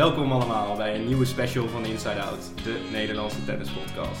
Welkom 0.00 0.32
allemaal 0.32 0.76
bij 0.76 0.94
een 0.94 1.06
nieuwe 1.06 1.24
special 1.24 1.68
van 1.68 1.84
Inside 1.84 2.22
Out, 2.22 2.52
de 2.64 2.88
Nederlandse 2.92 3.44
tennispodcast. 3.44 4.20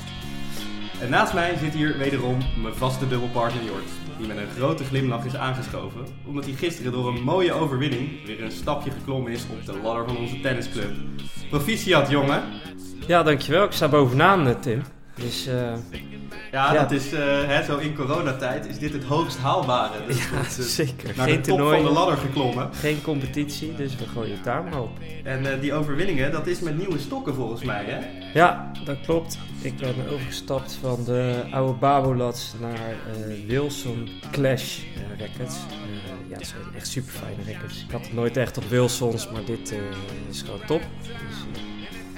En 1.00 1.10
naast 1.10 1.34
mij 1.34 1.56
zit 1.56 1.74
hier 1.74 1.98
wederom 1.98 2.38
mijn 2.62 2.74
vaste 2.74 3.08
dubbelpartner 3.08 3.64
Jort, 3.64 3.90
die 4.18 4.26
met 4.26 4.36
een 4.36 4.50
grote 4.56 4.84
glimlach 4.84 5.24
is 5.24 5.36
aangeschoven, 5.36 6.06
omdat 6.26 6.44
hij 6.44 6.54
gisteren 6.54 6.92
door 6.92 7.08
een 7.08 7.22
mooie 7.22 7.52
overwinning 7.52 8.26
weer 8.26 8.42
een 8.42 8.50
stapje 8.50 8.90
geklommen 8.90 9.32
is 9.32 9.46
op 9.50 9.66
de 9.66 9.80
ladder 9.82 10.06
van 10.06 10.16
onze 10.16 10.40
tennisclub. 10.40 10.90
Proficiat 11.50 12.10
jongen! 12.10 12.42
Ja, 13.06 13.22
dankjewel. 13.22 13.64
Ik 13.64 13.72
sta 13.72 13.88
bovenaan, 13.88 14.46
eh, 14.46 14.54
Tim. 14.54 14.82
Dus 15.20 15.48
uh, 15.48 15.72
ja, 16.52 16.72
dat 16.72 16.90
is 16.90 17.12
uh, 17.12 17.20
hè, 17.46 17.64
zo 17.64 17.78
in 17.78 17.94
coronatijd 17.94 18.66
is 18.66 18.78
dit 18.78 18.92
het 18.92 19.04
hoogst 19.04 19.38
haalbare. 19.38 20.06
Dus 20.06 20.16
ja, 20.16 20.36
het, 20.36 20.58
uh, 20.60 20.64
zeker. 20.64 21.16
Naar 21.16 21.28
geen 21.28 21.36
de 21.36 21.40
top 21.40 21.56
toernooi, 21.56 21.76
van 21.76 21.86
de 21.86 21.98
ladder 21.98 22.16
geklommen. 22.16 22.74
Geen 22.74 23.02
competitie, 23.02 23.74
dus 23.74 23.96
we 23.96 24.06
gooien 24.06 24.34
het 24.34 24.44
daar 24.44 24.62
maar 24.62 24.80
op. 24.80 24.90
En 25.24 25.42
uh, 25.42 25.60
die 25.60 25.72
overwinningen, 25.72 26.32
dat 26.32 26.46
is 26.46 26.60
met 26.60 26.76
nieuwe 26.78 26.98
stokken 26.98 27.34
volgens 27.34 27.62
mij, 27.62 27.84
hè? 27.84 27.98
Ja, 28.38 28.72
dat 28.84 29.00
klopt. 29.00 29.38
Ik 29.60 29.76
ben 29.76 29.94
overgestapt 30.12 30.78
van 30.80 31.04
de 31.04 31.44
oude 31.50 31.78
Babolats 31.78 32.54
naar 32.60 32.94
Wilson 33.46 34.08
Clash 34.30 34.78
rackets. 35.18 35.56
ja, 36.28 36.36
het 36.36 36.46
zijn 36.46 36.62
echt 36.76 36.86
super 36.86 37.12
fijne 37.12 37.52
rackets. 37.52 37.84
Ik 37.84 37.90
had 37.90 38.00
het 38.00 38.12
nooit 38.12 38.36
echt 38.36 38.56
op 38.56 38.64
Wilsons, 38.68 39.30
maar 39.30 39.44
dit 39.44 39.74
is 40.30 40.42
gewoon 40.42 40.60
top. 40.66 40.80
Dus, 41.02 41.60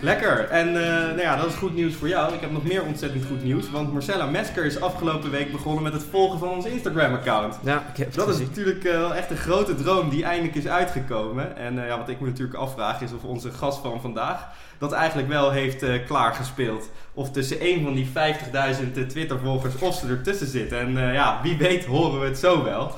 Lekker. 0.03 0.49
En 0.49 0.69
uh, 0.69 0.75
nou 0.75 1.21
ja, 1.21 1.37
dat 1.37 1.47
is 1.47 1.55
goed 1.55 1.75
nieuws 1.75 1.95
voor 1.95 2.09
jou. 2.09 2.35
Ik 2.35 2.41
heb 2.41 2.51
nog 2.51 2.65
meer 2.65 2.83
ontzettend 2.83 3.25
goed 3.25 3.45
nieuws. 3.45 3.71
Want 3.71 3.93
Marcella 3.93 4.27
Mesker 4.27 4.65
is 4.65 4.81
afgelopen 4.81 5.31
week 5.31 5.53
begonnen 5.53 5.83
met 5.83 5.93
het 5.93 6.05
volgen 6.11 6.39
van 6.39 6.49
ons 6.49 6.65
Instagram-account. 6.65 7.59
Ja, 7.65 7.83
ik 7.93 7.97
heb 7.97 8.15
Dat 8.15 8.29
is 8.29 8.39
natuurlijk 8.39 8.85
uh, 8.85 8.93
wel 8.93 9.15
echt 9.15 9.31
een 9.31 9.37
grote 9.37 9.75
droom 9.75 10.09
die 10.09 10.25
eindelijk 10.25 10.55
is 10.55 10.67
uitgekomen. 10.67 11.57
En 11.57 11.77
uh, 11.77 11.87
ja, 11.87 11.99
wat 11.99 12.09
ik 12.09 12.21
me 12.21 12.27
natuurlijk 12.27 12.59
afvraag 12.59 13.01
is 13.01 13.13
of 13.13 13.23
onze 13.23 13.51
gast 13.51 13.81
van 13.81 14.01
vandaag 14.01 14.49
dat 14.79 14.93
eigenlijk 14.93 15.29
wel 15.29 15.51
heeft 15.51 15.85
klaargespeeld. 16.07 16.91
Of 17.15 17.31
tussen 17.31 17.57
een 17.61 17.83
van 17.83 17.95
die 17.95 18.07
50.000 18.07 19.07
Twitter-volgers 19.07 19.79
of 19.79 19.95
ze 19.95 20.07
ertussen 20.07 20.47
zitten. 20.47 20.79
En 20.79 21.13
ja, 21.13 21.41
wie 21.43 21.57
weet 21.57 21.85
horen 21.85 22.21
we 22.21 22.27
het 22.27 22.39
zo 22.39 22.65
wel. 22.65 22.93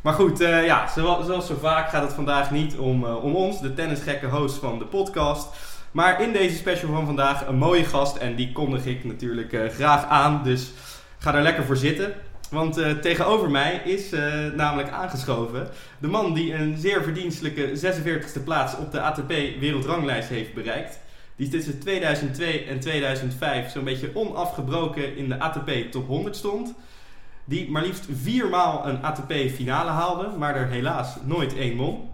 Maar 0.00 0.12
goed, 0.12 0.38
ja, 0.38 0.88
zoals, 0.94 1.26
zoals 1.26 1.46
zo 1.46 1.56
vaak 1.60 1.88
gaat 1.88 2.02
het 2.02 2.12
vandaag 2.12 2.50
niet 2.50 2.76
om, 2.76 3.04
om 3.04 3.34
ons, 3.34 3.60
de 3.60 3.74
tennisgekke 3.74 4.26
host 4.26 4.56
van 4.56 4.78
de 4.78 4.84
podcast... 4.84 5.48
Maar 5.94 6.22
in 6.22 6.32
deze 6.32 6.56
special 6.56 6.92
van 6.92 7.06
vandaag 7.06 7.46
een 7.46 7.56
mooie 7.56 7.84
gast. 7.84 8.16
En 8.16 8.34
die 8.34 8.52
kondig 8.52 8.86
ik 8.86 9.04
natuurlijk 9.04 9.52
uh, 9.52 9.68
graag 9.68 10.04
aan. 10.04 10.40
Dus 10.42 10.70
ga 11.18 11.32
daar 11.32 11.42
lekker 11.42 11.64
voor 11.64 11.76
zitten. 11.76 12.14
Want 12.50 12.78
uh, 12.78 12.90
tegenover 12.90 13.50
mij 13.50 13.80
is 13.84 14.12
uh, 14.12 14.20
namelijk 14.56 14.90
aangeschoven 14.90 15.68
de 15.98 16.06
man 16.06 16.34
die 16.34 16.54
een 16.54 16.76
zeer 16.76 17.02
verdienstelijke 17.02 17.68
46e 17.68 18.44
plaats 18.44 18.76
op 18.76 18.92
de 18.92 19.00
ATP 19.00 19.28
wereldranglijst 19.60 20.28
heeft 20.28 20.54
bereikt. 20.54 20.98
Die 21.36 21.48
tussen 21.48 21.80
2002 21.80 22.64
en 22.64 22.80
2005 22.80 23.70
zo'n 23.70 23.84
beetje 23.84 24.10
onafgebroken 24.14 25.16
in 25.16 25.28
de 25.28 25.38
ATP 25.38 25.70
top 25.90 26.06
100 26.06 26.36
stond. 26.36 26.74
Die 27.44 27.70
maar 27.70 27.82
liefst 27.82 28.06
viermaal 28.22 28.86
een 28.86 29.02
ATP 29.02 29.32
finale 29.32 29.90
haalde, 29.90 30.28
maar 30.38 30.56
er 30.56 30.68
helaas 30.68 31.16
nooit 31.24 31.56
één 31.56 31.76
won. 31.76 32.13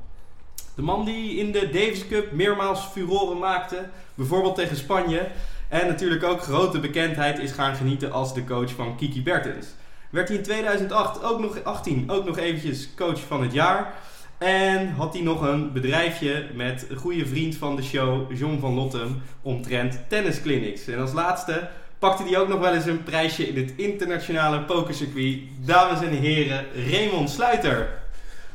De 0.74 0.82
man 0.82 1.04
die 1.04 1.36
in 1.36 1.52
de 1.52 1.70
Davis 1.72 2.08
Cup 2.08 2.32
meermaals 2.32 2.80
furoren 2.80 3.38
maakte, 3.38 3.88
bijvoorbeeld 4.14 4.54
tegen 4.54 4.76
Spanje. 4.76 5.26
En 5.68 5.86
natuurlijk 5.86 6.24
ook 6.24 6.42
grote 6.42 6.80
bekendheid 6.80 7.38
is 7.38 7.52
gaan 7.52 7.74
genieten 7.74 8.12
als 8.12 8.34
de 8.34 8.44
coach 8.44 8.70
van 8.70 8.96
Kiki 8.96 9.22
Bertens. 9.22 9.66
Werd 10.10 10.28
hij 10.28 10.36
in 10.36 10.42
2008 10.42 11.22
ook 11.24 11.40
nog, 11.40 11.64
18 11.64 12.10
ook 12.10 12.24
nog 12.24 12.38
eventjes 12.38 12.94
coach 12.96 13.20
van 13.20 13.42
het 13.42 13.52
jaar. 13.52 13.94
En 14.38 14.90
had 14.90 15.12
hij 15.12 15.22
nog 15.22 15.40
een 15.40 15.72
bedrijfje 15.72 16.46
met 16.54 16.86
een 16.88 16.96
goede 16.96 17.26
vriend 17.26 17.56
van 17.56 17.76
de 17.76 17.82
show, 17.82 18.36
John 18.36 18.58
van 18.60 18.74
Lottem, 18.74 19.22
omtrent 19.42 20.00
tennisclinics. 20.08 20.86
En 20.86 21.00
als 21.00 21.12
laatste 21.12 21.68
pakte 21.98 22.22
hij 22.22 22.38
ook 22.38 22.48
nog 22.48 22.60
wel 22.60 22.74
eens 22.74 22.86
een 22.86 23.02
prijsje 23.02 23.48
in 23.48 23.56
het 23.56 23.72
internationale 23.76 24.60
pokercircuit. 24.60 25.38
Dames 25.64 26.00
en 26.00 26.12
heren, 26.12 26.66
Raymond 26.90 27.30
Sluiter. 27.30 27.99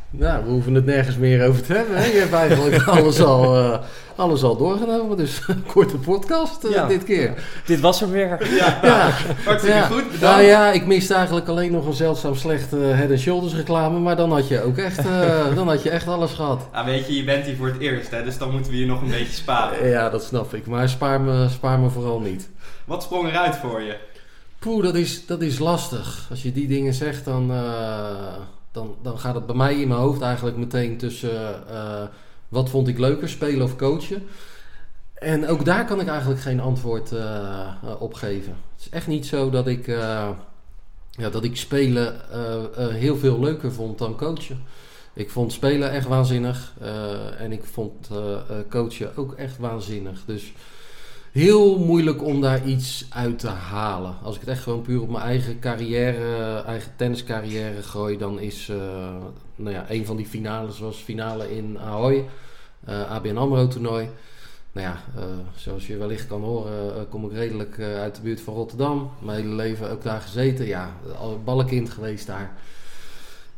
Nou, 0.09 0.43
we 0.43 0.49
hoeven 0.49 0.73
het 0.73 0.85
nergens 0.85 1.17
meer 1.17 1.47
over 1.47 1.63
te 1.63 1.73
hebben. 1.73 1.97
Hè? 1.97 2.05
Je 2.05 2.19
hebt 2.19 2.33
eigenlijk 2.33 2.83
alles 2.97 3.21
al, 3.21 3.57
uh, 3.57 3.79
alles 4.15 4.43
al 4.43 4.57
doorgenomen. 4.57 5.17
Dus 5.17 5.41
een 5.47 5.63
korte 5.73 5.97
podcast 5.97 6.65
uh, 6.65 6.71
ja. 6.71 6.87
dit 6.87 7.03
keer. 7.03 7.33
Dit 7.65 7.79
was 7.79 8.01
er 8.01 8.11
weer. 8.11 8.55
Ja, 8.55 8.79
ja. 8.81 9.09
hartstikke 9.45 9.77
ja. 9.77 9.85
goed. 9.85 10.03
Bedankt. 10.03 10.21
Nou 10.21 10.41
ja, 10.41 10.71
ik 10.71 10.85
miste 10.85 11.13
eigenlijk 11.13 11.47
alleen 11.47 11.71
nog 11.71 11.85
een 11.85 11.93
zeldzaam 11.93 12.35
slechte 12.35 12.77
uh, 12.77 12.95
Head 12.95 13.19
Shoulders 13.19 13.55
reclame. 13.55 13.99
Maar 13.99 14.15
dan 14.15 14.31
had 14.31 14.47
je 14.47 14.61
ook 14.61 14.77
echt, 14.77 15.03
dan 15.55 15.67
had 15.67 15.83
je 15.83 15.89
echt 15.89 16.07
alles 16.07 16.31
gehad. 16.31 16.67
Ah, 16.71 16.85
weet 16.85 17.07
je, 17.07 17.15
je 17.15 17.23
bent 17.23 17.45
hier 17.45 17.55
voor 17.55 17.67
het 17.67 17.79
eerst. 17.79 18.11
Hè? 18.11 18.23
Dus 18.23 18.37
dan 18.37 18.51
moeten 18.51 18.71
we 18.71 18.79
je 18.79 18.85
nog 18.85 19.01
een 19.01 19.09
beetje 19.09 19.33
sparen. 19.33 19.89
Ja, 19.89 20.09
dat 20.09 20.23
snap 20.23 20.53
ik. 20.53 20.65
Maar 20.65 20.89
spaar 20.89 21.21
me, 21.21 21.49
spaar 21.49 21.79
me 21.79 21.89
vooral 21.89 22.19
niet. 22.19 22.49
Wat 22.85 23.03
sprong 23.03 23.27
eruit 23.27 23.55
voor 23.55 23.81
je? 23.81 23.95
Poeh, 24.59 24.83
dat 24.83 24.95
is, 24.95 25.25
dat 25.25 25.41
is 25.41 25.59
lastig. 25.59 26.27
Als 26.29 26.41
je 26.41 26.51
die 26.51 26.67
dingen 26.67 26.93
zegt, 26.93 27.25
dan 27.25 27.51
dan, 28.75 28.95
dan 29.01 29.19
gaat 29.19 29.35
het 29.35 29.45
bij 29.45 29.55
mij 29.55 29.81
in 29.81 29.87
mijn 29.87 29.99
hoofd 29.99 30.21
eigenlijk 30.21 30.57
meteen 30.57 30.97
tussen 30.97 31.63
uh, 31.71 32.03
wat 32.47 32.69
vond 32.69 32.87
ik 32.87 32.99
leuker, 32.99 33.29
spelen 33.29 33.63
of 33.63 33.75
coachen. 33.75 34.23
En 35.13 35.47
ook 35.47 35.65
daar 35.65 35.85
kan 35.85 35.99
ik 35.99 36.07
eigenlijk 36.07 36.41
geen 36.41 36.59
antwoord 36.59 37.11
uh, 37.11 37.71
op 37.99 38.13
geven. 38.13 38.55
Het 38.75 38.85
is 38.85 38.89
echt 38.89 39.07
niet 39.07 39.25
zo 39.25 39.49
dat 39.49 39.67
ik, 39.67 39.87
ja, 39.87 41.29
dat 41.31 41.43
ik 41.43 41.57
spelen 41.57 42.15
heel 42.93 43.17
veel 43.17 43.39
leuker 43.39 43.71
vond 43.71 43.97
dan 43.97 44.15
coachen. 44.15 44.63
Ik 45.13 45.29
vond 45.29 45.53
spelen 45.53 45.91
echt 45.91 46.07
waanzinnig 46.07 46.73
en 47.37 47.51
ik 47.51 47.63
vond 47.63 48.09
coachen 48.69 49.17
ook 49.17 49.33
echt 49.33 49.57
waanzinnig. 49.57 50.23
Dus 50.25 50.53
heel 51.35 51.79
moeilijk 51.79 52.23
om 52.23 52.41
daar 52.41 52.65
iets 52.65 53.05
uit 53.09 53.39
te 53.39 53.47
halen. 53.47 54.15
Als 54.23 54.35
ik 54.35 54.41
het 54.41 54.49
echt 54.49 54.63
gewoon 54.63 54.81
puur 54.81 55.01
op 55.01 55.09
mijn 55.09 55.23
eigen 55.23 55.59
carrière, 55.59 56.61
eigen 56.61 56.91
tenniscarrière 56.95 57.83
gooi, 57.83 58.17
dan 58.17 58.39
is 58.39 58.67
uh, 58.67 58.77
nou 59.55 59.75
ja, 59.75 59.85
een 59.89 60.05
van 60.05 60.15
die 60.15 60.25
finales 60.25 60.79
was 60.79 60.97
finale 60.97 61.55
in 61.55 61.79
Ahoy, 61.79 62.25
uh, 62.89 63.11
ABN 63.11 63.37
AMRO 63.37 63.67
toernooi. 63.67 64.09
Nou 64.71 64.87
ja, 64.87 65.01
uh, 65.17 65.23
zoals 65.55 65.87
je 65.87 65.97
wellicht 65.97 66.27
kan 66.27 66.41
horen, 66.41 67.09
kom 67.09 67.25
ik 67.25 67.31
redelijk 67.31 67.79
uit 67.79 68.15
de 68.15 68.21
buurt 68.21 68.41
van 68.41 68.53
Rotterdam. 68.53 69.11
Mijn 69.21 69.41
hele 69.41 69.55
leven 69.55 69.91
ook 69.91 70.03
daar 70.03 70.21
gezeten. 70.21 70.65
Ja, 70.65 70.95
al 71.17 71.41
ballenkind 71.43 71.89
geweest 71.89 72.27
daar 72.27 72.53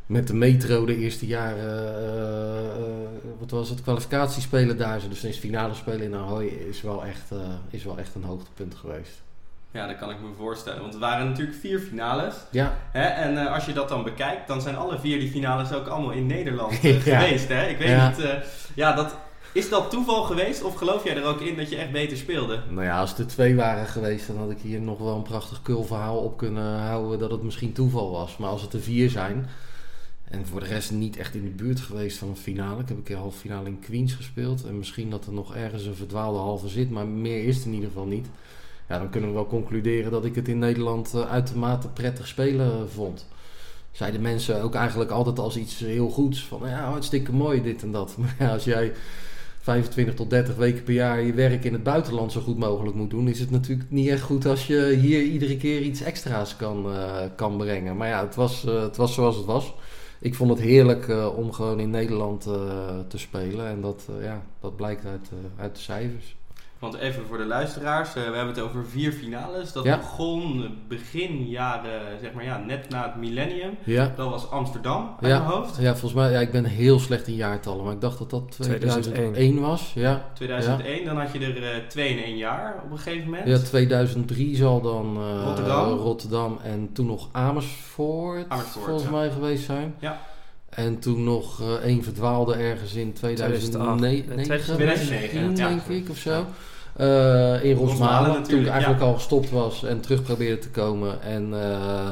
met 0.07 0.27
de 0.27 0.33
metro 0.33 0.85
de 0.85 0.97
eerste 0.97 1.25
jaren, 1.25 1.93
uh, 2.03 2.79
uh, 2.79 3.39
wat 3.39 3.51
was 3.51 3.69
het, 3.69 3.81
kwalificatiespelen 3.81 4.77
daar. 4.77 4.99
Dus 5.09 5.19
sinds 5.19 5.37
finale 5.37 5.73
spelen 5.73 6.01
in 6.01 6.15
Ahoy 6.15 6.45
is 6.45 6.81
wel, 6.81 7.05
echt, 7.05 7.31
uh, 7.31 7.39
is 7.69 7.83
wel 7.83 7.97
echt 7.97 8.15
een 8.15 8.23
hoogtepunt 8.23 8.75
geweest. 8.75 9.21
Ja, 9.71 9.87
dat 9.87 9.97
kan 9.97 10.09
ik 10.09 10.21
me 10.21 10.27
voorstellen. 10.37 10.81
Want 10.81 10.93
er 10.93 10.99
waren 10.99 11.27
natuurlijk 11.27 11.57
vier 11.57 11.79
finales. 11.79 12.35
Ja. 12.51 12.77
Hè? 12.91 13.01
En 13.03 13.47
als 13.47 13.65
je 13.65 13.73
dat 13.73 13.89
dan 13.89 14.03
bekijkt, 14.03 14.47
dan 14.47 14.61
zijn 14.61 14.75
alle 14.75 14.99
vier 14.99 15.19
die 15.19 15.29
finales 15.29 15.73
ook 15.73 15.87
allemaal 15.87 16.11
in 16.11 16.25
Nederland 16.25 16.73
geweest. 17.03 17.47
Hè? 17.47 17.67
Ik 17.67 17.77
weet 17.77 17.87
ja. 17.87 18.09
niet, 18.09 18.27
ja, 18.75 18.93
dat, 18.93 19.15
is 19.51 19.69
dat 19.69 19.89
toeval 19.89 20.23
geweest 20.23 20.63
of 20.63 20.75
geloof 20.75 21.03
jij 21.03 21.15
er 21.15 21.25
ook 21.25 21.41
in 21.41 21.57
dat 21.57 21.69
je 21.69 21.75
echt 21.75 21.91
beter 21.91 22.17
speelde? 22.17 22.59
Nou 22.69 22.83
ja, 22.83 22.99
als 22.99 23.17
er 23.17 23.27
twee 23.27 23.55
waren 23.55 23.87
geweest, 23.87 24.27
dan 24.27 24.37
had 24.37 24.51
ik 24.51 24.59
hier 24.61 24.81
nog 24.81 24.99
wel 24.99 25.15
een 25.15 25.21
prachtig 25.21 25.61
kulverhaal 25.61 26.17
op 26.17 26.37
kunnen 26.37 26.79
houden 26.79 27.19
dat 27.19 27.31
het 27.31 27.43
misschien 27.43 27.73
toeval 27.73 28.11
was. 28.11 28.37
Maar 28.37 28.49
als 28.49 28.61
het 28.61 28.73
er 28.73 28.81
vier 28.81 29.09
zijn, 29.09 29.49
en 30.29 30.45
voor 30.45 30.59
de 30.59 30.65
rest 30.65 30.91
niet 30.91 31.17
echt 31.17 31.35
in 31.35 31.43
de 31.43 31.63
buurt 31.63 31.79
geweest 31.79 32.17
van 32.17 32.27
een 32.27 32.37
finale. 32.37 32.81
Ik 32.81 32.87
heb 32.87 32.97
een 32.97 33.03
keer 33.03 33.15
halve 33.15 33.39
finale 33.39 33.67
in 33.67 33.79
Queens 33.79 34.13
gespeeld. 34.13 34.65
En 34.65 34.77
misschien 34.77 35.09
dat 35.09 35.25
er 35.25 35.33
nog 35.33 35.55
ergens 35.55 35.85
een 35.85 35.95
verdwaalde 35.95 36.39
halve 36.39 36.67
zit. 36.67 36.89
Maar 36.89 37.07
meer 37.07 37.43
is 37.43 37.55
het 37.55 37.65
in 37.65 37.73
ieder 37.73 37.87
geval 37.87 38.05
niet. 38.05 38.27
Ja, 38.89 38.97
dan 38.97 39.09
kunnen 39.09 39.29
we 39.29 39.35
wel 39.35 39.47
concluderen 39.47 40.11
dat 40.11 40.25
ik 40.25 40.35
het 40.35 40.47
in 40.47 40.59
Nederland 40.59 41.11
uh, 41.15 41.31
uitermate 41.31 41.87
prettig 41.87 42.27
spelen 42.27 42.89
vond. 42.89 43.25
Zeiden 43.91 44.21
mensen 44.21 44.61
ook 44.61 44.75
eigenlijk 44.75 45.11
altijd 45.11 45.39
als 45.39 45.57
iets 45.57 45.79
heel 45.79 46.09
goeds. 46.09 46.43
Van 46.43 46.61
ja, 46.65 46.89
hartstikke 46.89 47.33
mooi 47.33 47.61
dit 47.61 47.83
en 47.83 47.91
dat. 47.91 48.17
Maar 48.37 48.49
als 48.51 48.63
jij 48.63 48.93
25 49.61 50.13
tot 50.13 50.29
30 50.29 50.55
weken 50.55 50.83
per 50.83 50.93
jaar 50.93 51.21
je 51.21 51.33
werk 51.33 51.63
in 51.63 51.73
het 51.73 51.83
buitenland 51.83 52.31
zo 52.31 52.41
goed 52.41 52.57
mogelijk 52.57 52.95
moet 52.95 53.09
doen, 53.09 53.27
is 53.27 53.39
het 53.39 53.51
natuurlijk 53.51 53.91
niet 53.91 54.07
echt 54.07 54.21
goed 54.21 54.45
als 54.45 54.67
je 54.67 54.97
hier 55.01 55.21
iedere 55.21 55.57
keer 55.57 55.81
iets 55.81 56.01
extra's 56.01 56.55
kan, 56.55 56.85
uh, 56.91 57.21
kan 57.35 57.57
brengen. 57.57 57.97
Maar 57.97 58.07
ja, 58.07 58.25
het 58.25 58.35
was, 58.35 58.65
uh, 58.65 58.81
het 58.81 58.97
was 58.97 59.13
zoals 59.13 59.35
het 59.35 59.45
was 59.45 59.73
ik 60.19 60.35
vond 60.35 60.49
het 60.49 60.59
heerlijk 60.59 61.07
uh, 61.07 61.37
om 61.37 61.51
gewoon 61.51 61.79
in 61.79 61.89
Nederland 61.89 62.47
uh, 62.47 62.53
te 63.07 63.17
spelen. 63.17 63.67
En 63.67 63.81
dat, 63.81 64.07
uh, 64.09 64.23
ja, 64.23 64.45
dat 64.59 64.75
blijkt 64.75 65.05
uit, 65.05 65.31
uit 65.57 65.75
de 65.75 65.81
cijfers. 65.81 66.36
Want 66.79 66.97
even 66.97 67.25
voor 67.25 67.37
de 67.37 67.45
luisteraars, 67.45 68.13
we 68.13 68.19
hebben 68.19 68.47
het 68.47 68.59
over 68.59 68.85
vier 68.85 69.11
finales. 69.11 69.71
Dat 69.71 69.83
ja. 69.83 69.97
begon 69.97 70.77
begin 70.87 71.47
jaren, 71.49 72.01
zeg 72.21 72.33
maar 72.33 72.43
ja, 72.43 72.57
net 72.57 72.89
na 72.89 73.03
het 73.03 73.15
millennium. 73.15 73.77
Ja. 73.83 74.13
Dat 74.15 74.29
was 74.29 74.51
Amsterdam 74.51 75.15
uit 75.21 75.31
ja. 75.31 75.39
mijn 75.39 75.51
hoofd. 75.51 75.77
Ja, 75.79 75.91
volgens 75.91 76.13
mij, 76.13 76.31
ja, 76.31 76.39
ik 76.39 76.51
ben 76.51 76.65
heel 76.65 76.99
slecht 76.99 77.27
in 77.27 77.35
jaartallen, 77.35 77.83
maar 77.83 77.93
ik 77.93 78.01
dacht 78.01 78.17
dat 78.17 78.29
dat 78.29 78.51
2001, 78.51 79.01
2001 79.01 79.61
was. 79.61 79.91
Ja. 79.95 80.31
2001, 80.33 81.05
dan 81.05 81.17
had 81.17 81.31
je 81.31 81.39
er 81.39 81.87
twee 81.87 82.09
in 82.09 82.23
één 82.23 82.37
jaar 82.37 82.81
op 82.83 82.91
een 82.91 82.97
gegeven 82.97 83.25
moment. 83.25 83.47
Ja, 83.47 83.57
2003 83.57 84.55
zal 84.55 84.81
dan 84.81 85.17
Rotterdam. 85.43 85.89
Rotterdam 85.89 86.59
en 86.63 86.89
toen 86.93 87.05
nog 87.05 87.29
Amersfoort, 87.31 88.49
Amersfoort 88.49 88.85
volgens 88.85 89.09
mij 89.09 89.31
geweest 89.31 89.65
zijn. 89.65 89.95
Ja. 89.99 90.19
En 90.77 90.99
toen 90.99 91.23
nog 91.23 91.61
eh, 91.61 91.73
één 91.73 92.03
verdwaalde 92.03 92.53
ergens 92.53 92.93
in 92.93 93.13
2009, 93.13 94.33
2008. 94.33 94.63
2009, 94.63 95.55
ja. 95.55 95.67
denk 95.67 95.81
ik, 95.81 96.09
of 96.09 96.17
zo. 96.17 96.45
Eh, 96.95 97.63
in 97.63 97.75
Rosmalen 97.75 98.43
toen 98.43 98.59
ik 98.59 98.67
eigenlijk 98.67 99.01
ja. 99.01 99.07
al 99.07 99.13
gestopt 99.13 99.49
was 99.49 99.83
en 99.83 100.01
terug 100.01 100.23
probeerde 100.23 100.59
te 100.59 100.69
komen. 100.69 101.21
En 101.21 101.61
eh, 101.61 102.09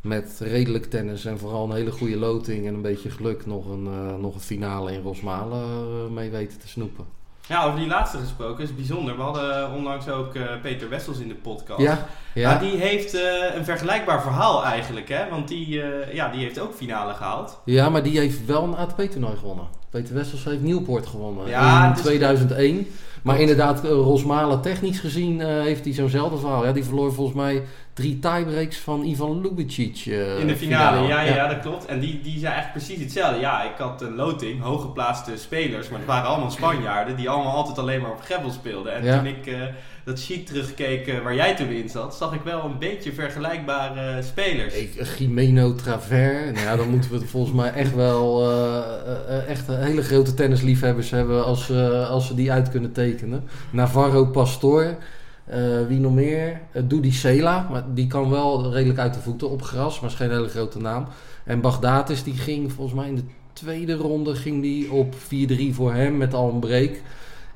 met 0.00 0.40
redelijk 0.40 0.84
tennis 0.84 1.24
en 1.24 1.38
vooral 1.38 1.64
een 1.64 1.76
hele 1.76 1.90
goede 1.90 2.16
loting 2.16 2.66
en 2.66 2.74
een 2.74 2.82
beetje 2.82 3.10
geluk 3.10 3.46
nog 3.46 3.68
een, 3.68 4.20
nog 4.20 4.34
een 4.34 4.40
finale 4.40 4.92
in 4.92 5.02
Rosmalen 5.02 6.14
mee 6.14 6.30
weten 6.30 6.58
te 6.58 6.68
snoepen. 6.68 7.17
Ja, 7.48 7.64
over 7.64 7.78
die 7.78 7.88
laatste 7.88 8.18
gesproken 8.18 8.64
is 8.64 8.74
bijzonder. 8.74 9.16
We 9.16 9.22
hadden 9.22 9.72
onlangs 9.72 10.08
ook 10.08 10.34
eh, 10.34 10.42
Peter 10.62 10.88
Wessels 10.88 11.18
in 11.18 11.28
de 11.28 11.34
podcast. 11.34 11.80
Ja, 11.80 12.06
Ja. 12.34 12.50
ja. 12.52 12.58
die 12.58 12.76
heeft 12.76 13.14
eh, 13.14 13.54
een 13.54 13.64
vergelijkbaar 13.64 14.22
verhaal 14.22 14.64
eigenlijk, 14.64 15.08
hè? 15.08 15.28
Want 15.30 15.48
die, 15.48 15.82
eh, 15.82 16.14
ja, 16.14 16.28
die 16.28 16.40
heeft 16.42 16.58
ook 16.60 16.74
finale 16.74 17.14
gehaald. 17.14 17.60
ja, 17.64 17.88
maar 17.88 18.02
die 18.02 18.18
heeft 18.18 18.46
wel 18.46 18.62
een 18.64 18.76
ATP-toernooi 18.76 19.36
gewonnen. 19.36 19.66
Peter 19.90 20.14
Wessels 20.14 20.44
heeft 20.44 20.60
Nieuwpoort 20.62 21.06
gewonnen 21.06 21.48
Ja, 21.48 21.82
in 21.84 21.88
het 21.88 21.98
is- 21.98 22.04
2001. 22.04 22.86
Maar 23.22 23.40
inderdaad, 23.40 23.84
Rosmalen 23.84 24.60
technisch 24.60 24.98
gezien 25.00 25.40
heeft 25.40 25.84
hij 25.84 25.94
zo'nzelfde 25.94 26.38
verhaal. 26.38 26.64
Ja, 26.66 26.72
die 26.72 26.84
verloor 26.84 27.12
volgens 27.12 27.36
mij 27.36 27.62
drie 27.98 28.18
tiebreaks 28.18 28.76
van 28.76 29.04
Ivan 29.04 29.40
Lubicic. 29.40 30.02
eh, 30.06 30.38
In 30.40 30.46
de 30.46 30.56
finale, 30.56 31.06
ja, 31.08 31.20
ja, 31.20 31.34
ja, 31.34 31.48
dat 31.48 31.60
klopt. 31.60 31.86
En 31.86 32.00
die, 32.00 32.20
die 32.22 32.38
zei 32.38 32.52
eigenlijk 32.52 32.84
precies 32.84 33.04
hetzelfde. 33.04 33.40
Ja, 33.40 33.62
ik 33.62 33.76
had 33.78 34.02
een 34.02 34.14
loting, 34.14 34.62
hooggeplaatste 34.62 35.36
spelers, 35.36 35.88
maar 35.88 35.98
het 35.98 36.08
waren 36.08 36.28
allemaal 36.28 36.50
Spanjaarden 36.50 37.16
die 37.16 37.28
allemaal 37.30 37.52
altijd 37.54 37.78
alleen 37.78 38.00
maar 38.00 38.10
op 38.10 38.20
gravel 38.22 38.50
speelden. 38.50 38.94
En 38.94 39.04
Ja. 39.04 39.16
toen 39.16 39.26
ik 39.26 39.46
eh, 39.46 39.54
dat 40.04 40.18
sheet 40.18 40.46
terugkeek 40.46 41.06
eh, 41.06 41.18
waar 41.22 41.34
jij 41.34 41.54
toen 41.54 41.68
in 41.68 41.88
zat, 41.88 42.14
zag 42.14 42.32
ik 42.34 42.40
wel 42.44 42.64
een 42.64 42.78
beetje 42.78 43.12
vergelijkbare 43.12 44.22
spelers. 44.22 44.74
Ik, 44.74 45.16
Jimeno 45.18 45.74
Traver, 45.74 46.52
nou 46.52 46.64
ja, 46.66 46.76
dan 46.76 46.88
moeten 46.88 47.10
we 47.10 47.26
volgens 47.26 47.54
mij 47.54 47.72
echt 47.72 47.94
wel 47.94 48.50
echt 49.48 49.68
een 49.68 49.82
hele 49.82 50.02
grote 50.02 50.34
tennisliefhebbers 50.34 51.10
hebben 51.10 51.44
als, 51.44 51.70
als 52.08 52.26
ze 52.26 52.34
die 52.34 52.52
uit 52.52 52.70
kunnen 52.70 52.92
tekenen. 52.92 53.48
Navarro 53.70 54.24
Pastor, 54.26 54.96
eh, 55.48 55.86
wie 55.86 55.98
nog 55.98 56.14
meer? 56.14 56.60
Uh, 56.72 56.82
Dudi 56.86 57.12
Sela, 57.12 57.66
maar 57.70 57.84
die 57.94 58.06
kan 58.06 58.30
wel 58.30 58.72
redelijk 58.72 58.98
uit 58.98 59.14
de 59.14 59.20
voeten 59.20 59.50
op 59.50 59.62
gras, 59.62 60.00
maar 60.00 60.10
is 60.10 60.16
geen 60.16 60.30
hele 60.30 60.48
grote 60.48 60.78
naam. 60.78 61.06
En 61.44 61.60
Bagdatis 61.60 62.22
die 62.22 62.34
ging 62.34 62.72
volgens 62.72 62.96
mij 62.96 63.08
in 63.08 63.14
de 63.14 63.24
tweede 63.52 63.94
ronde 63.94 64.34
ging 64.34 64.62
die 64.62 64.92
op 64.92 65.14
4-3 65.14 65.18
voor 65.70 65.92
hem 65.92 66.16
met 66.16 66.34
al 66.34 66.50
een 66.50 66.60
break. 66.60 67.00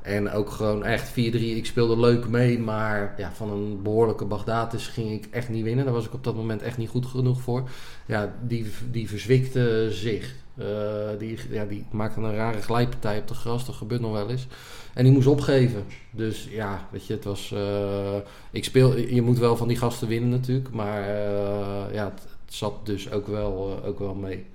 En 0.03 0.31
ook 0.31 0.51
gewoon 0.51 0.85
echt 0.85 1.11
4-3. 1.11 1.15
Ik 1.15 1.67
speelde 1.67 2.01
leuk 2.01 2.29
mee, 2.29 2.59
maar 2.59 3.15
ja, 3.17 3.33
van 3.33 3.51
een 3.51 3.83
behoorlijke 3.83 4.25
Bagdatis 4.25 4.87
ging 4.87 5.11
ik 5.11 5.27
echt 5.31 5.49
niet 5.49 5.65
winnen. 5.65 5.85
Daar 5.85 5.95
was 5.95 6.07
ik 6.07 6.15
op 6.15 6.25
dat 6.25 6.37
moment 6.37 6.63
echt 6.63 6.79
niet 6.79 6.89
goed 6.89 7.07
genoeg 7.07 7.41
voor. 7.41 7.69
Ja, 8.07 8.33
die, 8.47 8.73
die 8.91 9.09
verzwikte 9.09 9.89
zich. 9.91 10.35
Eh, 10.57 11.19
die, 11.19 11.39
ja, 11.51 11.65
die 11.65 11.85
maakte 11.91 12.21
een 12.21 12.35
rare 12.35 12.63
glijpartij 12.63 13.19
op 13.19 13.29
de 13.29 13.35
gras. 13.35 13.67
Dat 13.67 13.75
gebeurt 13.75 14.01
nog 14.01 14.13
wel 14.13 14.31
eens. 14.31 14.47
En 14.95 15.05
die 15.05 15.13
moest 15.13 15.27
opgeven. 15.27 15.85
Dus 16.11 16.49
ja, 16.51 16.89
weet 16.91 17.07
je, 17.07 17.13
het 17.13 17.25
was... 17.25 17.53
eh, 17.53 18.17
ik 18.51 18.65
speel, 18.65 18.97
je 18.99 19.23
moet 19.23 19.39
wel 19.39 19.57
van 19.57 19.69
die 19.69 19.77
gasten 19.77 20.09
winnen 20.09 20.31
natuurlijk. 20.31 20.71
Maar 20.71 21.03
eh, 21.03 21.95
ja, 21.95 22.05
het, 22.05 22.23
het 22.45 22.55
zat 22.55 22.87
dus 22.87 23.11
ook 23.11 23.27
wel, 23.27 23.79
eh, 23.83 23.89
ook 23.89 23.99
wel 23.99 24.15
mee. 24.15 24.47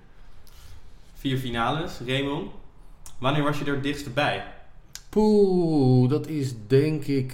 Vier 1.14 1.38
finales, 1.38 1.92
Raymond. 2.06 2.52
Wanneer 3.18 3.44
was 3.44 3.60
je 3.60 3.66
er 3.66 3.74
het 3.74 3.84
dichtst 3.84 4.14
bij? 4.14 4.44
Poeh, 5.10 6.10
dat 6.10 6.28
is 6.28 6.54
denk 6.68 7.06
ik 7.06 7.34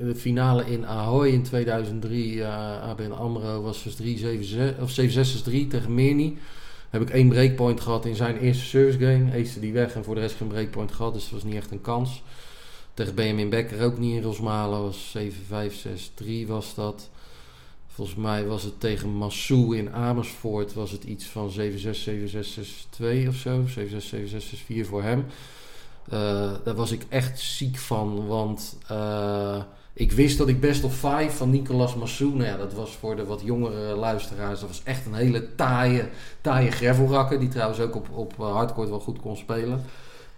de 0.00 0.14
finale 0.16 0.64
in 0.70 0.86
Ahoy 0.86 1.28
in 1.28 1.42
2003. 1.42 2.42
eh 2.42 2.82
ABN 2.88 3.10
AMRO 3.10 3.62
was 3.62 3.82
dus 3.82 3.94
3, 3.94 4.18
7, 4.18 4.44
6, 4.44 4.72
of 4.80 4.90
7, 4.90 5.12
6 5.12 5.34
is 5.34 5.42
3 5.42 5.66
tegen 5.66 5.94
Meerny. 5.94 6.36
Heb 6.98 7.08
ik 7.08 7.14
één 7.14 7.28
breakpoint 7.28 7.80
gehad 7.80 8.04
in 8.04 8.14
zijn 8.14 8.38
eerste 8.38 8.64
service 8.64 8.98
game. 8.98 9.32
Acete 9.32 9.60
die 9.60 9.72
weg 9.72 9.94
en 9.94 10.04
voor 10.04 10.14
de 10.14 10.20
rest 10.20 10.36
geen 10.36 10.48
breakpoint 10.48 10.92
gehad. 10.92 11.12
Dus 11.12 11.22
dat 11.22 11.32
was 11.32 11.42
niet 11.42 11.54
echt 11.54 11.70
een 11.70 11.80
kans. 11.80 12.22
Tegen 12.94 13.14
Benjamin 13.14 13.48
Becker 13.48 13.84
ook 13.84 13.98
niet 13.98 14.16
in 14.16 14.22
Rosmalen. 14.22 14.82
Was 14.82 15.10
7, 15.10 15.44
5, 15.46 15.76
6, 15.76 16.10
3 16.14 16.46
was 16.46 16.74
dat. 16.74 17.08
Volgens 17.86 18.16
mij 18.16 18.46
was 18.46 18.62
het 18.62 18.80
tegen 18.80 19.08
Massou 19.08 19.76
in 19.76 19.92
Amersfoort. 19.92 20.74
Was 20.74 20.90
het 20.90 21.04
iets 21.04 21.24
van 21.24 21.50
7, 21.50 21.78
6, 21.78 22.02
7, 22.02 22.28
6, 22.28 22.52
6, 22.52 22.86
2 22.90 23.28
of 23.28 23.34
zo. 23.34 23.64
7, 23.66 23.90
6, 23.90 24.08
7, 24.08 24.28
6, 24.28 24.48
6, 24.48 24.60
4 24.60 24.86
voor 24.86 25.02
hem. 25.02 25.24
Uh, 26.12 26.52
daar 26.64 26.74
was 26.74 26.92
ik 26.92 27.02
echt 27.08 27.40
ziek 27.40 27.76
van, 27.76 28.26
want 28.26 28.78
uh, 28.90 29.62
ik 29.98 30.12
wist 30.12 30.38
dat 30.38 30.48
ik 30.48 30.60
best 30.60 30.84
of 30.84 30.94
5 30.94 31.36
van 31.36 31.50
Nicolas 31.50 31.94
Massou, 31.94 32.30
nou 32.30 32.44
ja, 32.44 32.56
dat 32.56 32.72
was 32.72 32.96
voor 33.00 33.16
de 33.16 33.24
wat 33.24 33.40
jongere 33.44 33.94
luisteraars, 33.94 34.60
dat 34.60 34.68
was 34.68 34.82
echt 34.84 35.06
een 35.06 35.14
hele 35.14 35.54
taaie, 35.54 36.08
taaie 36.40 36.70
gravelrakker, 36.70 37.38
die 37.38 37.48
trouwens 37.48 37.80
ook 37.80 37.94
op, 37.94 38.08
op 38.12 38.36
hardcourt 38.36 38.88
wel 38.88 39.00
goed 39.00 39.20
kon 39.20 39.36
spelen. 39.36 39.84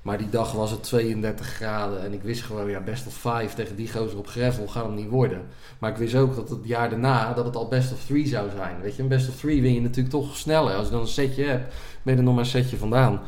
Maar 0.02 0.18
die 0.18 0.30
dag 0.30 0.52
was 0.52 0.70
het 0.70 0.82
32 0.82 1.46
graden 1.46 2.02
en 2.02 2.12
ik 2.12 2.22
wist 2.22 2.42
gewoon, 2.42 2.70
ja, 2.70 2.80
best 2.80 3.06
of 3.06 3.12
5 3.12 3.54
tegen 3.54 3.76
die 3.76 3.92
gozer 3.92 4.18
op 4.18 4.26
gravel 4.26 4.66
gaat 4.66 4.84
hem 4.84 4.94
niet 4.94 5.08
worden. 5.08 5.42
Maar 5.78 5.90
ik 5.90 5.96
wist 5.96 6.14
ook 6.14 6.36
dat 6.36 6.48
het 6.48 6.58
jaar 6.62 6.90
daarna, 6.90 7.32
dat 7.32 7.44
het 7.44 7.56
al 7.56 7.68
best 7.68 7.92
of 7.92 8.04
3 8.04 8.26
zou 8.26 8.50
zijn. 8.56 8.80
Weet 8.80 8.96
je, 8.96 9.02
een 9.02 9.08
best 9.08 9.28
of 9.28 9.36
3 9.36 9.62
win 9.62 9.74
je 9.74 9.80
natuurlijk 9.80 10.14
toch 10.14 10.36
sneller. 10.36 10.74
Als 10.74 10.86
je 10.86 10.92
dan 10.92 11.00
een 11.00 11.06
setje 11.06 11.44
hebt, 11.44 11.74
ben 12.02 12.12
je 12.12 12.18
er 12.18 12.24
nog 12.24 12.34
maar 12.34 12.44
een 12.44 12.50
setje 12.50 12.76
vandaan. 12.76 13.20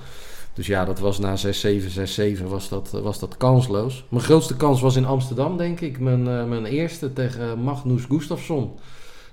Dus 0.60 0.68
ja, 0.68 0.84
dat 0.84 0.98
was 0.98 1.18
na 1.18 1.36
6-7, 1.36 1.40
6-7 2.38 2.44
was 2.44 2.68
dat, 2.68 2.90
was 2.90 3.18
dat 3.18 3.36
kansloos. 3.36 4.04
Mijn 4.08 4.24
grootste 4.24 4.56
kans 4.56 4.80
was 4.80 4.96
in 4.96 5.04
Amsterdam, 5.04 5.56
denk 5.56 5.80
ik. 5.80 6.00
Mijn, 6.00 6.26
uh, 6.26 6.44
mijn 6.44 6.64
eerste 6.64 7.12
tegen 7.12 7.62
Magnus 7.62 8.04
Gustafsson. 8.08 8.78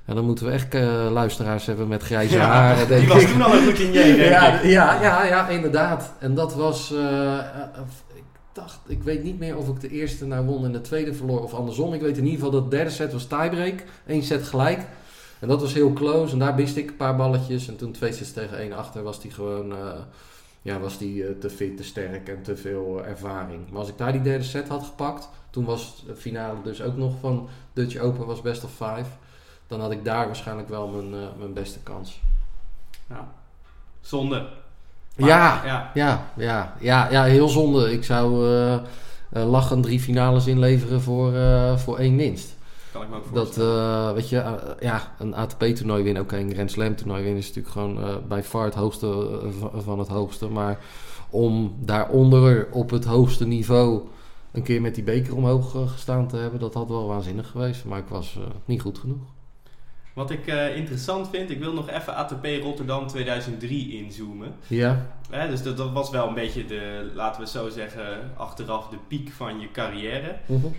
En 0.06 0.16
dan 0.16 0.26
moeten 0.26 0.46
we 0.46 0.52
echt 0.52 0.76
uh, 0.76 1.08
luisteraars 1.12 1.66
hebben 1.66 1.88
met 1.88 2.04
grijze 2.04 2.36
ja, 2.36 2.46
haren, 2.46 2.88
denk 2.88 3.00
die 3.00 3.10
was 3.10 3.22
ik. 3.22 3.28
toen 3.28 3.42
al 3.42 3.54
een 3.54 3.64
routinier, 3.64 4.16
denk 4.16 4.18
ja, 4.18 4.60
ik. 4.60 4.70
ja, 4.70 5.02
ja, 5.02 5.26
ja, 5.26 5.48
inderdaad. 5.48 6.14
En 6.20 6.36
dat 6.36 6.56
was... 6.56 6.92
Uh, 6.92 7.40
ik 8.16 8.24
dacht, 8.54 8.80
ik 8.88 9.04
weet 9.04 9.24
niet 9.24 9.40
meer 9.40 9.58
of 9.58 9.68
ik 9.68 9.80
de 9.82 9.90
eerste 9.90 10.26
nou 10.26 10.46
won 10.46 10.66
en 10.66 10.72
de 10.72 10.82
tweede 10.82 11.14
verloor 11.14 11.44
of 11.44 11.54
andersom. 11.54 11.94
Ik 11.94 12.02
weet 12.02 12.18
in 12.18 12.24
ieder 12.24 12.40
geval 12.40 12.52
dat 12.52 12.72
de 12.72 12.76
derde 12.76 12.92
set 12.92 13.14
was 13.14 13.26
tiebreak. 13.26 13.84
Eén 14.06 14.24
set 14.24 14.44
gelijk. 14.44 14.80
En 15.40 15.48
dat 15.48 15.62
was 15.62 15.74
heel 15.74 15.94
close. 15.94 16.34
En 16.34 16.40
daar 16.40 16.56
wist 16.56 16.78
ik 16.78 16.90
een 16.90 16.96
paar 16.96 17.16
balletjes. 17.16 17.68
En 17.68 17.76
toen 17.76 17.92
twee 17.92 18.14
sets 18.14 18.34
tegen 18.34 18.58
één 18.58 18.74
achter 18.74 19.04
was 19.04 19.22
die 19.22 19.32
gewoon... 19.32 19.74
Ja, 20.68 20.80
was 20.80 20.98
die 20.98 21.16
uh, 21.16 21.30
te 21.40 21.50
fit, 21.50 21.78
te 21.78 21.84
sterk 21.84 22.30
en 22.30 22.42
te 22.42 22.58
veel 22.58 23.00
uh, 23.00 23.10
ervaring. 23.10 23.70
Maar 23.70 23.80
als 23.80 23.90
ik 23.90 23.98
daar 23.98 24.12
die 24.12 24.22
derde 24.22 24.44
set 24.44 24.68
had 24.68 24.84
gepakt, 24.84 25.30
toen 25.50 25.66
was 25.66 26.04
de 26.08 26.16
finale 26.16 26.62
dus 26.64 26.82
ook 26.82 26.98
nog 26.98 27.14
van 27.20 27.50
Dutch 27.74 27.98
Open 27.98 28.26
was 28.26 28.42
best 28.42 28.64
of 28.64 28.72
five. 28.72 29.06
Dan 29.68 29.80
had 29.80 29.92
ik 29.92 30.06
daar 30.06 30.26
waarschijnlijk 30.26 30.70
wel 30.70 30.88
mijn, 30.88 31.22
uh, 31.22 31.28
mijn 31.38 31.54
beste 31.54 31.80
kans. 31.80 32.22
Ja. 33.10 33.28
Zonde. 34.02 34.48
Maar, 35.16 35.30
ja, 35.30 35.66
ja, 35.66 35.92
ja, 35.94 36.32
ja, 36.36 36.76
ja, 36.80 37.10
ja, 37.12 37.24
heel 37.24 37.50
zonde. 37.50 37.92
Ik 37.92 38.04
zou 38.04 38.48
uh, 38.50 38.80
lachen 39.30 39.82
drie 39.82 40.00
finales 40.00 40.48
inleveren 40.48 41.02
voor, 41.02 41.34
voor 41.80 41.98
één 41.98 42.18
winst. 42.18 42.57
Kan 42.98 43.06
ik 43.06 43.12
me 43.12 43.18
ook 43.18 43.34
dat, 43.34 43.58
uh, 43.58 44.12
weet 44.12 44.30
je, 44.30 44.36
uh, 44.36 44.54
ja, 44.80 45.16
een 45.20 45.36
ATP-toernooi 45.36 46.04
winnen, 46.04 46.22
oké, 46.22 46.34
okay, 46.34 46.46
een 46.46 46.54
Grand 46.54 46.72
Slam-toernooi 46.72 47.22
winnen 47.24 47.40
is 47.42 47.48
natuurlijk 47.48 47.74
gewoon 47.74 47.98
uh, 48.00 48.16
bij 48.28 48.44
far 48.44 48.66
het 48.66 48.74
hoogste 48.74 49.40
van 49.76 50.00
het 50.00 50.08
hoogste. 50.08 50.48
Maar 50.48 50.80
om 51.30 51.76
daaronder 51.80 52.68
op 52.72 52.90
het 52.90 53.06
hoogste 53.06 53.48
niveau 53.48 54.02
een 54.52 54.64
keer 54.64 54.82
met 54.82 54.96
die 54.96 55.04
beker 55.04 55.36
omhoog 55.36 55.92
gestaan 55.92 56.28
te 56.28 56.38
hebben, 56.38 56.60
dat 56.60 56.74
had 56.74 56.88
wel 56.88 57.08
waanzinnig 57.08 57.50
geweest. 57.50 57.86
Maar 57.86 58.00
ik 58.00 58.08
was 58.08 58.40
niet 58.66 58.82
goed 58.82 58.98
genoeg. 58.98 59.37
Wat 60.18 60.32
ik 60.32 60.48
interessant 60.76 61.30
vind, 61.30 61.50
ik 61.50 61.60
wil 61.60 61.74
nog 61.74 61.90
even 61.90 62.16
ATP 62.16 62.46
Rotterdam 62.62 63.08
2003 63.08 64.06
inzoomen. 64.06 64.54
Ja. 64.68 65.06
dus 65.50 65.64
dat, 65.64 65.78
dat, 65.78 65.92
was 65.92 66.10
wel 66.10 66.28
een 66.28 66.34
beetje 66.34 66.66
de, 66.66 67.12
laten 67.14 67.42
we 67.42 67.48
zo 67.48 67.70
zeggen, 67.70 68.04
achteraf 68.38 68.88
de 68.88 68.98
piek 69.08 69.32
van 69.32 69.60
je 69.60 69.72
carrière. 69.72 70.36
Uh 70.48 70.58
-huh. 70.62 70.72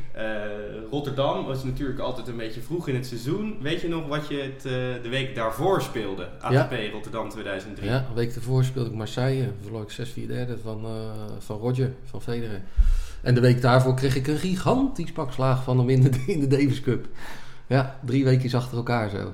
Rotterdam 0.91 1.45
was 1.45 1.65
natuurlijk 1.65 1.99
altijd 1.99 2.29
een 2.29 2.37
beetje 2.37 2.61
vroeg 2.61 2.89
in 2.89 2.95
het 2.95 3.07
seizoen. 3.07 3.57
Weet 3.61 3.81
je 3.81 3.89
nog 3.89 4.07
wat 4.07 4.29
je 4.29 4.37
het, 4.37 4.65
uh, 4.67 4.73
de 5.03 5.09
week 5.09 5.35
daarvoor 5.35 5.83
speelde? 5.83 6.29
ATP 6.41 6.73
ja. 6.73 6.91
Rotterdam 6.93 7.29
2003. 7.29 7.89
Ja, 7.89 8.05
een 8.09 8.15
week 8.15 8.35
daarvoor 8.35 8.65
speelde 8.65 8.91
ik 8.91 8.97
Marseille. 8.97 9.53
Verloor 9.63 9.83
ik 9.83 9.91
6 9.91 10.11
4 10.11 10.29
derde 10.29 10.59
van, 10.63 10.87
van 11.39 11.59
Roger, 11.59 11.93
van 12.05 12.23
Federer. 12.23 12.63
En 13.23 13.35
de 13.35 13.41
week 13.41 13.61
daarvoor 13.61 13.95
kreeg 13.95 14.17
ik 14.17 14.27
een 14.27 14.39
gigantisch 14.39 15.13
pak 15.13 15.33
slaag 15.33 15.63
van 15.63 15.79
hem 15.79 15.89
in 15.89 16.03
de, 16.03 16.23
in 16.27 16.41
de 16.41 16.47
Davis 16.47 16.81
Cup. 16.81 17.07
Ja, 17.69 17.99
drie 18.05 18.25
weken 18.25 18.59
achter 18.59 18.77
elkaar 18.77 19.11
zo. 19.11 19.33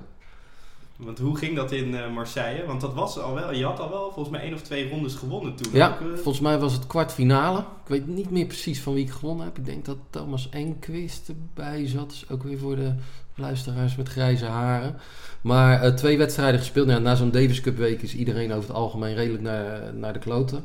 Want 0.97 1.19
hoe 1.19 1.37
ging 1.37 1.57
dat 1.57 1.73
in 1.73 1.89
uh, 1.89 2.13
Marseille? 2.13 2.67
Want 2.67 2.81
dat 2.81 2.95
was 2.95 3.19
al 3.19 3.35
wel, 3.35 3.53
je 3.53 3.65
had 3.65 3.81
al 3.81 3.91
wel 3.91 4.11
volgens 4.13 4.29
mij 4.29 4.41
één 4.41 4.55
of 4.55 4.63
twee 4.63 4.91
rondes 4.91 5.15
gewonnen 5.15 5.55
toen. 5.55 5.73
Ja, 5.73 5.89
ook, 5.89 6.01
uh... 6.01 6.15
volgens 6.15 6.41
mij 6.41 6.59
was 6.59 6.73
het 6.73 6.87
kwartfinale. 6.87 7.59
Ik 7.59 7.89
weet 7.89 8.07
niet 8.07 8.31
meer 8.31 8.47
precies 8.47 8.81
van 8.81 8.95
wie 8.95 9.05
ik 9.05 9.11
gewonnen 9.11 9.45
heb. 9.45 9.59
Ik 9.59 9.65
denk 9.65 9.85
dat 9.85 9.97
Thomas 10.11 10.49
Enquist 10.51 11.29
erbij 11.29 11.89
zat. 11.89 12.09
Dus 12.09 12.31
ook 12.31 12.43
weer 12.43 12.59
voor 12.59 12.77
de 12.77 12.95
luisteraars 13.35 13.97
met 13.97 14.09
grijze 14.09 14.45
haren. 14.45 14.97
Maar 15.41 15.85
uh, 15.85 15.93
twee 15.93 16.19
wedstrijden 16.19 16.61
gespeeld. 16.61 16.87
Nou, 16.87 17.01
na 17.01 17.15
zo'n 17.15 17.31
Davis 17.31 17.61
Cup 17.61 17.77
week 17.77 18.03
is 18.03 18.15
iedereen 18.15 18.53
over 18.53 18.69
het 18.69 18.77
algemeen 18.77 19.15
redelijk 19.15 19.43
naar, 19.43 19.95
naar 19.95 20.13
de 20.13 20.19
kloten. 20.19 20.65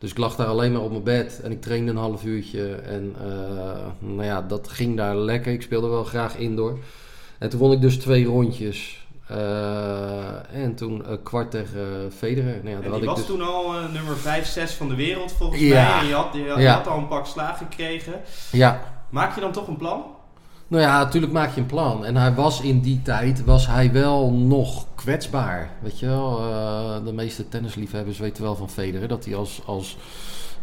Dus 0.00 0.10
ik 0.10 0.18
lag 0.18 0.36
daar 0.36 0.46
alleen 0.46 0.72
maar 0.72 0.80
op 0.82 0.90
mijn 0.90 1.02
bed 1.02 1.40
en 1.42 1.50
ik 1.50 1.60
trainde 1.60 1.90
een 1.90 1.96
half 1.96 2.24
uurtje. 2.24 2.74
En 2.74 3.14
nou 3.98 4.24
ja, 4.24 4.42
dat 4.42 4.68
ging 4.68 4.96
daar 4.96 5.16
lekker. 5.16 5.52
Ik 5.52 5.62
speelde 5.62 5.88
wel 5.88 6.04
graag 6.04 6.36
indoor. 6.36 6.78
En 7.38 7.48
toen 7.48 7.58
won 7.60 7.72
ik 7.72 7.80
dus 7.80 7.96
twee 7.98 8.24
rondjes. 8.24 9.06
Eh, 9.26 10.54
en 10.62 10.74
toen 10.74 11.02
uh, 11.08 11.16
kwart 11.22 11.50
tegen 11.50 12.12
Federer. 12.16 12.54
Nou 12.54 12.68
ja, 12.68 12.74
en 12.74 12.80
daar 12.80 12.82
die 12.82 12.90
had 12.90 13.00
ik 13.00 13.06
was 13.08 13.16
dus... 13.16 13.26
toen 13.26 13.42
al 13.42 13.72
nummer 13.92 14.16
5, 14.16 14.46
6 14.46 14.72
van 14.72 14.88
de 14.88 14.94
wereld 14.94 15.32
volgens 15.32 15.60
Ja. 15.60 15.88
mij. 15.90 16.00
En 16.00 16.06
je 16.06 16.14
had, 16.14 16.28
je, 16.32 16.38
je 16.38 16.54
Ja. 16.58 16.74
had 16.74 16.86
al 16.86 16.98
een 16.98 17.08
pak 17.08 17.26
slagen 17.26 17.66
gekregen. 17.66 18.12
Ja, 18.52 18.80
Maak 19.10 19.34
je 19.34 19.40
dan 19.40 19.52
toch 19.52 19.68
een 19.68 19.76
plan? 19.76 20.04
Nou 20.70 20.82
ja, 20.82 20.98
natuurlijk 20.98 21.32
maak 21.32 21.54
je 21.54 21.60
een 21.60 21.66
plan. 21.66 22.04
En 22.04 22.16
hij 22.16 22.34
was 22.34 22.60
in 22.60 22.80
die 22.80 23.02
tijd 23.02 23.44
was 23.44 23.66
hij 23.66 23.92
wel 23.92 24.30
nog 24.30 24.86
kwetsbaar. 24.94 25.70
Weet 25.82 25.98
je 25.98 26.06
wel, 26.06 26.38
eh, 26.38 27.04
de 27.04 27.12
meeste 27.12 27.48
tennisliefhebbers 27.48 28.18
weten 28.18 28.42
wel 28.42 28.56
van 28.56 28.70
Federer 28.70 29.08
dat 29.08 29.24
hij 29.24 29.36
als, 29.36 29.60
als 29.64 29.96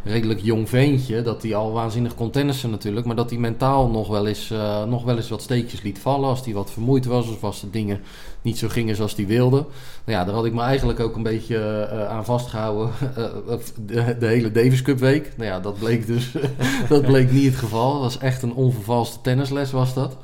redelijk 0.02 0.40
jong 0.40 0.68
ventje, 0.68 1.22
dat 1.22 1.42
hij 1.42 1.54
al 1.54 1.72
waanzinnig 1.72 2.14
kon 2.14 2.30
tennissen 2.30 2.70
natuurlijk, 2.70 3.06
maar 3.06 3.16
dat 3.16 3.30
hij 3.30 3.38
mentaal 3.38 3.88
nog 3.88 4.08
wel 4.08 4.26
eens, 4.26 4.50
eh, 4.50 4.84
nog 4.84 5.04
wel 5.04 5.16
eens 5.16 5.28
wat 5.28 5.42
steekjes 5.42 5.82
liet 5.82 5.98
vallen 5.98 6.28
als 6.28 6.44
hij 6.44 6.54
wat 6.54 6.70
vermoeid 6.70 7.06
was 7.06 7.28
of 7.28 7.44
als 7.44 7.60
de 7.60 7.70
dingen 7.70 8.00
niet 8.42 8.58
zo 8.58 8.68
gingen 8.68 8.96
zoals 8.96 9.16
hij 9.16 9.26
wilde. 9.26 9.56
Nou 10.04 10.18
ja, 10.18 10.24
daar 10.24 10.34
had 10.34 10.44
ik 10.44 10.54
me 10.54 10.62
eigenlijk 10.62 11.00
ook 11.00 11.16
een 11.16 11.22
beetje 11.22 11.56
eh, 11.56 12.08
aan 12.08 12.24
vastgehouden 12.24 12.90
eh, 13.16 13.56
de, 13.86 14.16
de 14.18 14.26
hele 14.26 14.52
Davis 14.52 14.82
Cup 14.82 14.98
week. 14.98 15.32
Nou 15.36 15.50
ja, 15.50 15.60
dat 15.60 15.78
bleek 15.78 16.06
dus 16.06 16.32
dat 16.88 17.06
bleek 17.06 17.32
niet 17.32 17.44
het 17.44 17.56
geval. 17.56 17.92
Het 17.92 18.02
was 18.02 18.18
echt 18.18 18.42
een 18.42 18.54
onvervalste 18.54 19.20
tennisles 19.20 19.70
was 19.70 19.94
dat. 19.94 20.16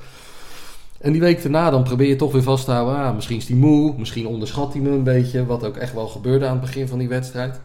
En 1.01 1.13
die 1.13 1.21
week 1.21 1.43
daarna 1.43 1.71
dan 1.71 1.83
probeer 1.83 2.09
je 2.09 2.17
toch 2.17 2.33
weer 2.33 2.43
vast 2.43 2.65
te 2.65 2.71
houden. 2.71 2.97
Ah, 2.97 3.15
misschien 3.15 3.37
is 3.37 3.49
hij 3.49 3.57
moe, 3.57 3.95
misschien 3.99 4.27
onderschat 4.27 4.73
hij 4.73 4.83
me 4.83 4.91
een 4.91 5.03
beetje. 5.03 5.47
Wat 5.47 5.65
ook 5.65 5.77
echt 5.77 5.95
wel 5.95 6.07
gebeurde 6.07 6.47
aan 6.47 6.53
het 6.53 6.61
begin 6.61 6.89
van 6.89 6.99
die 6.99 7.09
wedstrijd. 7.09 7.61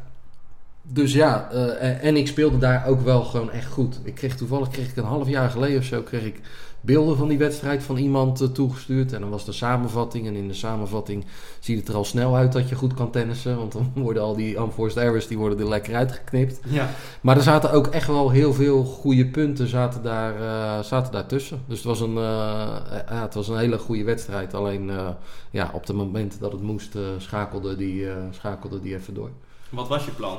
Dus 0.81 1.13
ja, 1.13 1.49
eh, 1.51 1.89
en, 1.89 2.01
en 2.01 2.17
ik 2.17 2.27
speelde 2.27 2.57
daar 2.57 2.87
ook 2.87 3.01
wel 3.01 3.23
gewoon 3.23 3.51
echt 3.51 3.71
goed. 3.71 3.99
Ik 4.03 4.15
kreeg 4.15 4.35
toevallig 4.35 4.69
kreeg 4.69 4.89
ik 4.89 4.95
een 4.95 5.03
half 5.03 5.27
jaar 5.27 5.49
geleden 5.49 5.77
of 5.77 5.83
zo 5.83 6.01
kreeg 6.01 6.23
ik 6.23 6.41
beelden 6.81 7.17
van 7.17 7.27
die 7.27 7.37
wedstrijd 7.37 7.83
van 7.83 7.97
iemand 7.97 8.41
eh, 8.41 8.47
toegestuurd. 8.47 9.13
En 9.13 9.21
dan 9.21 9.29
was 9.29 9.45
de 9.45 9.51
samenvatting. 9.51 10.27
En 10.27 10.35
in 10.35 10.47
de 10.47 10.53
samenvatting 10.53 11.25
ziet 11.59 11.79
het 11.79 11.87
er 11.87 11.95
al 11.95 12.05
snel 12.05 12.35
uit 12.35 12.51
dat 12.51 12.69
je 12.69 12.75
goed 12.75 12.93
kan 12.93 13.11
tennissen. 13.11 13.57
Want 13.57 13.71
dan 13.71 13.91
worden 14.03 14.23
al 14.23 14.35
die 14.35 14.57
unforced 14.57 15.03
errors 15.03 15.27
die 15.27 15.37
worden 15.37 15.59
er 15.59 15.69
lekker 15.69 15.95
uitgeknipt. 15.95 16.59
Ja. 16.67 16.89
Maar 17.21 17.37
er 17.37 17.43
zaten 17.43 17.71
ook 17.71 17.87
echt 17.87 18.07
wel 18.07 18.29
heel 18.29 18.53
veel 18.53 18.83
goede 18.83 19.25
punten 19.25 19.67
zaten 19.67 20.03
daar, 20.03 20.35
eh, 20.35 20.83
zaten 20.83 21.11
daar 21.11 21.25
tussen. 21.25 21.63
Dus 21.67 21.77
het 21.77 21.87
was, 21.87 21.99
een, 21.99 22.17
eh, 22.17 22.75
ja, 23.09 23.21
het 23.21 23.33
was 23.33 23.47
een 23.47 23.57
hele 23.57 23.77
goede 23.77 24.03
wedstrijd. 24.03 24.53
Alleen 24.53 24.89
eh, 24.89 25.09
ja, 25.51 25.71
op 25.73 25.87
het 25.87 25.95
moment 25.95 26.39
dat 26.39 26.51
het 26.51 26.61
moest 26.61 26.95
schakelde, 27.17 27.75
die, 27.75 28.09
eh, 28.09 28.15
schakelde 28.31 28.79
die 28.79 28.95
even 28.95 29.13
door. 29.13 29.29
Wat 29.69 29.87
was 29.87 30.05
je 30.05 30.11
plan? 30.11 30.37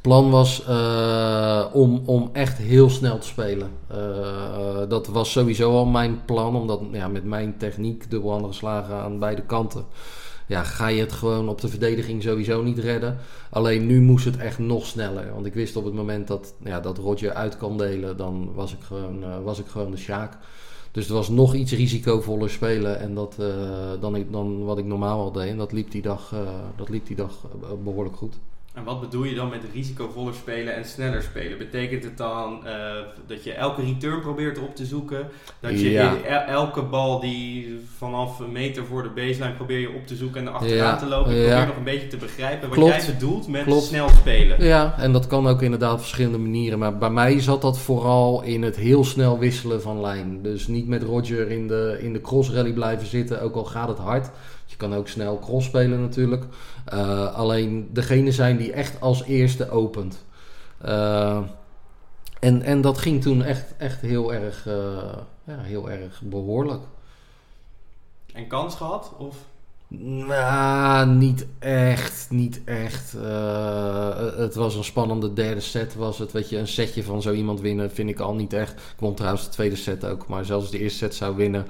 Plan 0.00 0.30
was 0.30 0.64
eh, 0.64 1.64
om, 1.72 2.02
om 2.04 2.30
echt 2.32 2.58
heel 2.58 2.90
snel 2.90 3.18
te 3.18 3.26
spelen. 3.26 3.70
Eh, 3.86 4.88
dat 4.88 5.06
was 5.06 5.32
sowieso 5.32 5.70
al 5.70 5.86
mijn 5.86 6.24
plan, 6.24 6.56
omdat 6.56 6.80
ja, 6.92 7.08
met 7.08 7.24
mijn 7.24 7.56
techniek, 7.56 8.10
dubbel 8.10 8.32
andere 8.32 8.52
slagen 8.52 8.94
aan 8.94 9.18
beide 9.18 9.42
kanten, 9.42 9.84
ja, 10.46 10.62
ga 10.62 10.86
je 10.86 11.00
het 11.00 11.12
gewoon 11.12 11.48
op 11.48 11.60
de 11.60 11.68
verdediging 11.68 12.22
sowieso 12.22 12.62
niet 12.62 12.78
redden. 12.78 13.18
Alleen 13.50 13.86
nu 13.86 14.00
moest 14.00 14.24
het 14.24 14.36
echt 14.36 14.58
nog 14.58 14.86
sneller. 14.86 15.32
Want 15.34 15.46
ik 15.46 15.54
wist 15.54 15.76
op 15.76 15.84
het 15.84 15.94
moment 15.94 16.28
dat, 16.28 16.54
ja, 16.64 16.80
dat 16.80 16.98
Roger 16.98 17.32
uit 17.32 17.56
kan 17.56 17.78
delen, 17.78 18.16
dan 18.16 18.50
was 18.54 18.72
ik 18.72 18.80
gewoon, 18.82 19.22
eh, 19.22 19.42
was 19.44 19.58
ik 19.58 19.66
gewoon 19.66 19.90
de 19.90 19.96
Sjaak. 19.96 20.38
Dus 20.92 21.06
het 21.06 21.16
was 21.16 21.28
nog 21.28 21.54
iets 21.54 21.72
risicovoller 21.72 22.50
spelen 22.50 23.00
en 23.00 23.14
dat, 23.14 23.36
eh, 23.38 23.46
dan, 24.00 24.16
ik, 24.16 24.32
dan 24.32 24.64
wat 24.64 24.78
ik 24.78 24.84
normaal 24.84 25.20
al 25.20 25.32
deed. 25.32 25.48
En 25.48 25.56
dat 25.56 25.72
liep 25.72 25.90
die 25.90 26.02
dag, 26.02 26.32
eh, 26.32 26.40
dat 26.76 26.88
liep 26.88 27.06
die 27.06 27.16
dag 27.16 27.32
eh, 27.62 27.68
behoorlijk 27.84 28.16
goed. 28.16 28.34
En 28.78 28.84
wat 28.84 29.00
bedoel 29.00 29.24
je 29.24 29.34
dan 29.34 29.48
met 29.48 29.60
risicovoller 29.74 30.34
spelen 30.34 30.74
en 30.74 30.84
sneller 30.84 31.22
spelen? 31.22 31.58
Betekent 31.58 32.04
het 32.04 32.16
dan 32.16 32.66
eh, 32.66 32.72
dat 33.26 33.44
je 33.44 33.52
elke 33.52 33.82
return 33.82 34.20
probeert 34.20 34.58
op 34.58 34.76
te 34.76 34.84
zoeken? 34.86 35.28
Dat 35.60 35.80
je 35.80 35.90
Ja. 35.90 36.46
elke 36.46 36.82
bal 36.82 37.20
die 37.20 37.78
vanaf 37.96 38.38
een 38.38 38.52
meter 38.52 38.84
voor 38.86 39.02
de 39.02 39.08
baseline 39.08 39.54
probeer 39.54 39.78
je 39.78 39.88
op 39.94 40.06
te 40.06 40.16
zoeken 40.16 40.40
en 40.40 40.46
er 40.46 40.52
achteraan 40.52 40.76
Ja. 40.92 40.96
te 40.96 41.06
lopen? 41.06 41.32
Ik 41.32 41.38
Ja. 41.38 41.46
probeer 41.48 41.66
nog 41.66 41.76
een 41.76 41.84
beetje 41.84 42.06
te 42.06 42.16
begrijpen 42.16 42.68
wat 42.68 42.78
Klopt. 42.78 42.94
jij 43.04 43.14
bedoelt 43.14 43.48
met 43.48 43.62
Klopt. 43.64 43.82
snel 43.84 44.08
spelen. 44.08 44.64
Ja, 44.64 44.94
en 44.98 45.12
dat 45.12 45.26
kan 45.26 45.46
ook 45.46 45.62
inderdaad 45.62 45.92
op 45.92 45.98
verschillende 46.00 46.38
manieren. 46.38 46.78
Maar 46.78 46.98
bij 46.98 47.10
mij 47.10 47.40
zat 47.40 47.62
dat 47.62 47.78
vooral 47.78 48.42
in 48.42 48.62
het 48.62 48.76
heel 48.76 49.04
snel 49.04 49.38
wisselen 49.38 49.82
van 49.82 50.00
lijn. 50.00 50.42
Dus 50.42 50.66
niet 50.66 50.88
met 50.88 51.02
Roger 51.02 51.50
in 51.50 51.68
de, 51.68 51.98
in 52.00 52.12
de 52.12 52.20
cross 52.20 52.50
rally 52.50 52.72
blijven 52.72 53.06
zitten, 53.06 53.40
ook 53.42 53.54
al 53.54 53.64
gaat 53.64 53.88
het 53.88 53.98
hard. 53.98 54.30
Kan 54.78 54.94
ook 54.94 55.08
snel 55.08 55.38
cross 55.38 55.66
spelen 55.66 56.00
natuurlijk. 56.00 56.44
Eh, 56.84 57.34
alleen 57.34 57.88
degene 57.92 58.32
zijn 58.32 58.56
die 58.56 58.72
echt 58.72 59.00
als 59.00 59.24
eerste 59.24 59.70
opent. 59.70 60.24
Eh, 60.78 61.42
en, 62.40 62.62
en 62.62 62.80
dat 62.80 62.98
ging 62.98 63.22
toen 63.22 63.42
echt, 63.42 63.74
echt 63.76 64.00
heel, 64.00 64.34
erg, 64.34 64.66
eh, 64.66 64.74
ja, 65.44 65.58
heel 65.60 65.90
erg 65.90 66.20
behoorlijk. 66.22 66.82
En 68.32 68.46
kans 68.46 68.74
gehad? 68.74 69.12
Of? 69.18 69.36
Nou, 70.26 71.08
niet 71.08 71.46
echt, 71.58 72.30
niet 72.30 72.64
echt. 72.64 73.12
Het 74.36 74.54
was 74.54 74.74
een 74.74 74.84
spannende 74.84 75.32
derde 75.32 75.60
set, 75.60 75.94
was 75.94 76.18
het. 76.18 76.32
Weet 76.32 76.48
je, 76.48 76.58
een 76.58 76.68
setje 76.68 77.02
van 77.02 77.22
zo 77.22 77.32
iemand 77.32 77.60
winnen 77.60 77.90
vind 77.90 78.08
ik 78.08 78.20
al 78.20 78.34
niet 78.34 78.52
echt. 78.52 78.72
Ik 78.72 78.98
won 78.98 79.14
trouwens 79.14 79.44
de 79.44 79.50
tweede 79.50 79.76
set 79.76 80.04
ook, 80.04 80.26
maar 80.26 80.44
zelfs 80.44 80.70
de 80.70 80.78
eerste 80.78 80.98
set 80.98 81.14
zou 81.14 81.36
winnen, 81.36 81.66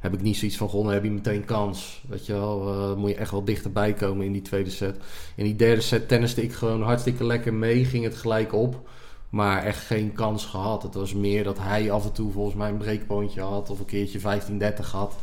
heb 0.00 0.14
ik 0.14 0.22
niet 0.22 0.36
zoiets 0.36 0.56
van 0.56 0.70
gewonnen. 0.70 0.94
heb 0.94 1.04
je 1.04 1.10
meteen 1.10 1.44
kans. 1.44 2.02
Weet 2.08 2.26
je 2.26 2.32
wel, 2.32 2.68
eh, 2.68 2.94
moet 2.94 3.10
je 3.10 3.16
echt 3.16 3.30
wel 3.30 3.44
dichterbij 3.44 3.92
komen 3.92 4.26
in 4.26 4.32
die 4.32 4.42
tweede 4.42 4.70
set. 4.70 4.96
In 5.34 5.44
die 5.44 5.56
derde 5.56 5.80
set 5.80 6.08
tenniste 6.08 6.42
ik 6.42 6.52
gewoon 6.52 6.82
hartstikke 6.82 7.24
lekker 7.24 7.54
mee, 7.54 7.84
ging 7.84 8.04
het 8.04 8.16
gelijk 8.16 8.52
op. 8.52 8.88
Maar 9.28 9.62
echt 9.62 9.84
geen 9.84 10.12
kans 10.12 10.44
gehad. 10.46 10.82
Het 10.82 10.94
was 10.94 11.14
meer 11.14 11.44
dat 11.44 11.58
hij 11.58 11.90
af 11.90 12.04
en 12.04 12.12
toe 12.12 12.32
volgens 12.32 12.56
mij 12.56 12.68
een 12.68 12.76
breekpoontje 12.76 13.40
had 13.40 13.70
of 13.70 13.78
een 13.78 13.84
keertje 13.84 14.20
15-30 14.20 14.90
had 14.90 15.14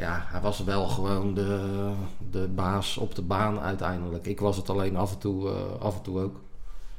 ja, 0.00 0.24
hij 0.26 0.40
was 0.40 0.64
wel 0.64 0.86
gewoon 0.86 1.34
de, 1.34 1.92
de 2.30 2.48
baas 2.48 2.96
op 2.96 3.14
de 3.14 3.22
baan 3.22 3.60
uiteindelijk. 3.60 4.26
Ik 4.26 4.40
was 4.40 4.56
het 4.56 4.70
alleen 4.70 4.96
af 4.96 5.12
en 5.12 5.18
toe, 5.18 5.48
eh, 5.48 5.80
af 5.80 5.96
en 5.96 6.02
toe 6.02 6.20
ook. 6.20 6.40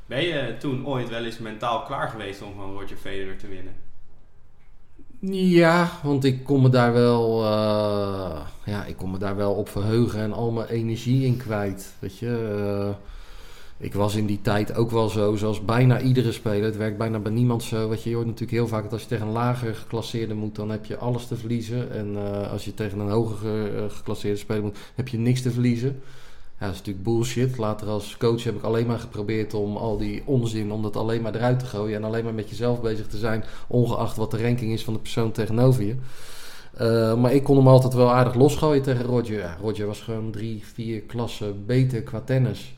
Ben 0.06 0.22
je 0.22 0.56
toen 0.60 0.88
ooit 0.88 1.10
wel 1.10 1.26
eens 1.26 1.38
mentaal 1.38 1.84
klaar 1.84 2.10
geweest 2.10 2.42
om 2.42 2.54
van 2.56 2.74
Roger 2.74 2.98
Federer 2.98 3.38
te 3.38 3.48
winnen? 3.48 3.74
Ja, 5.30 5.92
want 6.04 6.24
ik 6.24 6.44
kon 6.44 6.62
me 6.62 6.70
daar 6.70 6.94
wel, 6.94 7.44
eh, 7.44 8.42
ja, 8.66 8.86
ik 8.86 8.96
kon 8.98 9.12
me 9.12 9.18
daar 9.18 9.36
wel 9.36 9.54
op 9.54 9.70
verheugen 9.70 10.20
en 10.20 10.34
al 10.34 10.52
mijn 10.52 10.68
energie 10.68 11.26
in 11.26 11.38
kwijt. 11.38 11.94
Weet 12.00 12.18
je, 12.18 12.30
Eh, 12.88 12.96
ik 13.78 13.94
was 13.94 14.16
in 14.16 14.26
die 14.26 14.42
tijd 14.42 14.76
ook 14.76 14.92
wel 14.92 15.10
zo, 15.10 15.36
zoals 15.36 15.66
bijna 15.66 16.00
iedere 16.02 16.32
speler. 16.32 16.64
Het 16.64 16.78
werkt 16.78 16.98
bijna 16.98 17.20
bij 17.20 17.32
niemand 17.32 17.64
zo. 17.64 17.90
Weet 17.90 18.04
je, 18.04 18.14
hoort 18.14 18.26
natuurlijk 18.26 18.52
heel 18.52 18.68
vaak 18.68 18.84
dat 18.84 18.92
als 18.94 19.02
je 19.02 19.08
tegen 19.08 19.26
een 19.28 19.32
lager 19.34 19.76
geclasseerde 19.76 20.34
moet, 20.34 20.56
dan 20.56 20.70
heb 20.70 20.86
je 20.86 20.98
alles 20.98 21.28
te 21.28 21.36
verliezen. 21.36 21.92
En 21.92 22.16
eh, 22.18 22.52
als 22.52 22.66
je 22.66 22.74
tegen 22.74 23.00
een 23.00 23.10
hoger 23.10 23.38
ge- 23.38 23.86
geclasseerde 23.90 24.38
speler 24.38 24.62
moet, 24.64 24.78
heb 24.96 25.08
je 25.08 25.18
niks 25.18 25.42
te 25.42 25.52
verliezen. 25.52 26.02
Ja, 26.62 26.68
dat 26.68 26.76
is 26.76 26.82
natuurlijk 26.82 27.06
bullshit. 27.06 27.58
Later 27.58 27.88
als 27.88 28.18
coach 28.18 28.44
heb 28.44 28.56
ik 28.56 28.64
alleen 28.64 28.88
maar 28.88 29.00
geprobeerd 29.00 29.54
om 29.54 29.78
al 29.78 29.98
die 29.98 30.24
onzin, 30.26 30.72
om 30.72 30.82
dat 30.82 30.96
alleen 30.96 31.22
maar 31.22 31.36
eruit 31.36 31.60
te 31.60 31.66
gooien. 31.66 31.98
En 31.98 32.04
alleen 32.04 32.24
maar 32.24 32.34
met 32.34 32.50
jezelf 32.50 32.82
bezig 32.82 33.08
te 33.08 33.18
zijn, 33.18 33.44
ongeacht 33.68 34.18
wat 34.18 34.32
de 34.32 34.44
ranking 34.44 34.72
is 34.72 34.84
van 34.84 34.94
de 34.94 35.00
persoon 35.00 35.32
tegenover 35.32 35.84
je. 35.84 35.96
Eh, 36.74 37.16
maar 37.16 37.34
ik 37.34 37.44
kon 37.44 37.58
hem 37.58 37.68
altijd 37.68 37.94
wel 37.94 38.12
aardig 38.12 38.34
losgooien 38.34 38.82
tegen 38.82 39.06
Roger. 39.06 39.58
Roger 39.62 39.88
was 39.88 40.02
gewoon 40.02 40.32
drie, 40.32 40.66
vier 40.74 41.02
klassen 41.02 41.66
beter 41.66 42.04
qua 42.04 42.22
tennis. 42.22 42.76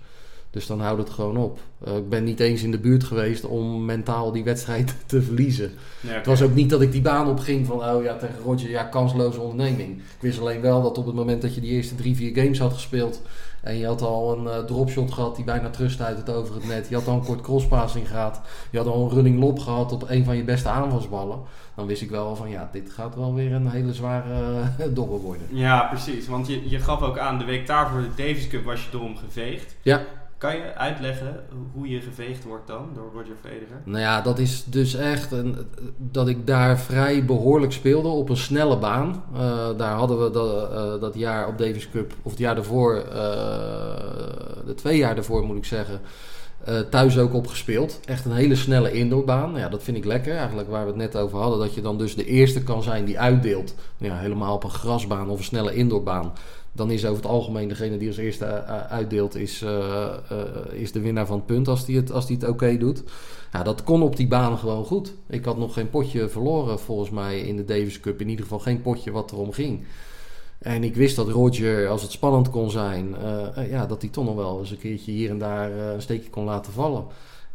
Dus 0.53 0.67
dan 0.67 0.81
houdt 0.81 0.99
het 0.99 1.09
gewoon 1.09 1.37
op. 1.37 1.59
Eh, 1.83 1.95
ik 1.95 2.09
ben 2.09 2.23
niet 2.23 2.39
eens 2.39 2.63
in 2.63 2.71
de 2.71 2.79
buurt 2.79 3.03
geweest 3.03 3.45
om 3.45 3.85
mentaal 3.85 4.31
die 4.31 4.43
wedstrijd 4.43 4.95
te 5.05 5.21
verliezen. 5.21 5.71
Het 6.07 6.25
was 6.25 6.41
ook 6.41 6.53
niet 6.53 6.69
dat 6.69 6.81
ik 6.81 6.91
die 6.91 7.01
baan 7.01 7.29
opging 7.29 7.65
van, 7.65 7.83
oh 7.83 8.03
ja, 8.03 8.15
tegen 8.15 8.39
Roger, 8.43 8.69
ja, 8.69 8.83
kansloze 8.83 9.39
onderneming. 9.39 9.97
Ik 9.97 10.21
wist 10.21 10.39
alleen 10.39 10.61
wel 10.61 10.81
dat 10.81 10.97
op 10.97 11.05
het 11.05 11.15
moment 11.15 11.41
dat 11.41 11.55
je 11.55 11.61
die 11.61 11.71
eerste 11.71 11.95
drie, 11.95 12.15
vier 12.15 12.35
games 12.35 12.59
had 12.59 12.73
gespeeld 12.73 13.21
en 13.63 13.77
je 13.77 13.85
had 13.85 14.01
al 14.01 14.37
een 14.37 14.47
eh, 14.47 14.59
dropshot 14.59 15.11
gehad 15.11 15.35
die 15.35 15.45
bijna 15.45 15.69
terugstuit 15.69 16.17
het 16.17 16.29
over 16.29 16.55
het 16.55 16.67
net. 16.67 16.89
Je 16.89 16.95
had 16.95 17.07
al 17.07 17.13
een 17.13 17.23
kort 17.23 17.41
crosspassing 17.41 18.07
gehad. 18.07 18.41
Je 18.69 18.77
had 18.77 18.87
al 18.87 19.03
een 19.03 19.09
running 19.09 19.39
lob 19.39 19.59
gehad 19.59 19.91
op 19.91 20.09
een 20.09 20.25
van 20.25 20.37
je 20.37 20.43
beste 20.43 20.69
aanvalsballen. 20.69 21.39
Dan 21.75 21.85
wist 21.87 22.01
ik 22.01 22.09
wel 22.09 22.35
van, 22.35 22.49
ja, 22.49 22.69
dit 22.71 22.91
gaat 22.91 23.15
wel 23.15 23.33
weer 23.33 23.53
een 23.53 23.69
hele 23.69 23.93
zware 23.93 24.61
uh, 24.79 24.85
dobbel 24.93 25.19
worden. 25.19 25.47
Ja, 25.49 25.81
precies. 25.83 26.27
Want 26.27 26.47
je, 26.47 26.69
je 26.69 26.79
gaf 26.79 27.01
ook 27.01 27.17
aan, 27.17 27.37
de 27.37 27.45
week 27.45 27.67
daarvoor 27.67 28.01
de 28.01 28.23
Davis 28.23 28.47
Cup 28.47 28.65
was 28.65 28.83
je 28.83 28.91
door 28.91 29.03
hem 29.03 29.17
geveegd. 29.17 29.75
Ja. 29.81 30.01
Kan 30.43 30.55
je 30.55 30.75
uitleggen 30.75 31.43
hoe 31.73 31.89
je 31.89 32.01
geveegd 32.01 32.43
wordt 32.43 32.67
dan 32.67 32.89
door 32.93 33.11
Roger 33.13 33.35
Federer? 33.41 33.81
Nou 33.83 33.99
ja, 33.99 34.21
dat 34.21 34.39
is 34.39 34.63
dus 34.63 34.95
echt 34.95 35.31
een, 35.31 35.57
dat 35.97 36.27
ik 36.27 36.47
daar 36.47 36.79
vrij 36.79 37.25
behoorlijk 37.25 37.71
speelde 37.71 38.07
op 38.07 38.29
een 38.29 38.37
snelle 38.37 38.77
baan. 38.77 39.23
Uh, 39.33 39.39
daar 39.77 39.95
hadden 39.95 40.23
we 40.23 40.31
dat, 40.31 40.71
uh, 40.71 41.01
dat 41.01 41.15
jaar 41.15 41.47
op 41.47 41.57
Davis 41.57 41.89
Cup, 41.89 42.13
of 42.21 42.31
het 42.31 42.39
jaar 42.39 42.55
daarvoor, 42.55 42.95
uh, 42.95 43.13
de 44.65 44.73
twee 44.75 44.97
jaar 44.97 45.15
daarvoor 45.15 45.43
moet 45.43 45.57
ik 45.57 45.65
zeggen, 45.65 46.01
thuis 46.89 47.17
ook 47.17 47.33
op 47.33 47.47
gespeeld. 47.47 47.99
Echt 48.05 48.25
een 48.25 48.31
hele 48.31 48.55
snelle 48.55 48.91
indoorbaan. 48.91 49.55
Ja, 49.55 49.69
dat 49.69 49.83
vind 49.83 49.97
ik 49.97 50.05
lekker. 50.05 50.35
Eigenlijk 50.35 50.69
waar 50.69 50.81
we 50.81 50.87
het 50.87 50.95
net 50.95 51.15
over 51.15 51.39
hadden, 51.39 51.59
dat 51.59 51.73
je 51.73 51.81
dan 51.81 51.97
dus 51.97 52.15
de 52.15 52.25
eerste 52.25 52.63
kan 52.63 52.83
zijn 52.83 53.05
die 53.05 53.19
uitdeelt. 53.19 53.75
Ja, 53.97 54.17
helemaal 54.17 54.55
op 54.55 54.63
een 54.63 54.69
grasbaan 54.69 55.29
of 55.29 55.37
een 55.37 55.43
snelle 55.43 55.75
indoorbaan 55.75 56.33
dan 56.73 56.91
is 56.91 57.05
over 57.05 57.23
het 57.23 57.31
algemeen 57.31 57.67
degene 57.67 57.97
die 57.97 58.07
als 58.07 58.17
eerste 58.17 58.45
uitdeelt, 58.65 59.35
is, 59.35 59.61
uh, 59.61 60.07
is 60.71 60.91
de 60.91 60.99
winnaar 60.99 61.25
van 61.25 61.37
het 61.37 61.45
punt 61.45 61.67
als 61.67 61.85
die 61.85 61.95
het, 61.95 62.11
als 62.11 62.27
die 62.27 62.37
het 62.37 62.49
oké 62.49 62.77
doet. 62.77 63.03
Ja, 63.51 63.63
dat 63.63 63.83
kon 63.83 64.01
op 64.01 64.15
die 64.15 64.27
baan 64.27 64.57
gewoon 64.57 64.85
goed. 64.85 65.13
Ik 65.29 65.45
had 65.45 65.57
nog 65.57 65.73
geen 65.73 65.89
potje 65.89 66.29
verloren 66.29 66.79
volgens 66.79 67.09
mij 67.09 67.39
in 67.39 67.55
de 67.55 67.65
Davis 67.65 67.99
Cup. 67.99 68.21
In 68.21 68.29
ieder 68.29 68.43
geval 68.43 68.59
geen 68.59 68.81
potje 68.81 69.11
wat 69.11 69.31
erom 69.31 69.51
ging. 69.51 69.85
En 70.63 70.83
ik 70.83 70.95
wist 70.95 71.15
dat 71.15 71.29
Roger, 71.29 71.87
als 71.87 72.01
het 72.01 72.11
spannend 72.11 72.49
kon 72.49 72.71
zijn, 72.71 73.15
eh, 73.15 73.57
eh, 73.57 73.69
ja, 73.69 73.85
dat 73.85 74.01
hij 74.01 74.11
toch 74.11 74.25
nog 74.25 74.35
wel 74.35 74.59
eens 74.59 74.71
een 74.71 74.77
keertje 74.77 75.11
hier 75.11 75.29
en 75.29 75.37
daar 75.37 75.71
eh, 75.71 75.93
een 75.93 76.01
steekje 76.01 76.29
kon 76.29 76.43
laten 76.43 76.73
vallen. 76.73 77.05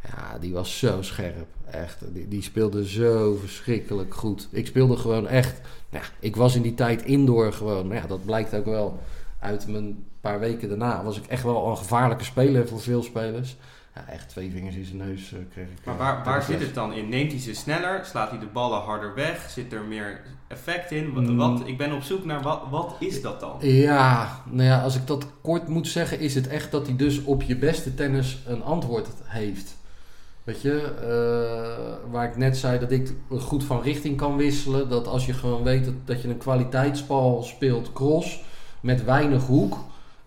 Ja, 0.02 0.38
die 0.38 0.52
was 0.52 0.78
zo 0.78 1.02
scherp. 1.02 1.46
Echt. 1.70 1.98
Die, 2.12 2.28
die 2.28 2.42
speelde 2.42 2.88
zo 2.88 3.34
verschrikkelijk 3.34 4.14
goed. 4.14 4.48
Ik 4.50 4.66
speelde 4.66 4.96
gewoon 4.96 5.28
echt. 5.28 5.60
Ja, 5.90 6.00
ik 6.20 6.36
was 6.36 6.54
in 6.54 6.62
die 6.62 6.74
tijd 6.74 7.02
indoor 7.02 7.52
gewoon. 7.52 7.86
Maar 7.86 7.96
ja, 7.96 8.06
dat 8.06 8.24
blijkt 8.24 8.54
ook 8.54 8.64
wel 8.64 8.98
uit 9.40 9.66
mijn 9.66 10.04
paar 10.20 10.40
weken 10.40 10.68
daarna. 10.68 11.04
Was 11.04 11.18
ik 11.18 11.26
echt 11.26 11.42
wel 11.42 11.66
een 11.66 11.76
gevaarlijke 11.76 12.24
speler 12.24 12.68
voor 12.68 12.80
veel 12.80 13.02
spelers. 13.02 13.56
Ja, 13.94 14.12
echt 14.12 14.28
twee 14.28 14.50
vingers 14.50 14.76
in 14.76 14.84
zijn 14.84 14.96
neus 14.96 15.32
uh, 15.32 15.38
kreeg 15.52 15.66
ik. 15.66 15.84
Maar 15.84 15.96
waar, 15.96 16.24
waar 16.24 16.42
zit 16.42 16.60
het 16.60 16.74
dan 16.74 16.92
in? 16.92 17.08
Neemt 17.08 17.32
hij 17.32 17.40
ze 17.40 17.54
sneller? 17.54 18.04
Slaat 18.04 18.30
hij 18.30 18.38
de 18.38 18.46
ballen 18.46 18.80
harder 18.80 19.14
weg? 19.14 19.50
Zit 19.50 19.72
er 19.72 19.82
meer 19.82 20.20
effect 20.48 20.90
in? 20.90 21.12
Wat, 21.12 21.34
wat, 21.34 21.68
ik 21.68 21.78
ben 21.78 21.92
op 21.92 22.02
zoek 22.02 22.24
naar 22.24 22.42
wat, 22.42 22.62
wat 22.70 22.96
is 22.98 23.22
dat 23.22 23.40
dan? 23.40 23.56
Ja, 23.60 24.42
nou 24.50 24.68
ja, 24.68 24.82
als 24.82 24.96
ik 24.96 25.06
dat 25.06 25.26
kort 25.40 25.68
moet 25.68 25.88
zeggen, 25.88 26.20
is 26.20 26.34
het 26.34 26.48
echt 26.48 26.70
dat 26.70 26.86
hij 26.86 26.96
dus 26.96 27.24
op 27.24 27.42
je 27.42 27.56
beste 27.56 27.94
tennis 27.94 28.38
een 28.46 28.62
antwoord 28.62 29.08
heeft. 29.24 29.76
Weet 30.48 30.62
je, 30.62 30.92
uh, 31.02 32.12
waar 32.12 32.28
ik 32.28 32.36
net 32.36 32.56
zei 32.56 32.78
dat 32.78 32.90
ik 32.90 33.12
goed 33.38 33.64
van 33.64 33.82
richting 33.82 34.16
kan 34.16 34.36
wisselen. 34.36 34.88
Dat 34.88 35.06
als 35.06 35.26
je 35.26 35.32
gewoon 35.32 35.62
weet 35.62 35.84
dat, 35.84 35.94
dat 36.04 36.22
je 36.22 36.28
een 36.28 36.36
kwaliteitsbal 36.36 37.42
speelt 37.42 37.92
cross 37.92 38.40
met 38.80 39.04
weinig 39.04 39.46
hoek 39.46 39.78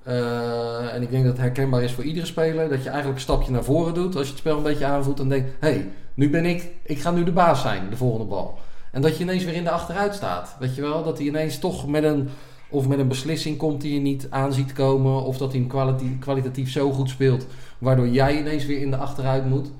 uh, 0.07 0.93
en 0.93 1.01
ik 1.01 1.09
denk 1.09 1.23
dat 1.23 1.31
het 1.31 1.41
herkenbaar 1.41 1.83
is 1.83 1.91
voor 1.91 2.03
iedere 2.03 2.25
speler. 2.25 2.69
Dat 2.69 2.83
je 2.83 2.89
eigenlijk 2.89 3.17
een 3.17 3.23
stapje 3.23 3.51
naar 3.51 3.63
voren 3.63 3.93
doet 3.93 4.15
als 4.15 4.23
je 4.25 4.29
het 4.29 4.39
spel 4.39 4.57
een 4.57 4.63
beetje 4.63 4.85
aanvoelt. 4.85 5.19
En 5.19 5.29
denkt, 5.29 5.49
hé, 5.59 5.69
hey, 5.69 5.89
nu 6.13 6.29
ben 6.29 6.45
ik, 6.45 6.71
ik 6.83 6.99
ga 6.99 7.11
nu 7.11 7.23
de 7.23 7.31
baas 7.31 7.61
zijn, 7.61 7.89
de 7.89 7.97
volgende 7.97 8.25
bal. 8.25 8.57
En 8.91 9.01
dat 9.01 9.17
je 9.17 9.23
ineens 9.23 9.43
weer 9.43 9.53
in 9.53 9.63
de 9.63 9.71
achteruit 9.71 10.15
staat. 10.15 10.55
Weet 10.59 10.75
je 10.75 10.81
wel, 10.81 11.03
dat 11.03 11.17
hij 11.17 11.27
ineens 11.27 11.59
toch 11.59 11.87
met 11.87 12.03
een, 12.03 12.29
of 12.69 12.87
met 12.87 12.99
een 12.99 13.07
beslissing 13.07 13.57
komt 13.57 13.81
die 13.81 13.93
je 13.93 13.99
niet 13.99 14.27
aan 14.29 14.53
ziet 14.53 14.73
komen. 14.73 15.23
Of 15.23 15.37
dat 15.37 15.51
hij 15.51 15.65
kwalitatief, 15.67 16.19
kwalitatief 16.19 16.71
zo 16.71 16.91
goed 16.91 17.09
speelt, 17.09 17.45
waardoor 17.77 18.07
jij 18.07 18.39
ineens 18.39 18.65
weer 18.65 18.81
in 18.81 18.91
de 18.91 18.97
achteruit 18.97 19.45
moet. 19.45 19.71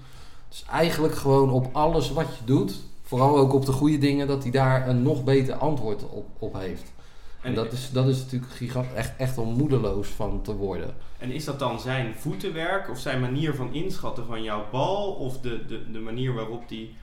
Dus 0.51 0.65
eigenlijk 0.69 1.15
gewoon 1.15 1.49
op 1.49 1.69
alles 1.71 2.11
wat 2.11 2.27
je 2.37 2.45
doet, 2.45 2.73
vooral 3.01 3.37
ook 3.37 3.53
op 3.53 3.65
de 3.65 3.71
goede 3.71 3.97
dingen, 3.97 4.27
dat 4.27 4.43
hij 4.43 4.51
daar 4.51 4.87
een 4.87 5.01
nog 5.01 5.23
beter 5.23 5.53
antwoord 5.53 6.03
op, 6.09 6.25
op 6.39 6.53
heeft. 6.53 6.93
En 7.41 7.53
dat 7.53 7.71
is, 7.71 7.91
dat 7.91 8.07
is 8.07 8.17
natuurlijk 8.17 8.51
gigantisch, 8.51 8.93
echt, 8.93 9.15
echt 9.17 9.37
om 9.37 9.53
moedeloos 9.53 10.07
van 10.07 10.41
te 10.41 10.55
worden. 10.55 10.93
En 11.17 11.31
is 11.31 11.45
dat 11.45 11.59
dan 11.59 11.79
zijn 11.79 12.13
voetenwerk 12.15 12.89
of 12.89 12.99
zijn 12.99 13.19
manier 13.19 13.55
van 13.55 13.73
inschatten 13.73 14.25
van 14.25 14.43
jouw 14.43 14.65
bal? 14.71 15.11
Of 15.11 15.39
de, 15.39 15.65
de, 15.65 15.91
de 15.91 15.99
manier 15.99 16.33
waarop 16.33 16.69
die 16.69 16.95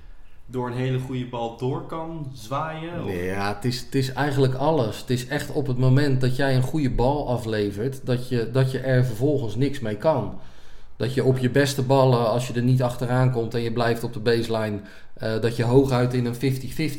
door 0.47 0.67
een 0.67 0.76
hele 0.76 0.99
goede 0.99 1.26
bal 1.26 1.57
door 1.57 1.87
kan 1.87 2.31
zwaaien? 2.35 3.05
Nee, 3.05 3.25
ja, 3.25 3.55
het 3.55 3.64
is, 3.64 3.81
het 3.81 3.95
is 3.95 4.12
eigenlijk 4.12 4.55
alles. 4.55 5.00
Het 5.00 5.11
is 5.11 5.26
echt 5.26 5.50
op 5.50 5.67
het 5.67 5.78
moment 5.78 6.21
dat 6.21 6.37
jij 6.37 6.57
een 6.57 6.62
goede 6.62 6.90
bal 6.90 7.28
aflevert, 7.28 8.07
dat 8.07 8.28
je, 8.28 8.50
dat 8.50 8.71
je 8.71 8.78
er 8.78 9.05
vervolgens 9.05 9.57
niks 9.57 9.81
mee 9.81 9.97
kan. 9.97 10.38
Dat 10.99 11.14
je 11.14 11.25
op 11.25 11.38
je 11.38 11.50
beste 11.50 11.83
ballen, 11.83 12.31
als 12.31 12.47
je 12.47 12.52
er 12.52 12.62
niet 12.62 12.83
achteraan 12.83 13.31
komt 13.31 13.55
en 13.55 13.61
je 13.61 13.73
blijft 13.73 14.05
op 14.05 14.12
de 14.12 14.21
baseline, 14.21 14.81
uh, 15.23 15.40
dat 15.40 15.57
je 15.57 15.64
hooguit 15.64 16.14
in 16.14 16.26
een 16.26 16.35
50-50 16.35 16.38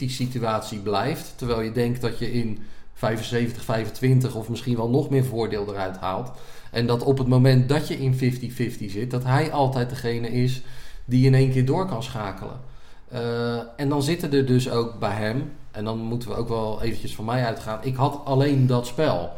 situatie 0.06 0.80
blijft. 0.80 1.34
Terwijl 1.36 1.62
je 1.62 1.72
denkt 1.72 2.02
dat 2.02 2.20
je 2.20 2.32
in 2.32 2.60
75, 2.94 3.64
25 3.64 4.36
of 4.36 4.50
misschien 4.50 4.76
wel 4.76 4.90
nog 4.90 5.10
meer 5.10 5.26
voordeel 5.26 5.70
eruit 5.70 5.98
haalt. 5.98 6.32
En 6.72 6.88
dat 6.88 7.04
op 7.04 7.18
het 7.18 7.28
moment 7.28 7.70
dat 7.70 7.88
je 7.88 7.98
in 7.98 8.14
50-50 8.14 8.86
zit, 8.86 9.12
dat 9.12 9.24
hij 9.24 9.52
altijd 9.52 9.90
degene 9.90 10.32
is 10.32 10.62
die 11.06 11.26
in 11.26 11.34
één 11.34 11.52
keer 11.52 11.66
door 11.66 11.86
kan 11.86 12.04
schakelen. 12.04 12.60
Uh, 13.14 13.60
en 13.76 13.90
dan 13.90 14.04
zitten 14.04 14.34
er 14.34 14.46
dus 14.46 14.70
ook 14.70 15.00
bij 15.00 15.16
hem, 15.16 15.52
en 15.72 15.84
dan 15.84 15.98
moeten 15.98 16.30
we 16.30 16.36
ook 16.36 16.48
wel 16.48 16.82
eventjes 16.82 17.16
van 17.16 17.26
mij 17.26 17.46
uitgaan. 17.46 17.80
Ik 17.82 17.96
had 17.96 18.22
alleen 18.26 18.68
dat 18.68 18.88
spel. 18.88 19.32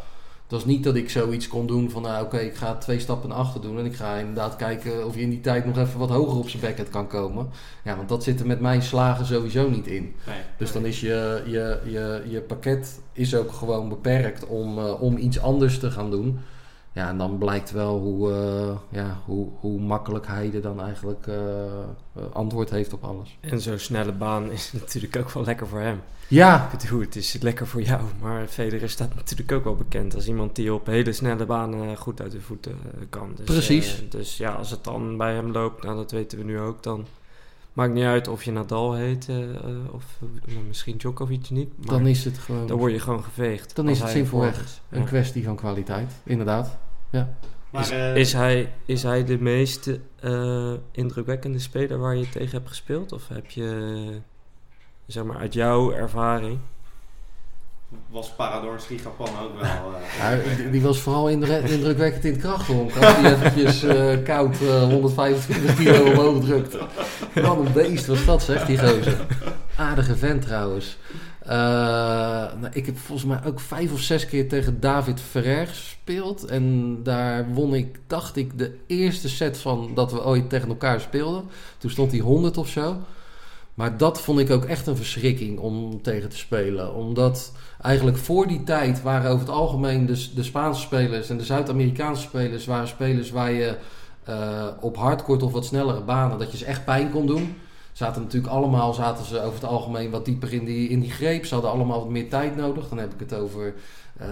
Het 0.51 0.59
was 0.59 0.69
niet 0.69 0.83
dat 0.83 0.95
ik 0.95 1.09
zoiets 1.09 1.47
kon 1.47 1.67
doen 1.67 1.89
van, 1.89 2.01
nou 2.01 2.25
oké, 2.25 2.37
ik 2.37 2.55
ga 2.55 2.75
twee 2.75 2.99
stappen 2.99 3.29
naar 3.29 3.37
achter 3.37 3.61
doen 3.61 3.77
en 3.77 3.85
ik 3.85 3.95
ga 3.95 4.15
inderdaad 4.15 4.55
kijken 4.55 5.05
of 5.05 5.15
je 5.15 5.21
in 5.21 5.29
die 5.29 5.41
tijd 5.41 5.65
nog 5.65 5.77
even 5.77 5.99
wat 5.99 6.09
hoger 6.09 6.37
op 6.37 6.49
zijn 6.49 6.61
backhand 6.61 6.89
kan 6.89 7.07
komen. 7.07 7.49
Ja, 7.83 7.95
want 7.95 8.09
dat 8.09 8.23
zit 8.23 8.39
er 8.39 8.47
met 8.47 8.59
mijn 8.59 8.81
slagen 8.81 9.25
sowieso 9.25 9.69
niet 9.69 9.87
in. 9.87 10.15
Nee, 10.27 10.37
dus 10.57 10.71
dan 10.71 10.85
is 10.85 10.99
je, 10.99 11.43
je, 11.45 11.79
je, 11.85 12.23
je 12.27 12.41
pakket 12.41 12.99
is 13.13 13.35
ook 13.35 13.51
gewoon 13.51 13.89
beperkt 13.89 14.45
om, 14.45 14.77
uh, 14.77 15.01
om 15.01 15.17
iets 15.17 15.39
anders 15.39 15.79
te 15.79 15.91
gaan 15.91 16.11
doen. 16.11 16.39
Ja, 16.93 17.09
en 17.09 17.17
dan 17.17 17.37
blijkt 17.37 17.71
wel 17.71 17.99
hoe, 17.99 18.29
uh, 18.29 18.77
ja, 18.89 19.21
hoe, 19.25 19.47
hoe 19.59 19.79
makkelijk 19.79 20.27
hij 20.27 20.51
er 20.53 20.61
dan 20.61 20.81
eigenlijk 20.81 21.27
uh, 21.27 21.35
antwoord 22.33 22.69
heeft 22.69 22.93
op 22.93 23.03
alles. 23.03 23.37
En 23.39 23.61
zo'n 23.61 23.77
snelle 23.77 24.11
baan 24.11 24.51
is 24.51 24.71
natuurlijk 24.81 25.15
ook 25.15 25.31
wel 25.31 25.43
lekker 25.43 25.67
voor 25.67 25.79
hem. 25.79 26.01
Ja. 26.27 26.69
Ik 26.71 26.79
bedoel, 26.79 26.99
het 26.99 27.15
is 27.15 27.37
lekker 27.41 27.67
voor 27.67 27.81
jou, 27.81 28.01
maar 28.21 28.47
Federer 28.47 28.89
staat 28.89 29.15
natuurlijk 29.25 29.51
ook 29.51 29.63
wel 29.63 29.75
bekend 29.75 30.15
als 30.15 30.27
iemand 30.27 30.55
die 30.55 30.73
op 30.73 30.85
hele 30.85 31.13
snelle 31.13 31.45
banen 31.45 31.97
goed 31.97 32.21
uit 32.21 32.31
de 32.31 32.41
voeten 32.41 32.75
kan. 33.09 33.31
Dus, 33.35 33.45
Precies. 33.45 34.03
dus 34.09 34.37
ja, 34.37 34.51
als 34.51 34.71
het 34.71 34.83
dan 34.83 35.17
bij 35.17 35.33
hem 35.33 35.51
loopt, 35.51 35.83
nou 35.83 35.95
dat 35.95 36.11
weten 36.11 36.37
we 36.37 36.43
nu 36.43 36.59
ook, 36.59 36.83
dan 36.83 37.05
Maakt 37.73 37.93
niet 37.93 38.03
uit 38.03 38.27
of 38.27 38.43
je 38.43 38.51
Nadal 38.51 38.93
heet 38.93 39.27
uh, 39.29 39.37
of 39.91 40.19
uh, 40.45 40.57
misschien 40.67 40.97
Djokovic 40.97 41.49
niet. 41.49 41.77
Maar 41.77 41.87
dan 41.87 42.07
is 42.07 42.25
het 42.25 42.37
gewoon. 42.37 42.67
Dan 42.67 42.77
word 42.77 42.91
je 42.91 42.99
gewoon 42.99 43.23
geveegd. 43.23 43.75
Dan 43.75 43.89
is 43.89 43.99
het 43.99 44.09
simpelweg 44.09 44.81
een 44.89 45.05
kwestie 45.05 45.43
van 45.43 45.55
kwaliteit, 45.55 46.11
inderdaad. 46.23 46.77
Ja. 47.09 47.35
Maar, 47.69 47.81
is, 47.81 47.91
uh, 47.91 48.15
is, 48.15 48.33
hij, 48.33 48.73
is 48.85 49.03
hij 49.03 49.23
de 49.23 49.37
meest 49.39 49.99
indrukwekkende 50.91 51.59
speler 51.59 51.97
waar 51.97 52.15
je 52.15 52.29
tegen 52.29 52.51
hebt 52.51 52.67
gespeeld? 52.67 53.11
Of 53.11 53.27
heb 53.27 53.49
je, 53.49 54.19
zeg 55.05 55.23
maar, 55.23 55.37
uit 55.37 55.53
jouw 55.53 55.91
ervaring 55.91 56.59
was 58.11 58.29
Parador 58.29 58.79
Japan 58.89 59.29
ook 59.43 59.59
wel. 59.59 59.69
Ja, 60.19 60.69
die, 60.71 60.81
was 60.81 60.99
vooral 60.99 61.29
indrukwekkend 61.29 62.25
in 62.25 62.31
het 62.31 62.41
krachthonk. 62.41 62.95
Als 62.95 63.15
hij 63.15 63.33
eventjes 63.33 63.83
uh, 63.83 64.23
koud 64.23 64.61
uh, 64.61 64.83
125 64.83 65.75
kilo 65.75 66.05
omhoog 66.05 66.43
drukte. 66.43 66.79
Wat 67.33 67.57
een 67.57 67.73
beest 67.73 68.07
was 68.07 68.25
dat, 68.25 68.43
zegt 68.43 68.67
die 68.67 68.77
gozer. 68.77 69.25
Aardige 69.75 70.15
vent 70.15 70.41
trouwens. 70.41 70.97
nou, 71.45 72.69
ik 72.71 72.85
heb 72.85 72.97
volgens 72.97 73.27
mij 73.27 73.39
ook 73.45 73.59
vijf 73.59 73.93
of 73.93 73.99
zes 73.99 74.25
keer 74.25 74.49
tegen 74.49 74.79
David 74.79 75.21
Ferrer 75.21 75.67
gespeeld. 75.67 76.45
En 76.45 76.97
daar 77.03 77.53
won 77.53 77.73
ik, 77.73 77.99
dacht 78.07 78.35
ik, 78.35 78.57
de 78.57 78.77
eerste 78.87 79.29
set 79.29 79.57
van 79.57 79.91
dat 79.95 80.11
we 80.11 80.25
ooit 80.25 80.49
tegen 80.49 80.69
elkaar 80.69 80.99
speelden. 80.99 81.43
Toen 81.77 81.89
stond 81.89 82.11
hij 82.11 82.19
100 82.19 82.57
of 82.57 82.67
zo. 82.67 82.97
Maar 83.81 83.97
dat 83.97 84.21
vond 84.21 84.39
ik 84.39 84.49
ook 84.49 84.65
echt 84.65 84.87
een 84.87 84.95
verschrikking 84.95 85.59
om 85.59 86.01
tegen 86.01 86.29
te 86.29 86.37
spelen. 86.37 86.95
Omdat 86.95 87.51
eigenlijk 87.81 88.17
voor 88.17 88.47
die 88.47 88.63
tijd 88.63 89.01
waren 89.01 89.31
over 89.31 89.45
het 89.45 89.55
algemeen 89.55 90.05
de, 90.05 90.33
de 90.35 90.43
Spaanse 90.43 90.81
spelers 90.81 91.29
en 91.29 91.37
de 91.37 91.43
Zuid-Amerikaanse 91.43 92.21
spelers 92.21 92.65
waren 92.65 92.87
spelers 92.87 93.31
waar 93.31 93.51
je 93.51 93.75
uh, 94.29 94.67
op 94.79 94.97
hardcourt 94.97 95.43
of 95.43 95.51
wat 95.51 95.65
snellere 95.65 96.01
banen, 96.01 96.39
dat 96.39 96.51
je 96.51 96.57
ze 96.57 96.65
echt 96.65 96.85
pijn 96.85 97.11
kon 97.11 97.25
doen. 97.25 97.55
Zaten 97.91 98.21
natuurlijk 98.21 98.53
allemaal, 98.53 98.93
zaten 98.93 99.25
ze 99.25 99.41
over 99.41 99.53
het 99.61 99.69
algemeen 99.69 100.09
wat 100.09 100.25
dieper 100.25 100.53
in 100.53 100.65
die, 100.65 100.89
in 100.89 100.99
die 100.99 101.11
greep. 101.11 101.45
Ze 101.45 101.53
hadden 101.53 101.71
allemaal 101.71 101.99
wat 101.99 102.09
meer 102.09 102.29
tijd 102.29 102.55
nodig. 102.55 102.89
Dan 102.89 102.97
heb 102.97 103.13
ik 103.13 103.19
het 103.19 103.33
over 103.33 103.73
uh, 104.21 104.27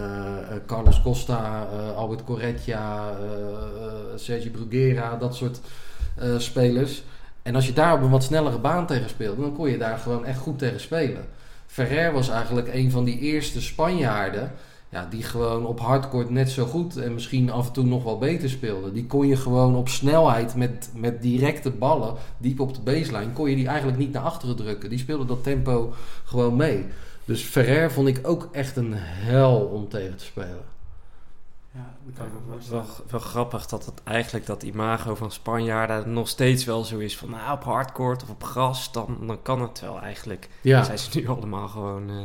Carlos 0.66 1.02
Costa, 1.02 1.68
Albert 1.96 2.24
Corretja, 2.24 3.14
Sergio 4.16 4.50
Bruguera, 4.50 5.16
dat 5.16 5.34
soort 5.34 5.60
spelers. 6.38 7.02
En 7.42 7.54
als 7.54 7.66
je 7.66 7.72
daar 7.72 7.94
op 7.94 8.02
een 8.02 8.10
wat 8.10 8.24
snellere 8.24 8.58
baan 8.58 8.86
tegen 8.86 9.08
speelde, 9.08 9.40
dan 9.40 9.56
kon 9.56 9.70
je 9.70 9.78
daar 9.78 9.98
gewoon 9.98 10.24
echt 10.24 10.38
goed 10.38 10.58
tegen 10.58 10.80
spelen. 10.80 11.24
Ferrer 11.66 12.12
was 12.12 12.28
eigenlijk 12.28 12.74
een 12.74 12.90
van 12.90 13.04
die 13.04 13.18
eerste 13.18 13.60
Spanjaarden. 13.60 14.52
Ja, 14.88 15.06
die 15.10 15.22
gewoon 15.22 15.66
op 15.66 15.80
hardcourt 15.80 16.30
net 16.30 16.50
zo 16.50 16.64
goed 16.64 16.96
en 16.96 17.14
misschien 17.14 17.50
af 17.50 17.66
en 17.66 17.72
toe 17.72 17.84
nog 17.84 18.04
wel 18.04 18.18
beter 18.18 18.50
speelde. 18.50 18.92
Die 18.92 19.06
kon 19.06 19.26
je 19.26 19.36
gewoon 19.36 19.76
op 19.76 19.88
snelheid 19.88 20.54
met, 20.54 20.90
met 20.94 21.22
directe 21.22 21.70
ballen, 21.70 22.14
diep 22.38 22.60
op 22.60 22.74
de 22.74 22.80
baseline, 22.80 23.32
kon 23.32 23.50
je 23.50 23.56
die 23.56 23.66
eigenlijk 23.66 23.98
niet 23.98 24.12
naar 24.12 24.22
achteren 24.22 24.56
drukken. 24.56 24.90
Die 24.90 24.98
speelde 24.98 25.24
dat 25.24 25.42
tempo 25.42 25.92
gewoon 26.24 26.56
mee. 26.56 26.86
Dus 27.24 27.42
Ferrer 27.42 27.90
vond 27.90 28.08
ik 28.08 28.20
ook 28.22 28.48
echt 28.52 28.76
een 28.76 28.92
hel 28.94 29.56
om 29.56 29.88
tegen 29.88 30.16
te 30.16 30.24
spelen. 30.24 30.64
Ja, 31.72 31.94
dat 32.04 32.26
wel, 32.68 32.84
wel, 33.10 33.20
grappig 33.20 33.66
dat 33.66 33.86
het 33.86 34.02
eigenlijk 34.04 34.46
dat 34.46 34.62
imago 34.62 35.14
van 35.14 35.30
Spanjaarden 35.30 36.12
nog 36.12 36.28
steeds 36.28 36.64
wel 36.64 36.84
zo 36.84 36.98
is 36.98 37.16
van 37.16 37.30
nou, 37.30 37.52
op 37.52 37.64
hardcourt 37.64 38.22
of 38.22 38.30
op 38.30 38.44
gras, 38.44 38.92
dan, 38.92 39.18
dan 39.26 39.42
kan 39.42 39.62
het 39.62 39.80
wel 39.80 40.00
eigenlijk. 40.00 40.48
Ja. 40.60 40.76
Dan 40.76 40.84
zijn 40.84 40.98
ze 40.98 41.18
nu 41.18 41.28
allemaal 41.28 41.68
gewoon, 41.68 42.10
uh, 42.10 42.16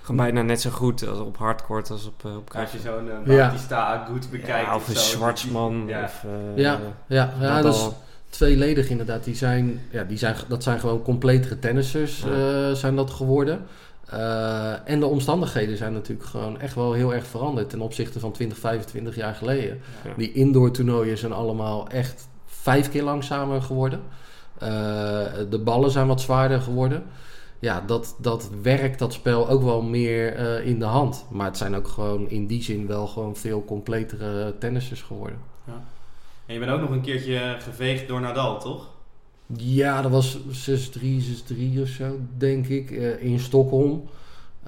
gewoon 0.00 0.16
bijna 0.16 0.42
net 0.42 0.60
zo 0.60 0.70
goed 0.70 1.08
als 1.08 1.18
op 1.18 1.36
hardcourt 1.36 1.90
als 1.90 2.06
op, 2.06 2.22
uh, 2.26 2.36
op 2.36 2.50
Als 2.54 2.72
je 2.72 2.78
zo'n 2.78 3.06
uh, 3.06 3.38
Batista 3.38 4.06
goed 4.10 4.30
bekijkt. 4.30 4.66
Ja, 4.66 4.74
of 4.74 4.88
een 4.88 4.96
Zwartsman. 4.96 5.84
Ja. 5.86 6.04
Of, 6.04 6.24
ja, 6.54 6.80
ja, 7.06 7.32
ja, 7.40 7.62
dat 7.62 7.74
is 7.74 7.88
tweeledig 8.28 8.88
inderdaad. 8.88 9.24
Die 9.24 9.34
zijn, 9.34 9.80
ja, 9.90 10.04
die 10.04 10.18
zijn, 10.18 10.36
dat 10.48 10.62
zijn 10.62 10.80
gewoon 10.80 11.02
completere 11.02 11.58
tennissers 11.58 12.22
ja. 12.22 12.74
zijn 12.74 12.96
dat 12.96 13.10
geworden. 13.10 13.66
Uh, 14.12 14.88
en 14.88 15.00
de 15.00 15.06
omstandigheden 15.06 15.76
zijn 15.76 15.92
natuurlijk 15.92 16.28
gewoon 16.28 16.60
echt 16.60 16.74
wel 16.74 16.92
heel 16.92 17.14
erg 17.14 17.26
veranderd 17.26 17.70
ten 17.70 17.80
opzichte 17.80 18.20
van 18.20 18.32
20, 18.32 18.58
25 18.58 19.14
jaar 19.14 19.34
geleden. 19.34 19.80
Ja. 20.04 20.12
Die 20.16 20.32
indoor 20.32 20.70
toernooien 20.70 21.18
zijn 21.18 21.32
allemaal 21.32 21.88
echt 21.88 22.28
vijf 22.46 22.90
keer 22.90 23.02
langzamer 23.02 23.62
geworden. 23.62 24.00
Uh, 24.62 24.68
de 25.50 25.60
ballen 25.64 25.90
zijn 25.90 26.06
wat 26.06 26.20
zwaarder 26.20 26.60
geworden. 26.60 27.02
ja, 27.58 27.80
dat, 27.86 28.16
dat 28.20 28.50
werkt 28.62 28.98
dat 28.98 29.12
spel 29.12 29.48
ook 29.48 29.62
wel 29.62 29.82
meer 29.82 30.34
eh, 30.34 30.66
in 30.66 30.78
de 30.78 30.84
hand. 30.84 31.26
Maar 31.30 31.46
het 31.46 31.56
zijn 31.56 31.76
ook 31.76 31.88
gewoon 31.88 32.30
in 32.30 32.46
die 32.46 32.62
zin 32.62 32.86
wel 32.86 33.06
gewoon 33.06 33.36
veel 33.36 33.64
completere 33.64 34.54
tennissers 34.58 35.02
geworden. 35.02 35.38
En 36.46 36.54
je 36.54 36.60
bent 36.60 36.70
ook 36.72 36.80
nog 36.80 36.90
een 36.90 37.00
keertje 37.00 37.56
geveegd 37.58 38.08
door 38.08 38.20
Nadal, 38.20 38.60
toch? 38.60 38.93
Ja, 39.46 40.02
dat 40.02 40.10
was 40.10 40.38
6-3, 40.50 41.20
6-3 41.20 41.80
of 41.80 41.88
zo, 41.88 42.18
denk 42.36 42.66
ik, 42.66 42.90
eh, 42.90 43.22
in 43.22 43.40
Stockholm. 43.40 44.08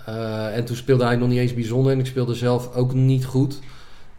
Eh, 0.05 0.57
en 0.57 0.65
toen 0.65 0.77
speelde 0.77 1.05
hij 1.05 1.17
nog 1.17 1.29
niet 1.29 1.39
eens 1.39 1.55
bijzonder 1.55 1.93
en 1.93 1.99
ik 1.99 2.07
speelde 2.07 2.35
zelf 2.35 2.75
ook 2.75 2.95
niet 2.95 3.25
goed. 3.25 3.59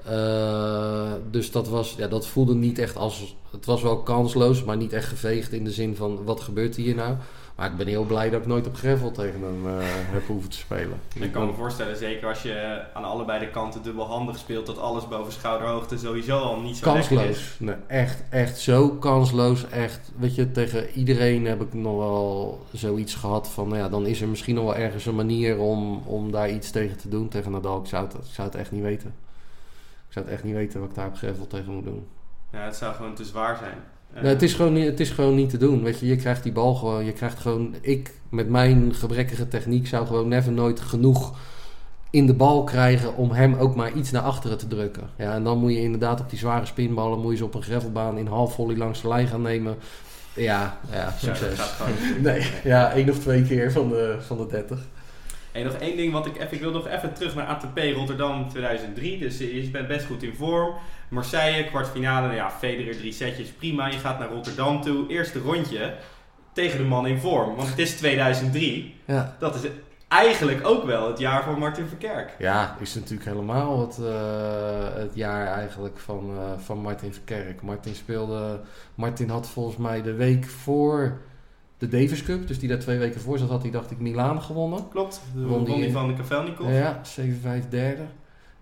Eh, 0.06 1.14
dus 1.32 1.52
dat, 1.52 1.68
was, 1.68 1.96
ja, 1.98 2.08
dat 2.08 2.28
voelde 2.28 2.56
niet 2.56 2.80
echt 2.80 2.96
als. 2.96 3.36
Het 3.52 3.66
was 3.66 3.82
wel 3.82 3.98
kansloos, 4.04 4.64
maar 4.64 4.78
niet 4.78 4.94
echt 4.94 5.08
geveegd 5.08 5.54
in 5.54 5.64
de 5.64 5.72
zin 5.72 5.96
van: 5.96 6.24
wat 6.24 6.42
gebeurt 6.42 6.76
hier 6.76 6.96
nou? 6.96 7.16
Maar 7.58 7.72
ik 7.72 7.78
ben 7.78 7.88
heel 7.88 8.04
blij 8.04 8.30
dat 8.30 8.42
ik 8.42 8.48
nooit 8.48 8.68
op 8.68 8.76
gravel 8.76 9.12
tegen 9.12 9.42
hem 9.42 9.68
eh, 9.68 9.86
heb 9.88 10.28
hoeven 10.28 10.50
te 10.50 10.58
spelen. 10.58 11.00
Ik 11.14 11.32
kan 11.32 11.46
me 11.46 11.54
voorstellen, 11.54 11.98
zeker 11.98 12.28
als 12.28 12.42
je 12.42 12.84
aan 12.94 13.04
allebei 13.04 13.40
de 13.40 13.50
kanten 13.50 13.84
dubbelhandig 13.84 14.38
speelt, 14.38 14.66
dat 14.66 14.78
alles 14.78 15.08
boven 15.08 15.34
schouderhoogte 15.34 15.98
sowieso 15.98 16.38
al 16.40 16.60
niet 16.60 16.78
zo 16.78 16.94
lekker 16.94 17.12
is. 17.12 17.18
Kansloos. 17.18 17.56
Nee, 17.60 17.76
echt, 17.88 18.24
echt 18.30 18.60
zo 18.60 18.90
kansloos. 18.90 19.70
Echt, 19.70 20.12
weet 20.18 20.36
je, 20.36 20.52
tegen 20.52 20.90
iedereen 20.90 21.46
heb 21.46 21.62
ik 21.62 21.74
nog 21.74 21.98
wel 21.98 22.66
zoiets 22.72 23.16
gehad 23.16 23.50
van, 23.50 23.68
nou 23.68 23.80
ja, 23.80 23.90
dan 23.90 24.06
is 24.06 24.22
er 24.22 24.28
misschien 24.28 24.56
nog 24.56 24.64
wel 24.64 24.76
ergens 24.76 25.06
een 25.06 25.16
manier 25.16 25.58
om, 25.58 26.02
om 26.06 26.32
daar 26.32 26.50
iets 26.50 26.72
tegen 26.72 26.98
te 26.98 27.10
doen. 27.10 27.28
Tegen 27.28 27.52
Nadal, 27.52 27.80
ik 27.80 27.88
zou, 27.88 28.06
het, 28.06 28.14
ik 28.14 28.34
zou 28.34 28.48
het 28.48 28.58
echt 28.58 28.72
niet 28.72 28.84
weten. 28.84 29.16
Ik 30.08 30.14
zou 30.14 30.26
het 30.26 30.34
echt 30.34 30.44
niet 30.44 30.56
weten 30.56 30.80
wat 30.80 30.90
ik 30.90 30.96
daar 30.96 31.08
op 31.08 31.18
gravel 31.18 31.48
tegen 31.48 31.74
moet 31.74 31.84
doen. 31.84 32.08
Ja, 32.52 32.60
het 32.60 32.76
zou 32.76 32.96
gewoon 32.96 33.16
te 33.16 33.26
zwaar 33.26 33.58
zijn. 33.58 33.78
Nee, 34.22 34.34
het, 34.34 34.42
is 34.42 34.54
gewoon 34.54 34.74
niet, 34.74 34.86
het 34.86 35.00
is 35.00 35.10
gewoon 35.10 35.36
niet 35.36 35.50
te 35.50 35.58
doen. 35.58 35.84
Weet 35.84 36.00
je, 36.00 36.08
je 36.08 36.16
krijgt 36.16 36.44
die 36.44 36.52
bal 36.52 36.76
gewoon. 36.76 37.06
Je 37.06 37.14
krijgt 37.14 37.40
gewoon. 37.40 37.76
Ik 37.82 38.12
met 38.30 38.50
mijn 38.50 38.96
gebrekkige 38.96 39.48
techniek 39.48 39.88
zou 39.88 40.08
gewoon 40.08 40.28
never 40.28 40.52
nooit 40.52 40.80
genoeg 40.80 41.36
in 42.10 42.26
de 42.26 42.34
bal 42.34 42.64
krijgen 42.64 43.16
om 43.16 43.32
hem 43.32 43.56
ook 43.56 43.76
maar 43.76 43.94
iets 43.94 44.12
naar 44.12 44.22
achteren 44.22 44.58
te 44.58 44.68
drukken. 44.68 45.10
Ja, 45.18 45.34
en 45.34 45.44
dan 45.44 45.58
moet 45.58 45.72
je 45.72 45.82
inderdaad 45.82 46.20
op 46.20 46.30
die 46.30 46.40
zware 46.40 46.66
spinballen, 46.66 47.20
moet 47.20 47.32
je 47.32 47.38
ze 47.38 47.46
op 47.46 47.56
een 47.56 47.64
gravelbaan 47.64 48.18
in 48.18 48.28
half 48.28 48.54
volley 48.54 48.78
langs 48.78 49.02
de 49.02 49.08
lijn 49.08 49.28
gaan 49.28 49.42
nemen. 49.42 49.76
Ja, 50.34 50.78
ja, 50.92 50.98
ja, 50.98 51.14
succes. 51.18 51.60
niet. 51.88 52.22
Nee, 52.28 52.52
ja, 52.64 52.92
één 52.92 53.10
of 53.10 53.20
twee 53.20 53.44
keer 53.44 53.72
van 53.72 53.90
de, 53.90 54.18
van 54.20 54.38
de 54.38 54.48
30. 54.48 54.80
Hey, 55.58 55.66
nog 55.66 55.76
één 55.76 55.98
ding, 55.98 56.12
want 56.12 56.26
ik, 56.26 56.36
even, 56.36 56.54
ik 56.54 56.60
wil 56.60 56.72
nog 56.72 56.88
even 56.88 57.14
terug 57.14 57.36
naar 57.36 57.46
ATP 57.46 57.80
Rotterdam 57.96 58.50
2003. 58.50 59.20
Dus 59.20 59.40
eh, 59.40 59.64
je 59.64 59.70
bent 59.70 59.88
best 59.88 60.06
goed 60.06 60.24
in 60.24 60.34
vorm. 60.36 60.74
Marseille, 61.10 61.66
kwartfinale, 61.66 62.26
nou 62.26 62.36
ja, 62.38 62.52
Federer 62.52 62.98
drie 62.98 63.12
setjes, 63.12 63.50
prima. 63.50 63.88
Je 63.88 63.98
gaat 63.98 64.20
naar 64.20 64.30
Rotterdam 64.30 64.82
toe, 64.82 65.08
eerste 65.08 65.40
rondje 65.40 65.94
tegen 66.54 66.78
de 66.78 66.84
man 66.84 67.08
in 67.08 67.18
vorm. 67.18 67.56
Want 67.56 67.70
het 67.70 67.80
is 67.80 67.96
2003. 67.96 68.96
Ja. 69.06 69.36
Dat 69.40 69.56
is 69.56 69.70
eigenlijk 70.08 70.68
ook 70.68 70.84
wel 70.86 71.08
het 71.08 71.20
jaar 71.20 71.44
voor 71.44 71.58
Martin 71.58 71.88
Verkerk. 71.88 72.36
Ja, 72.40 72.76
is 72.80 72.96
natuurlijk 72.96 73.30
helemaal 73.30 73.80
het, 73.80 73.98
eh, 74.00 75.02
het 75.02 75.16
jaar 75.16 75.48
eigenlijk 75.48 76.00
van, 76.00 76.30
eh, 76.38 76.64
van 76.64 76.78
Martin 76.78 77.14
Verkerk. 77.14 77.62
Martin 77.62 77.96
speelde. 77.96 78.60
Martin 78.96 79.30
had 79.30 79.48
volgens 79.48 79.78
mij 79.78 80.02
de 80.02 80.14
week 80.14 80.46
voor 80.46 81.18
de 81.78 81.88
Davis 81.88 82.24
Cup, 82.24 82.48
dus 82.48 82.60
die 82.60 82.70
daar 82.70 82.80
twee 82.80 82.98
weken 82.98 83.22
voor 83.22 83.38
zat, 83.38 83.50
had 83.50 83.62
hij 83.62 83.72
dacht 83.72 83.92
ik 83.92 84.00
Milaan 84.00 84.42
gewonnen. 84.42 84.88
Klopt, 84.90 85.22
de 85.36 85.46
Won 85.46 85.64
die- 85.64 85.74
Ronnie 85.74 85.92
van 85.92 86.08
de 86.08 86.14
Kavelnikov. 86.14 86.70
Ja, 86.70 87.02
7-5 87.04 87.70
derde. 87.70 88.04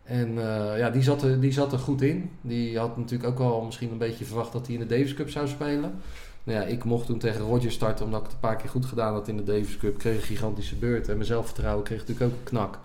En 0.03 0.27
eh, 0.37 0.77
ja, 0.77 0.89
die 0.89 1.03
zat, 1.03 1.23
er, 1.23 1.39
die 1.39 1.51
zat 1.51 1.71
er 1.71 1.79
goed 1.79 2.01
in. 2.01 2.31
Die 2.41 2.77
had 2.79 2.97
natuurlijk 2.97 3.29
ook 3.29 3.37
wel 3.37 3.61
misschien 3.61 3.91
een 3.91 3.97
beetje 3.97 4.25
verwacht 4.25 4.51
dat 4.51 4.65
hij 4.65 4.75
in 4.75 4.81
de 4.87 4.95
Davis 4.95 5.13
Cup 5.13 5.29
zou 5.29 5.47
spelen. 5.47 5.93
Nou 6.43 6.59
ja, 6.59 6.65
ik 6.65 6.83
mocht 6.83 7.05
toen 7.05 7.17
tegen 7.17 7.41
Roger 7.41 7.71
starten 7.71 8.05
omdat 8.05 8.19
ik 8.19 8.25
het 8.25 8.33
een 8.35 8.39
paar 8.49 8.55
keer 8.55 8.69
goed 8.69 8.85
gedaan 8.85 9.13
had 9.13 9.27
in 9.27 9.37
de 9.37 9.43
Davis 9.43 9.77
Cup. 9.77 9.97
Kreeg 9.97 10.15
een 10.15 10.21
gigantische 10.21 10.75
beurt 10.75 11.07
en 11.07 11.13
mijn 11.15 11.27
zelfvertrouwen 11.27 11.83
kreeg 11.83 11.99
natuurlijk 11.99 12.31
ook 12.31 12.37
een 12.37 12.43
knak. 12.43 12.79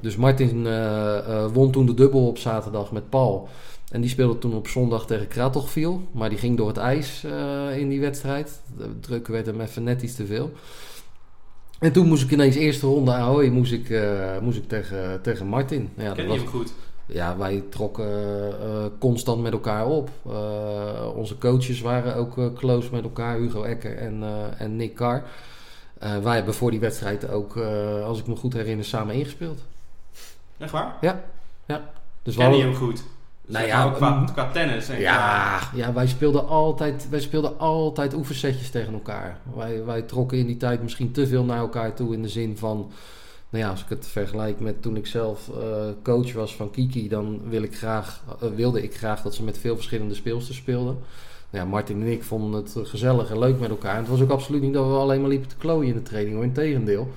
Dus 0.00 0.16
Martin 0.16 0.66
eh, 0.66 1.18
eh, 1.18 1.52
won 1.52 1.70
toen 1.70 1.86
de 1.86 1.94
dubbel 1.94 2.26
op 2.26 2.38
zaterdag 2.38 2.92
met 2.92 3.08
Paul. 3.08 3.48
En 3.90 4.00
die 4.00 4.10
speelde 4.10 4.38
toen 4.38 4.54
op 4.54 4.68
zondag 4.68 5.06
tegen 5.06 5.28
Kratochvil. 5.28 6.08
Maar 6.10 6.28
die 6.28 6.38
ging 6.38 6.56
door 6.56 6.68
het 6.68 6.76
ijs 6.76 7.24
eh, 7.24 7.78
in 7.78 7.88
die 7.88 8.00
wedstrijd. 8.00 8.60
De 8.78 9.00
druk 9.00 9.26
werd 9.26 9.46
hem 9.46 9.60
even 9.60 9.82
net 9.82 10.02
iets 10.02 10.14
te 10.14 10.26
veel. 10.26 10.52
En 11.78 11.92
toen 11.92 12.06
moest 12.06 12.22
ik 12.22 12.30
ineens 12.30 12.56
eerste 12.56 12.86
ronde 12.86 13.12
Ahoy 13.12 13.48
moest 13.48 13.72
ik, 13.72 13.90
eh, 13.90 14.38
moest 14.38 14.58
ik 14.58 14.68
tegen, 14.68 15.22
tegen 15.22 15.46
Martin. 15.46 15.90
Ja, 15.96 16.04
dat 16.04 16.14
Ken 16.14 16.24
je 16.24 16.30
was, 16.30 16.38
hem 16.38 16.46
goed? 16.46 16.72
ja, 17.06 17.36
wij 17.36 17.64
trokken 17.68 18.08
eh, 18.60 18.84
constant 18.98 19.42
met 19.42 19.52
elkaar 19.52 19.86
op. 19.86 20.10
Onze 21.14 21.38
coaches 21.38 21.80
waren 21.80 22.16
ook 22.16 22.54
close 22.54 22.88
met 22.92 23.02
elkaar, 23.02 23.38
Hugo 23.38 23.62
Ecker 23.62 23.96
en, 23.96 24.22
en 24.58 24.76
Nick 24.76 24.94
Carr. 24.94 25.22
Wij 25.98 26.34
hebben 26.34 26.54
voor 26.54 26.70
die 26.70 26.80
wedstrijd 26.80 27.30
ook, 27.30 27.56
als 28.04 28.18
ik 28.18 28.26
me 28.26 28.36
goed 28.36 28.52
herinner, 28.52 28.84
samen 28.84 29.14
ingespeeld. 29.14 29.64
Echt 30.58 30.70
waar? 30.70 30.96
Dus 32.22 32.36
we 32.36 32.42
Ken 32.42 32.56
je 32.56 32.62
hem 32.62 32.74
goed? 32.74 33.04
Nou 33.48 33.64
Zeg 33.64 33.74
ja, 33.74 33.90
qua, 33.90 34.24
qua 34.32 34.50
tennis. 34.50 34.88
En 34.88 34.94
qua- 34.96 35.02
Ja, 35.04 35.60
ja 35.74 35.92
wij, 35.92 36.06
speelden 36.06 36.48
altijd, 36.48 37.06
wij 37.10 37.20
speelden 37.20 37.58
altijd 37.58 38.14
oefensetjes 38.14 38.70
tegen 38.70 38.92
elkaar. 38.92 39.38
Wij, 39.56 39.84
wij 39.84 40.02
trokken 40.02 40.38
in 40.38 40.46
die 40.46 40.56
tijd 40.56 40.82
misschien 40.82 41.12
te 41.12 41.26
veel 41.26 41.44
naar 41.44 41.58
elkaar 41.58 41.94
toe 41.94 42.14
in 42.14 42.22
de 42.22 42.28
zin 42.28 42.56
van... 42.58 42.90
Nou 43.48 43.64
ja, 43.64 43.70
als 43.70 43.80
ik 43.82 43.88
het 43.88 44.06
vergelijk 44.06 44.60
met 44.60 44.82
toen 44.82 44.96
ik 44.96 45.06
zelf 45.06 45.48
eh, 45.48 45.64
coach 46.02 46.32
was 46.32 46.56
van 46.56 46.70
Kiki... 46.70 47.08
dan 47.08 47.40
wil 47.48 47.62
ik 47.62 47.76
graag, 47.76 48.22
eh, 48.42 48.48
wilde 48.54 48.82
ik 48.82 48.96
graag 48.96 49.22
dat 49.22 49.34
ze 49.34 49.42
met 49.42 49.58
veel 49.58 49.74
verschillende 49.74 50.14
speelsters 50.14 50.56
speelden. 50.56 50.96
Nou 51.50 51.64
ja, 51.64 51.70
Martin 51.70 52.00
en 52.00 52.12
ik 52.12 52.22
vonden 52.22 52.52
het 52.62 52.74
gezellig 52.88 53.30
en 53.30 53.38
leuk 53.38 53.60
met 53.60 53.70
elkaar. 53.70 53.92
En 53.94 54.00
het 54.00 54.08
was 54.08 54.20
ook 54.20 54.30
absoluut 54.30 54.62
niet 54.62 54.74
dat 54.74 54.86
we 54.86 54.92
alleen 54.92 55.20
maar 55.20 55.30
liepen 55.30 55.48
te 55.48 55.56
klooien 55.56 55.88
in 55.88 55.94
de 55.94 56.02
training, 56.02 56.34
hoor. 56.34 56.44
Integendeel. 56.44 57.08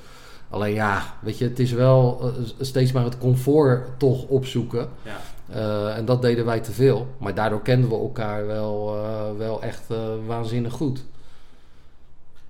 Alleen 0.50 0.74
ja, 0.74 1.14
weet 1.22 1.38
je, 1.38 1.44
het 1.46 1.60
is 1.60 1.72
wel 1.72 2.20
eh, 2.22 2.44
steeds 2.60 2.92
maar 2.92 3.04
het 3.04 3.18
comfort 3.18 4.00
toch 4.00 4.24
opzoeken. 4.24 4.90
Ja. 5.04 5.18
Eh, 5.52 5.98
en 5.98 6.06
dat 6.06 6.22
deden 6.22 6.46
wij 6.46 6.60
te 6.60 6.72
veel. 6.72 7.08
Maar 7.18 7.36
daardoor 7.36 7.62
kenden 7.62 7.90
we 7.90 7.96
elkaar 7.96 8.46
wel, 8.48 8.96
eh, 8.96 9.38
wel 9.38 9.62
echt 9.62 9.92
eh, 9.92 9.98
waanzinnig 10.26 10.74
goed. 10.74 11.06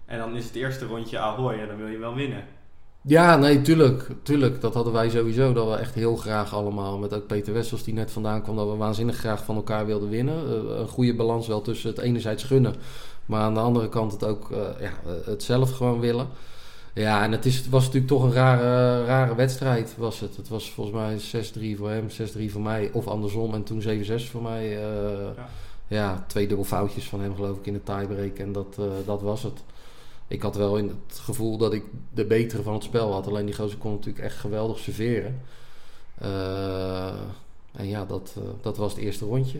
En 0.06 0.18
dan 0.18 0.36
is 0.36 0.46
het 0.46 0.56
eerste 0.56 0.86
rondje 0.86 1.20
Ahoy 1.20 1.54
en 1.54 1.68
dan 1.68 1.78
wil 1.78 1.88
je 1.88 1.98
wel 1.98 2.16
winnen. 2.16 2.44
Ja, 3.02 3.36
nee, 3.36 3.62
tuurlijk. 3.62 4.08
Tuurlijk, 4.24 4.62
dat 4.62 4.74
hadden 4.74 4.94
wij 4.94 5.10
sowieso. 5.10 5.54
Dat 5.54 5.68
we 5.68 5.76
echt 5.76 5.94
heel 5.94 6.16
graag 6.16 6.54
allemaal, 6.54 6.98
met 6.98 7.14
ook 7.14 7.28
Peter 7.28 7.54
Wessels 7.54 7.84
die 7.84 7.94
net 7.94 8.12
vandaan 8.12 8.42
kwam, 8.42 8.56
dat 8.56 8.70
we 8.70 8.76
waanzinnig 8.76 9.16
graag 9.16 9.44
van 9.44 9.56
elkaar 9.56 9.86
wilden 9.86 10.10
winnen. 10.10 10.52
Een 10.80 10.88
goede 10.88 11.16
balans 11.16 11.48
wel 11.48 11.62
tussen 11.62 11.90
het 11.90 12.00
enerzijds 12.00 12.44
gunnen, 12.44 12.76
maar 13.26 13.42
aan 13.42 13.54
de 13.54 13.60
andere 13.60 13.90
kant 13.90 14.12
het 14.12 14.24
ook 14.24 14.48
ja, 14.80 14.92
het 15.26 15.44
zelf 15.44 15.72
gewoon 15.72 16.00
willen. 16.00 16.28
Ja, 17.00 17.24
en 17.24 17.32
het, 17.32 17.46
is, 17.46 17.56
het 17.58 17.70
was 17.70 17.84
natuurlijk 17.86 18.12
toch 18.12 18.24
een 18.24 18.32
rare, 18.34 19.06
rare 19.06 19.36
wedstrijd, 19.36 19.96
was 19.98 20.20
het. 20.20 20.36
Het 20.36 20.48
was 20.48 20.72
volgens 20.72 20.96
mij 20.96 21.74
6-3 21.76 21.78
voor 21.78 21.90
hem, 21.90 22.08
6-3 22.10 22.52
voor 22.52 22.62
mij, 22.62 22.90
of 22.94 23.08
andersom, 23.08 23.54
en 23.54 23.64
toen 23.64 23.82
7-6 23.82 24.30
voor 24.30 24.42
mij. 24.42 24.78
eh, 24.78 25.36
Ja. 25.36 25.50
ja. 25.88 26.24
twee 26.28 26.48
dubbelfoutjes 26.48 27.10
van 27.10 27.22
hem 27.22 27.36
geloof 27.36 27.58
ik 27.58 27.66
in 27.66 27.74
de 27.74 27.84
tiebreak 27.84 28.38
en 28.38 28.52
dat, 28.52 28.76
eh, 28.80 28.86
dat 29.06 29.22
was 29.22 29.44
het. 29.44 29.64
Ik 30.28 30.42
had 30.42 30.56
wel 30.56 30.78
in 30.78 30.88
het 31.08 31.20
gevoel 31.20 31.58
dat 31.58 31.74
ik 31.74 31.84
de 32.14 32.26
betere 32.26 32.64
van 32.64 32.74
het 32.74 32.84
spel 32.84 33.12
had. 33.14 33.28
Alleen 33.28 33.46
die 33.46 33.56
gozer 33.56 33.78
kon 33.78 33.92
natuurlijk 33.92 34.26
echt 34.26 34.38
geweldig 34.38 34.80
serveren. 34.80 35.42
Eh, 36.18 37.14
en 37.72 37.88
ja, 37.88 38.06
dat, 38.06 38.36
dat 38.62 38.78
was 38.78 38.92
het 38.94 39.02
eerste 39.02 39.26
rondje. 39.26 39.60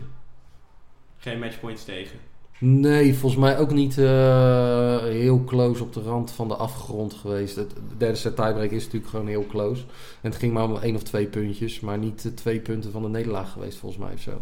Geen 1.18 1.38
matchpoints 1.38 1.84
tegen. 1.84 2.18
Nee, 2.60 3.14
volgens 3.14 3.40
mij 3.40 3.58
ook 3.58 3.70
niet 3.72 3.98
eh, 3.98 4.98
heel 4.98 5.44
close 5.44 5.82
op 5.82 5.92
de 5.92 6.02
rand 6.02 6.30
van 6.30 6.48
de 6.48 6.54
afgrond 6.56 7.14
geweest. 7.14 7.56
Het, 7.56 7.70
de 7.70 7.96
derde 7.96 8.16
set 8.16 8.36
tiebreak 8.36 8.70
is 8.70 8.84
natuurlijk 8.84 9.10
gewoon 9.10 9.26
heel 9.26 9.46
close. 9.46 9.82
En 10.20 10.30
het 10.30 10.36
ging 10.38 10.52
maar 10.52 10.64
om 10.64 10.76
één 10.76 10.94
of 10.94 11.02
twee 11.02 11.26
puntjes. 11.26 11.80
Maar 11.80 11.98
niet 11.98 12.22
de 12.22 12.34
twee 12.34 12.60
punten 12.60 12.92
van 12.92 13.02
de 13.02 13.08
nederlaag 13.08 13.52
geweest 13.52 13.78
volgens 13.78 14.02
mij 14.02 14.12
of 14.12 14.20
zo. 14.20 14.40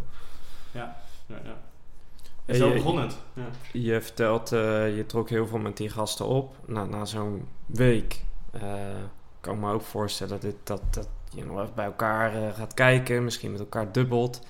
Ja, 0.72 0.96
ja. 1.26 1.37
En 2.44 2.57
Zo 2.57 2.68
je- 2.68 2.74
begon 2.74 2.98
het. 3.00 3.16
Ja. 3.35 3.48
Je 3.72 4.00
vertelt, 4.00 4.52
eh, 4.52 4.96
je 4.96 5.07
trok 5.07 5.28
heel 5.31 5.46
veel 5.46 5.59
met 5.59 5.76
die 5.76 5.88
gasten 5.88 6.26
op. 6.26 6.54
Na, 6.66 6.85
na 6.85 7.04
zo'n 7.04 7.42
week 7.66 8.20
eh, 8.50 8.62
kan 9.40 9.54
ik 9.54 9.61
me 9.61 9.72
ook 9.72 9.83
voorstellen 9.83 10.33
dat, 10.33 10.42
dit, 10.42 10.57
dat, 10.64 10.81
dat 10.90 11.09
je 11.35 11.44
nog 11.44 11.61
even 11.61 11.74
bij 11.74 11.85
elkaar 11.85 12.35
eh, 12.35 12.54
gaat 12.54 12.74
kijken. 12.74 13.24
Misschien 13.24 13.50
met 13.50 13.61
elkaar 13.61 13.92
dubbelt. 13.92 14.40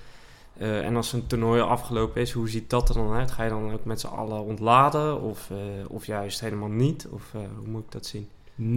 Eh, 0.58 0.84
en 0.84 0.96
als 0.96 1.12
een 1.12 1.26
toernooi 1.26 1.60
afgelopen 1.60 2.20
is, 2.20 2.32
hoe 2.32 2.48
ziet 2.48 2.70
dat 2.70 2.88
er 2.88 2.94
dan 2.94 3.12
uit? 3.12 3.30
Ga 3.30 3.42
je 3.42 3.50
dan 3.50 3.72
ook 3.72 3.84
met 3.84 4.00
z'n 4.00 4.06
allen 4.06 4.44
ontladen? 4.44 5.22
Of, 5.22 5.50
eh, 5.50 5.56
of 5.88 6.06
juist 6.06 6.40
helemaal 6.40 6.68
niet? 6.68 7.06
Of 7.10 7.30
eh, 7.34 7.40
hoe 7.58 7.68
moet 7.68 7.84
ik 7.84 7.92
dat 7.92 8.06
zien? 8.06 8.28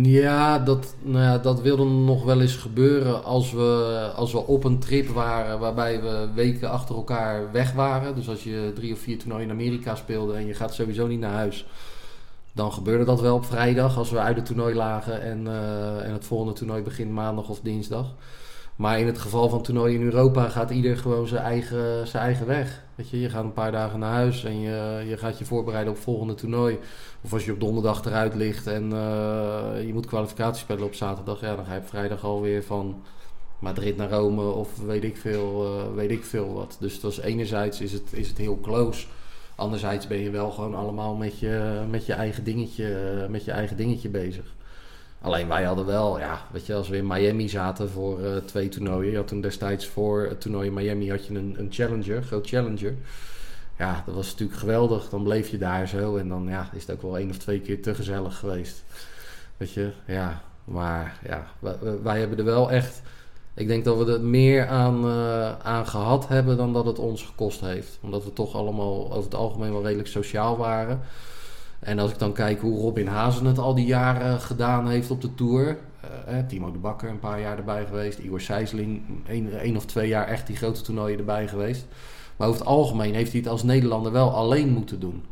Ja 0.03 0.59
dat, 0.59 0.95
nou 1.01 1.23
ja, 1.23 1.37
dat 1.37 1.61
wilde 1.61 1.83
nog 1.83 2.23
wel 2.23 2.41
eens 2.41 2.55
gebeuren 2.55 3.23
als 3.23 3.51
we, 3.51 4.11
als 4.15 4.31
we 4.31 4.37
op 4.37 4.63
een 4.63 4.79
trip 4.79 5.07
waren 5.07 5.59
waarbij 5.59 6.01
we 6.01 6.29
weken 6.35 6.69
achter 6.69 6.95
elkaar 6.95 7.51
weg 7.51 7.71
waren. 7.71 8.15
Dus 8.15 8.29
als 8.29 8.43
je 8.43 8.71
drie 8.75 8.93
of 8.93 8.99
vier 8.99 9.17
toernooien 9.17 9.45
in 9.45 9.51
Amerika 9.51 9.95
speelde 9.95 10.33
en 10.33 10.45
je 10.45 10.53
gaat 10.53 10.73
sowieso 10.73 11.07
niet 11.07 11.19
naar 11.19 11.33
huis. 11.33 11.65
Dan 12.53 12.73
gebeurde 12.73 13.03
dat 13.03 13.21
wel 13.21 13.35
op 13.35 13.45
vrijdag 13.45 13.97
als 13.97 14.11
we 14.11 14.19
uit 14.19 14.35
het 14.35 14.45
toernooi 14.45 14.75
lagen 14.75 15.21
en, 15.21 15.47
en 16.03 16.13
het 16.13 16.25
volgende 16.25 16.53
toernooi 16.53 16.81
begint 16.81 17.11
maandag 17.11 17.49
of 17.49 17.59
dinsdag. 17.59 18.05
Maar 18.81 18.99
in 18.99 19.05
het 19.05 19.19
geval 19.19 19.49
van 19.49 19.61
toernooien 19.61 19.99
in 19.99 20.05
Europa 20.05 20.49
gaat 20.49 20.69
ieder 20.69 20.97
gewoon 20.97 21.27
zijn 21.27 21.43
eigen, 21.43 22.07
zijn 22.07 22.23
eigen 22.23 22.47
weg. 22.47 22.83
Weet 22.95 23.09
je, 23.09 23.19
je 23.19 23.29
gaat 23.29 23.43
een 23.43 23.53
paar 23.53 23.71
dagen 23.71 23.99
naar 23.99 24.11
huis 24.11 24.43
en 24.43 24.59
je, 24.59 25.03
je 25.07 25.17
gaat 25.17 25.37
je 25.37 25.45
voorbereiden 25.45 25.89
op 25.89 25.95
het 25.95 26.05
volgende 26.05 26.33
toernooi. 26.33 26.79
Of 27.21 27.33
als 27.33 27.45
je 27.45 27.51
op 27.51 27.59
donderdag 27.59 28.05
eruit 28.05 28.35
ligt 28.35 28.67
en 28.67 28.83
uh, 28.83 29.85
je 29.85 29.89
moet 29.93 30.05
kwalificatie 30.05 30.61
spelen 30.61 30.83
op 30.83 30.93
zaterdag, 30.93 31.41
ja, 31.41 31.55
dan 31.55 31.65
ga 31.65 31.73
je 31.73 31.79
op 31.79 31.87
vrijdag 31.87 32.23
alweer 32.23 32.63
van 32.63 33.01
Madrid 33.59 33.97
naar 33.97 34.09
Rome 34.09 34.43
of 34.43 34.77
weet 34.85 35.03
ik 35.03 35.17
veel, 35.17 35.65
uh, 35.65 35.95
weet 35.95 36.11
ik 36.11 36.23
veel 36.23 36.53
wat. 36.53 36.77
Dus 36.79 36.99
dat 36.99 37.11
is 37.11 37.19
enerzijds 37.19 37.81
is 37.81 37.91
het, 37.91 38.13
is 38.13 38.27
het 38.27 38.37
heel 38.37 38.59
close. 38.61 39.05
Anderzijds 39.55 40.07
ben 40.07 40.19
je 40.19 40.29
wel 40.29 40.51
gewoon 40.51 40.75
allemaal 40.75 41.15
met 41.15 41.39
je, 41.39 41.81
met 41.89 42.05
je, 42.05 42.13
eigen, 42.13 42.43
dingetje, 42.43 43.27
met 43.29 43.45
je 43.45 43.51
eigen 43.51 43.77
dingetje 43.77 44.09
bezig. 44.09 44.53
Alleen 45.21 45.47
wij 45.47 45.63
hadden 45.63 45.86
wel, 45.86 46.19
ja, 46.19 46.41
weet 46.51 46.65
je, 46.65 46.73
als 46.73 46.89
we 46.89 46.97
in 46.97 47.07
Miami 47.07 47.49
zaten 47.49 47.89
voor 47.89 48.19
uh, 48.19 48.36
twee 48.36 48.69
toernooien. 48.69 49.12
Je 49.12 49.17
had 49.17 49.27
toen 49.27 49.41
destijds 49.41 49.88
voor 49.88 50.25
het 50.29 50.41
toernooi 50.41 50.67
in 50.67 50.73
Miami 50.73 51.10
had 51.10 51.25
je 51.25 51.34
een, 51.34 51.55
een 51.57 51.67
challenger, 51.71 52.23
groot 52.23 52.47
challenger. 52.47 52.93
Ja, 53.77 54.03
dat 54.05 54.15
was 54.15 54.31
natuurlijk 54.31 54.60
geweldig. 54.60 55.10
Dan 55.10 55.23
bleef 55.23 55.49
je 55.49 55.57
daar 55.57 55.88
zo 55.88 56.17
en 56.17 56.27
dan 56.27 56.47
ja, 56.47 56.69
is 56.73 56.81
het 56.81 56.91
ook 56.91 57.01
wel 57.01 57.17
één 57.17 57.29
of 57.29 57.38
twee 57.38 57.60
keer 57.60 57.81
te 57.81 57.95
gezellig 57.95 58.38
geweest. 58.38 58.84
Weet 59.57 59.71
je, 59.71 59.91
ja. 60.07 60.41
Maar 60.63 61.19
ja, 61.27 61.47
wij, 61.60 61.75
wij 62.03 62.19
hebben 62.19 62.38
er 62.38 62.43
wel 62.43 62.71
echt... 62.71 63.01
Ik 63.53 63.67
denk 63.67 63.86
dat 63.86 63.97
we 63.97 64.13
er 64.13 64.21
meer 64.21 64.67
aan, 64.67 65.05
uh, 65.05 65.60
aan 65.60 65.88
gehad 65.88 66.27
hebben 66.27 66.57
dan 66.57 66.73
dat 66.73 66.86
het 66.86 66.99
ons 66.99 67.23
gekost 67.23 67.62
heeft. 67.62 67.97
Omdat 68.01 68.23
we 68.23 68.34
toch 68.34 68.55
allemaal 68.55 69.05
over 69.05 69.23
het 69.23 69.36
algemeen 69.36 69.71
wel 69.71 69.84
redelijk 69.84 70.07
sociaal 70.07 70.57
waren. 70.57 71.01
En 71.81 71.99
als 71.99 72.11
ik 72.11 72.19
dan 72.19 72.33
kijk 72.33 72.59
hoe 72.59 72.79
Robin 72.79 73.07
Hazen 73.07 73.45
het 73.45 73.57
al 73.57 73.75
die 73.75 73.85
jaren 73.85 74.39
gedaan 74.39 74.87
heeft 74.87 75.11
op 75.11 75.21
de 75.21 75.35
Tour. 75.35 75.77
Uh, 76.29 76.37
Timo 76.47 76.71
de 76.71 76.77
Bakker 76.77 77.09
een 77.09 77.19
paar 77.19 77.39
jaar 77.39 77.57
erbij 77.57 77.85
geweest. 77.85 78.19
Igor 78.19 78.41
Sijsling 78.41 79.01
één 79.61 79.75
of 79.77 79.85
twee 79.85 80.07
jaar 80.07 80.27
echt 80.27 80.47
die 80.47 80.55
grote 80.55 80.81
toernooien 80.81 81.19
erbij 81.19 81.47
geweest. 81.47 81.85
Maar 82.37 82.47
over 82.47 82.59
het 82.59 82.69
algemeen 82.69 83.13
heeft 83.13 83.31
hij 83.31 83.39
het 83.39 83.49
als 83.49 83.63
Nederlander 83.63 84.11
wel 84.11 84.31
alleen 84.31 84.69
moeten 84.69 84.99
doen. 84.99 85.23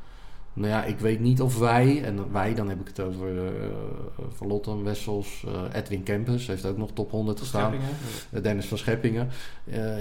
Nou 0.59 0.71
ja, 0.71 0.83
ik 0.83 0.99
weet 0.99 1.19
niet 1.19 1.41
of 1.41 1.57
wij, 1.57 2.03
en 2.03 2.31
wij, 2.31 2.53
dan 2.53 2.69
heb 2.69 2.79
ik 2.79 2.87
het 2.87 2.99
over 2.99 3.33
uh, 3.33 3.69
Van 4.29 4.47
Lotten, 4.47 4.83
Wessels, 4.83 5.43
uh, 5.47 5.61
Edwin 5.73 6.03
Kempers, 6.03 6.47
heeft 6.47 6.65
ook 6.65 6.77
nog 6.77 6.91
top 6.93 7.11
100 7.11 7.39
gestaan. 7.39 7.73
Uh, 7.73 8.43
Dennis 8.43 8.65
van 8.65 8.77
Scheppingen, 8.77 9.29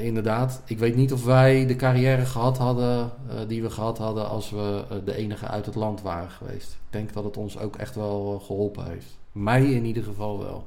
inderdaad. 0.01 0.63
Ik 0.67 0.79
weet 0.79 0.97
niet 0.97 1.13
of 1.13 1.25
wij 1.25 1.67
de 1.67 1.77
carrière 1.77 2.25
gehad 2.25 2.59
hadden 2.59 3.11
die 3.49 3.63
we 3.63 3.71
gehad 3.71 3.99
hadden 3.99 4.29
als 4.29 4.51
we 4.51 4.85
de 5.05 5.17
enige 5.17 5.47
uit 5.47 5.67
het 5.67 5.75
land 5.75 6.03
waren 6.03 6.31
geweest. 6.31 6.73
Ik 6.73 6.93
denk 6.93 7.13
dat 7.13 7.25
het 7.25 7.37
ons 7.37 7.59
ook 7.59 7.77
echt 7.77 7.95
wel 7.95 8.43
geholpen 8.47 8.85
heeft. 8.91 9.19
Mij 9.33 9.65
in 9.65 9.85
ieder 9.85 10.03
geval 10.03 10.39
wel. 10.39 10.67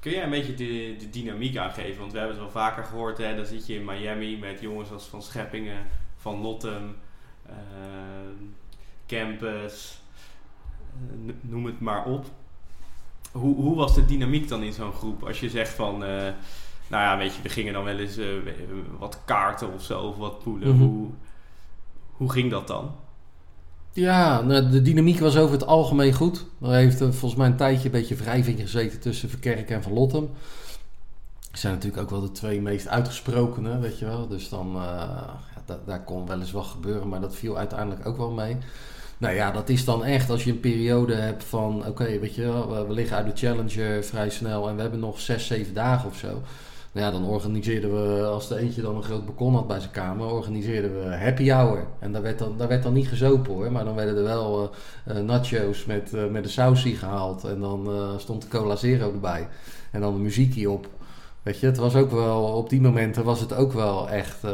Kun 0.00 0.12
jij 0.12 0.24
een 0.24 0.30
beetje 0.30 0.54
de, 0.54 0.96
de 0.98 1.10
dynamiek 1.10 1.56
aangeven? 1.56 2.00
Want 2.00 2.12
we 2.12 2.18
hebben 2.18 2.36
het 2.36 2.44
wel 2.44 2.62
vaker 2.62 2.84
gehoord, 2.84 3.18
hè? 3.18 3.36
dan 3.36 3.46
zit 3.46 3.66
je 3.66 3.74
in 3.74 3.84
Miami 3.84 4.38
met 4.38 4.60
jongens 4.60 4.90
als 4.90 5.06
Van 5.06 5.22
Scheppingen, 5.22 5.86
Van 6.16 6.40
Lottem 6.40 6.94
campus, 9.08 10.00
eh, 11.26 11.34
noem 11.40 11.66
het 11.66 11.80
maar 11.80 12.04
op. 12.04 12.26
Hoe, 13.32 13.54
hoe 13.54 13.76
was 13.76 13.94
de 13.94 14.04
dynamiek 14.04 14.48
dan 14.48 14.62
in 14.62 14.72
zo'n 14.72 14.92
groep? 14.92 15.24
Als 15.24 15.40
je 15.40 15.50
zegt 15.50 15.74
van, 15.74 15.94
uh, 15.94 16.08
nou 16.88 17.02
ja, 17.02 17.18
weet 17.18 17.34
je, 17.34 17.42
we 17.42 17.48
gingen 17.48 17.72
dan 17.72 17.84
wel 17.84 17.98
eens 17.98 18.18
uh, 18.18 18.26
wat 18.98 19.18
kaarten 19.24 19.72
of 19.72 19.82
zo, 19.82 20.00
of 20.00 20.16
wat 20.16 20.42
poelen. 20.42 20.68
Mm 20.68 20.78
-hmm. 20.78 20.88
hoe, 20.88 21.08
hoe 22.12 22.32
ging 22.32 22.50
dat 22.50 22.66
dan? 22.66 22.90
Ja, 23.92 24.40
nou, 24.40 24.68
de 24.68 24.82
dynamiek 24.82 25.18
was 25.18 25.36
over 25.36 25.52
het 25.52 25.66
algemeen 25.66 26.12
goed. 26.12 26.46
Er 26.62 26.72
heeft 26.72 26.98
volgens 26.98 27.34
mij 27.34 27.46
een 27.46 27.56
tijdje 27.56 27.84
een 27.84 27.90
beetje 27.90 28.14
wrijving 28.14 28.60
gezeten 28.60 29.00
tussen 29.00 29.28
Verkerk 29.28 29.70
en 29.70 29.82
Van 29.82 29.92
Lottem. 29.92 30.30
zijn 31.52 31.74
natuurlijk 31.74 32.02
ook 32.02 32.10
wel 32.10 32.20
de 32.20 32.32
twee 32.32 32.60
meest 32.60 32.88
uitgesprokenen, 32.88 33.80
weet 33.80 33.98
je 33.98 34.04
wel. 34.04 34.28
Dus 34.28 34.48
dan, 34.48 34.70
ja, 34.74 35.40
daar 35.84 36.04
kon 36.04 36.26
wel 36.26 36.40
eens 36.40 36.52
wat 36.52 36.66
gebeuren, 36.66 37.08
maar 37.08 37.20
dat 37.20 37.36
viel 37.36 37.58
uiteindelijk 37.58 38.06
ook 38.06 38.16
wel 38.16 38.30
mee. 38.30 38.56
Nou 39.18 39.34
ja, 39.34 39.50
dat 39.50 39.68
is 39.68 39.84
dan 39.84 40.04
echt 40.04 40.30
als 40.30 40.44
je 40.44 40.50
een 40.50 40.60
periode 40.60 41.14
hebt 41.14 41.44
van... 41.44 41.86
Oké, 41.86 42.18
weet 42.18 42.34
je 42.34 42.42
wel, 42.42 42.86
we 42.86 42.94
liggen 42.94 43.16
uit 43.16 43.26
de 43.26 43.46
Challenger 43.46 44.04
vrij 44.04 44.30
snel... 44.30 44.68
en 44.68 44.74
we 44.74 44.80
hebben 44.80 45.00
nog 45.00 45.20
zes, 45.20 45.46
zeven 45.46 45.74
dagen 45.74 46.08
of 46.08 46.16
zo. 46.16 46.42
Nou 46.92 47.06
ja, 47.06 47.10
dan 47.10 47.24
organiseerden 47.24 47.90
we, 47.92 48.24
als 48.24 48.48
de 48.48 48.56
eentje 48.56 48.82
dan 48.82 48.96
een 48.96 49.02
groot 49.02 49.24
balkon 49.26 49.54
had 49.54 49.66
bij 49.66 49.80
zijn 49.80 49.92
kamer... 49.92 50.26
organiseerden 50.26 51.00
we 51.00 51.16
happy 51.16 51.50
hour. 51.50 51.86
En 51.98 52.12
daar 52.12 52.22
werd 52.22 52.38
dan, 52.38 52.54
daar 52.56 52.68
werd 52.68 52.82
dan 52.82 52.92
niet 52.92 53.08
gezopen 53.08 53.52
hoor... 53.52 53.72
maar 53.72 53.84
dan 53.84 53.94
werden 53.94 54.16
er 54.16 54.22
wel 54.22 54.72
uh, 55.08 55.16
uh, 55.16 55.22
nachos 55.22 55.84
met, 55.84 56.12
uh, 56.14 56.26
met 56.26 56.44
een 56.44 56.50
sausie 56.50 56.96
gehaald... 56.96 57.44
en 57.44 57.60
dan 57.60 57.88
stond 58.18 58.42
de 58.42 58.48
cola 58.48 58.76
zero 58.76 59.12
erbij. 59.12 59.48
En 59.90 60.00
dan 60.00 60.14
de 60.14 60.20
muziekje 60.20 60.70
op... 60.70 60.88
Weet 61.42 61.60
je, 61.60 61.66
het 61.66 61.76
was 61.76 61.94
ook 61.94 62.10
wel, 62.10 62.42
op 62.42 62.70
die 62.70 62.80
momenten 62.80 63.24
was 63.24 63.40
het 63.40 63.54
ook 63.54 63.72
wel 63.72 64.08
echt 64.08 64.44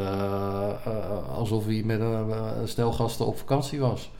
alsof 1.34 1.66
hij 1.66 1.82
met 1.84 2.00
een, 2.00 2.30
een 2.60 2.68
stel 2.68 2.92
gasten 2.92 3.26
op 3.26 3.38
vakantie 3.38 3.80
was. 3.80 4.10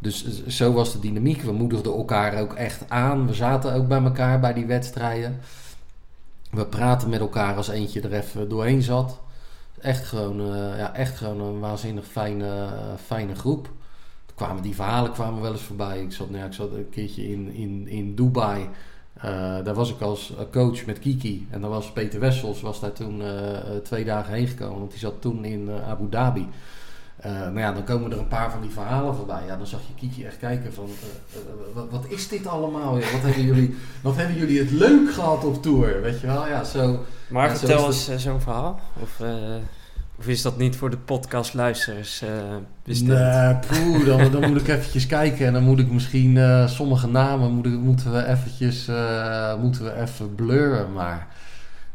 Dus 0.00 0.46
zo 0.46 0.72
was 0.72 0.92
de 0.92 1.00
dynamiek. 1.00 1.42
We 1.42 1.52
moedigden 1.52 1.92
elkaar 1.92 2.40
ook 2.40 2.54
echt 2.54 2.90
aan. 2.90 3.26
We 3.26 3.34
zaten 3.34 3.74
ook 3.74 3.88
bij 3.88 4.02
elkaar 4.02 4.40
bij 4.40 4.52
die 4.52 4.66
wedstrijden. 4.66 5.40
We 6.50 6.66
praten 6.66 7.08
met 7.08 7.20
elkaar 7.20 7.56
als 7.56 7.68
eentje 7.68 8.00
er 8.00 8.12
even 8.12 8.48
doorheen 8.48 8.82
zat. 8.82 9.20
Echt 9.80 10.06
gewoon, 10.06 10.40
uh, 10.40 10.78
ja, 10.78 10.94
echt 10.94 11.16
gewoon 11.16 11.40
een 11.40 11.60
waanzinnig 11.60 12.06
fijne, 12.06 12.68
fijne 13.06 13.34
groep. 13.34 13.64
Toen 14.26 14.36
kwamen 14.36 14.62
die 14.62 14.74
verhalen 14.74 15.12
kwamen 15.12 15.42
wel 15.42 15.52
eens 15.52 15.62
voorbij. 15.62 16.02
Ik 16.02 16.12
zat, 16.12 16.28
nou 16.28 16.40
ja, 16.40 16.46
ik 16.46 16.52
zat 16.52 16.72
een 16.72 16.88
keertje 16.90 17.28
in, 17.28 17.52
in, 17.52 17.88
in 17.88 18.14
Dubai. 18.14 18.68
Uh, 19.16 19.22
daar 19.64 19.74
was 19.74 19.90
ik 19.90 20.00
als 20.00 20.32
coach 20.52 20.86
met 20.86 20.98
Kiki. 20.98 21.46
En 21.50 21.60
dan 21.60 21.70
was 21.70 21.92
Peter 21.92 22.20
Wessels 22.20 22.60
was 22.60 22.80
daar 22.80 22.92
toen 22.92 23.22
twee 23.82 24.04
dagen 24.04 24.34
heen 24.34 24.46
gekomen. 24.46 24.78
Want 24.78 24.90
die 24.90 25.00
zat 25.00 25.20
toen 25.20 25.44
in 25.44 25.70
Abu 25.88 26.08
Dhabi. 26.08 26.48
Uh, 27.26 27.32
nou 27.32 27.58
ja, 27.58 27.72
dan 27.72 27.84
komen 27.84 28.12
er 28.12 28.18
een 28.18 28.28
paar 28.28 28.50
van 28.50 28.60
die 28.60 28.70
verhalen 28.70 29.14
voorbij. 29.14 29.42
Ja, 29.46 29.56
dan 29.56 29.66
zag 29.66 29.80
je 29.86 29.94
Kiki 29.94 30.24
echt 30.24 30.38
kijken 30.38 30.72
van, 30.72 30.84
uh, 30.84 31.40
uh, 31.40 31.74
wat, 31.74 31.86
wat, 31.90 32.04
is 32.08 32.28
dit 32.28 32.46
allemaal? 32.46 32.94
Wat, 32.94 33.22
hebben 33.22 33.44
jullie, 33.44 33.76
wat 34.02 34.16
hebben 34.16 34.36
jullie 34.36 34.58
het 34.58 34.70
leuk 34.70 35.12
gehad 35.12 35.44
op 35.44 35.62
tour? 35.62 36.02
Weet 36.02 36.20
je 36.20 36.26
wel, 36.26 36.46
ja, 36.46 36.64
zo... 36.64 37.04
Maar 37.28 37.48
ja, 37.48 37.56
vertel 37.56 37.86
eens 37.86 38.16
zo'n 38.16 38.40
verhaal. 38.40 38.80
Of, 39.02 39.20
of 40.18 40.26
is 40.26 40.42
dat 40.42 40.58
niet 40.58 40.76
voor 40.76 40.90
de 40.90 40.96
podcastluisteraars 40.96 42.22
bestemd? 42.84 43.18
Nee, 43.18 43.54
poeh, 43.54 44.06
dan, 44.06 44.30
dan 44.30 44.50
moet 44.50 44.60
ik 44.60 44.68
eventjes 44.68 45.06
kijken. 45.06 45.46
En 45.46 45.52
dan 45.52 45.62
moet 45.62 45.78
ik 45.78 45.90
misschien 45.90 46.38
sommige 46.68 47.08
namen 47.08 47.50
moeten, 47.50 47.72
moeten 47.72 48.12
we 48.12 48.26
eventjes 48.26 48.90
moeten 49.60 49.84
we 49.84 50.00
even 50.00 50.34
blurren, 50.34 50.92
maar... 50.92 51.28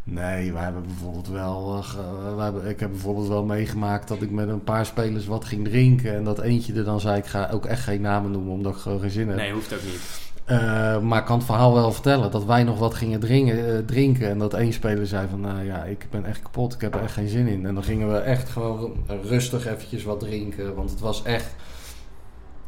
Nee, 0.07 0.53
we 0.53 0.59
hebben 0.59 0.83
bijvoorbeeld 0.83 1.27
wel. 1.27 1.77
Uh, 1.77 2.35
we 2.35 2.41
hebben, 2.41 2.69
ik 2.69 2.79
heb 2.79 2.89
bijvoorbeeld 2.89 3.27
wel 3.27 3.43
meegemaakt 3.43 4.07
dat 4.07 4.21
ik 4.21 4.31
met 4.31 4.49
een 4.49 4.63
paar 4.63 4.85
spelers 4.85 5.25
wat 5.25 5.45
ging 5.45 5.67
drinken. 5.67 6.15
En 6.15 6.23
dat 6.23 6.39
eentje 6.39 6.73
er 6.73 6.83
dan 6.83 6.99
zei: 6.99 7.17
Ik 7.17 7.25
ga 7.25 7.49
ook 7.51 7.65
echt 7.65 7.83
geen 7.83 8.01
namen 8.01 8.31
noemen 8.31 8.53
omdat 8.53 8.75
ik 8.75 8.81
gewoon 8.81 8.99
geen 8.99 9.09
zin 9.09 9.27
heb. 9.27 9.37
Nee, 9.37 9.51
hoeft 9.51 9.73
ook 9.73 9.83
niet. 9.83 10.23
Uh, 10.49 10.99
maar 10.99 11.19
ik 11.19 11.25
kan 11.25 11.37
het 11.37 11.45
verhaal 11.45 11.73
wel 11.73 11.91
vertellen 11.91 12.31
dat 12.31 12.45
wij 12.45 12.63
nog 12.63 12.79
wat 12.79 12.93
gingen 12.93 13.19
drinken, 13.19 13.57
uh, 13.57 13.77
drinken. 13.85 14.29
En 14.29 14.37
dat 14.37 14.53
één 14.53 14.73
speler 14.73 15.07
zei: 15.07 15.27
van 15.29 15.41
nou 15.41 15.65
ja, 15.65 15.83
ik 15.83 16.07
ben 16.09 16.25
echt 16.25 16.41
kapot, 16.41 16.73
ik 16.73 16.81
heb 16.81 16.95
er 16.95 17.01
echt 17.01 17.13
geen 17.13 17.27
zin 17.27 17.47
in. 17.47 17.65
En 17.65 17.73
dan 17.73 17.83
gingen 17.83 18.11
we 18.11 18.17
echt 18.17 18.49
gewoon 18.49 18.93
rustig 19.07 19.67
eventjes 19.67 20.03
wat 20.03 20.19
drinken. 20.19 20.75
Want 20.75 20.89
het 20.89 20.99
was 20.99 21.23
echt. 21.23 21.55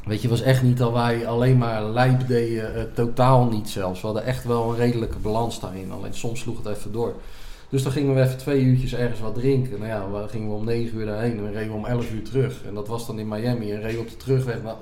Weet 0.07 0.21
je, 0.21 0.27
was 0.29 0.41
echt 0.41 0.63
niet 0.63 0.77
dat 0.77 0.91
wij 0.91 1.27
alleen 1.27 1.57
maar 1.57 1.83
lijp 1.83 2.27
deden, 2.27 2.77
uh, 2.77 2.83
totaal 2.93 3.45
niet 3.45 3.69
zelfs. 3.69 4.01
We 4.01 4.05
hadden 4.05 4.25
echt 4.25 4.43
wel 4.43 4.69
een 4.69 4.75
redelijke 4.75 5.17
balans 5.17 5.59
daarin, 5.59 5.91
alleen 5.91 6.13
soms 6.13 6.39
sloeg 6.39 6.57
het 6.57 6.77
even 6.77 6.91
door. 6.91 7.13
Dus 7.69 7.83
dan 7.83 7.91
gingen 7.91 8.15
we 8.15 8.21
even 8.21 8.37
twee 8.37 8.61
uurtjes 8.61 8.93
ergens 8.93 9.19
wat 9.19 9.35
drinken. 9.35 9.79
Nou 9.79 9.91
ja, 9.91 10.19
dan 10.19 10.29
gingen 10.29 10.47
we 10.47 10.53
om 10.53 10.65
negen 10.65 10.97
uur 10.97 11.05
daarheen 11.05 11.37
en 11.37 11.43
dan 11.43 11.51
reden 11.51 11.71
we 11.71 11.77
om 11.77 11.85
elf 11.85 12.11
uur 12.11 12.23
terug. 12.23 12.63
En 12.67 12.73
dat 12.73 12.87
was 12.87 13.07
dan 13.07 13.19
in 13.19 13.27
Miami 13.27 13.71
en 13.71 13.81
reden 13.81 13.95
we 13.95 14.03
op 14.03 14.09
de 14.09 14.17
terugweg 14.17 14.57
naar, 14.63 14.75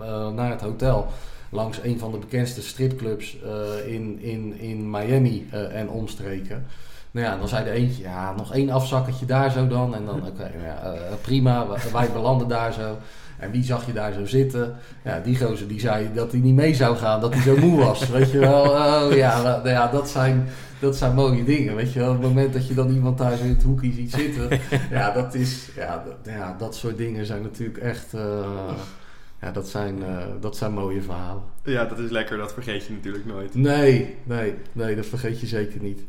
uh, 0.00 0.28
naar 0.28 0.50
het 0.50 0.60
hotel. 0.60 1.06
Langs 1.50 1.78
een 1.82 1.98
van 1.98 2.12
de 2.12 2.18
bekendste 2.18 2.62
stripclubs 2.62 3.36
in, 3.86 4.20
in, 4.20 4.58
in 4.58 4.90
Miami 4.90 5.48
en 5.50 5.88
omstreken. 5.88 6.66
Nou 7.10 7.26
ja, 7.26 7.36
dan 7.36 7.48
zei 7.48 7.64
de 7.64 7.70
eentje, 7.70 8.02
ja, 8.02 8.34
nog 8.36 8.54
één 8.54 8.70
afzakketje 8.70 9.26
daar 9.26 9.50
zo 9.50 9.66
dan. 9.66 9.94
En 9.94 10.04
dan, 10.04 10.26
oké, 10.26 10.50
nou 10.54 10.64
ja, 10.64 10.94
prima, 11.20 11.66
wij 11.92 12.12
belanden 12.12 12.48
daar 12.48 12.72
zo. 12.72 12.96
En 13.42 13.50
wie 13.50 13.64
zag 13.64 13.86
je 13.86 13.92
daar 13.92 14.12
zo 14.12 14.26
zitten? 14.26 14.76
Ja, 15.04 15.20
die 15.20 15.36
gozer 15.36 15.68
die 15.68 15.80
zei 15.80 16.08
dat 16.14 16.32
hij 16.32 16.40
niet 16.40 16.54
mee 16.54 16.74
zou 16.74 16.96
gaan, 16.96 17.20
dat 17.20 17.34
hij 17.34 17.42
zo 17.42 17.56
moe 17.56 17.78
was. 17.78 18.08
weet 18.08 18.30
je 18.30 18.38
wel? 18.38 18.62
Oh 18.62 19.12
ja, 19.14 19.42
nou, 19.42 19.68
ja 19.68 19.88
dat, 19.88 20.08
zijn, 20.08 20.48
dat 20.78 20.96
zijn 20.96 21.14
mooie 21.14 21.44
dingen. 21.44 21.76
Weet 21.76 21.92
je 21.92 21.98
wel? 21.98 22.08
Op 22.08 22.14
het 22.14 22.28
moment 22.28 22.52
dat 22.52 22.68
je 22.68 22.74
dan 22.74 22.90
iemand 22.90 23.18
daar 23.18 23.36
zo 23.36 23.44
in 23.44 23.50
het 23.50 23.62
hoekje 23.62 23.92
ziet 23.92 24.12
zitten. 24.12 24.60
ja, 24.90 25.10
dat 25.10 25.34
is, 25.34 25.68
ja, 25.76 26.04
dat, 26.06 26.34
ja, 26.34 26.56
dat 26.58 26.74
soort 26.74 26.96
dingen 26.96 27.26
zijn 27.26 27.42
natuurlijk 27.42 27.78
echt... 27.78 28.14
Uh, 28.14 28.70
ja, 29.40 29.50
dat 29.50 29.68
zijn, 29.68 29.98
uh, 29.98 30.18
dat 30.40 30.56
zijn 30.56 30.72
mooie 30.72 31.02
verhalen. 31.02 31.42
Ja, 31.64 31.84
dat 31.84 31.98
is 31.98 32.10
lekker. 32.10 32.36
Dat 32.36 32.52
vergeet 32.52 32.86
je 32.86 32.92
natuurlijk 32.92 33.26
nooit. 33.26 33.54
Nee, 33.54 34.16
nee, 34.24 34.54
nee, 34.72 34.96
dat 34.96 35.06
vergeet 35.06 35.40
je 35.40 35.46
zeker 35.46 35.80
niet. 35.80 36.00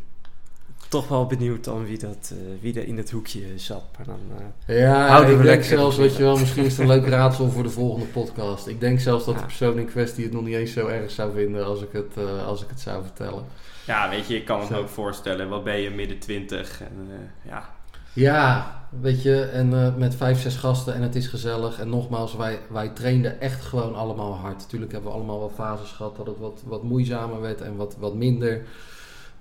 Toch 0.93 1.07
wel 1.07 1.25
benieuwd 1.25 1.63
dan 1.63 1.85
wie, 1.85 1.97
dat, 1.97 2.33
eh, 2.33 2.37
wie 2.61 2.79
er 2.79 2.87
in 2.87 2.97
het 2.97 3.11
hoekje 3.11 3.41
zat. 3.55 3.83
Maar 3.97 4.05
dan, 4.05 4.19
eh, 4.65 4.79
Ja, 4.79 5.07
Houden 5.07 5.29
we 5.29 5.31
ik 5.31 5.37
denk 5.37 5.49
lekker 5.49 5.77
zelfs, 5.77 5.97
weet 5.97 6.15
je 6.15 6.23
wel, 6.23 6.37
misschien 6.37 6.63
is 6.63 6.71
het 6.71 6.81
een 6.81 6.87
leuk 6.87 7.07
raadsel 7.17 7.49
voor 7.49 7.63
de 7.63 7.69
volgende 7.69 8.05
podcast. 8.05 8.67
Ik 8.67 8.79
denk 8.79 8.99
zelfs 8.99 9.25
dat 9.25 9.35
de 9.35 9.41
persoon 9.41 9.77
in 9.79 9.85
kwestie 9.85 10.23
het 10.23 10.33
nog 10.33 10.43
niet 10.43 10.55
eens 10.55 10.73
zo 10.73 10.87
erg 10.87 11.11
zou 11.11 11.33
vinden 11.33 11.65
als 11.65 11.81
ik 11.81 11.91
het, 11.91 12.17
eh, 12.17 12.47
als 12.47 12.63
ik 12.63 12.69
het 12.69 12.79
zou 12.79 13.03
vertellen. 13.03 13.43
Ja, 13.85 14.09
weet 14.09 14.27
je, 14.27 14.35
ik 14.35 14.45
kan 14.45 14.59
het 14.59 14.69
me 14.69 14.75
Zo. 14.75 14.81
ook 14.81 14.89
voorstellen. 14.89 15.49
Wat 15.49 15.63
ben 15.63 15.79
je, 15.79 15.89
midden 15.89 16.19
twintig? 16.19 16.81
En, 16.81 17.07
eh, 17.09 17.49
ja. 17.51 17.69
Ja, 18.13 18.75
weet 19.01 19.21
je, 19.21 19.41
en 19.41 19.73
eh, 19.73 19.95
met 19.95 20.15
vijf, 20.15 20.41
zes 20.41 20.55
gasten 20.55 20.93
en 20.93 21.01
het 21.01 21.15
is 21.15 21.27
gezellig. 21.27 21.79
En 21.79 21.89
nogmaals, 21.89 22.35
wij, 22.35 22.59
wij 22.69 22.89
trainden 22.89 23.41
echt 23.41 23.61
gewoon 23.61 23.95
allemaal 23.95 24.33
hard. 24.35 24.57
Natuurlijk 24.57 24.91
hebben 24.91 25.11
we 25.11 25.17
allemaal 25.17 25.39
wel 25.39 25.51
fases 25.55 25.91
gehad 25.91 26.15
dat 26.15 26.25
het 26.25 26.37
wat, 26.37 26.61
wat 26.65 26.83
moeizamer 26.83 27.41
werd 27.41 27.61
en 27.61 27.75
wat, 27.75 27.95
wat 27.99 28.15
minder. 28.15 28.61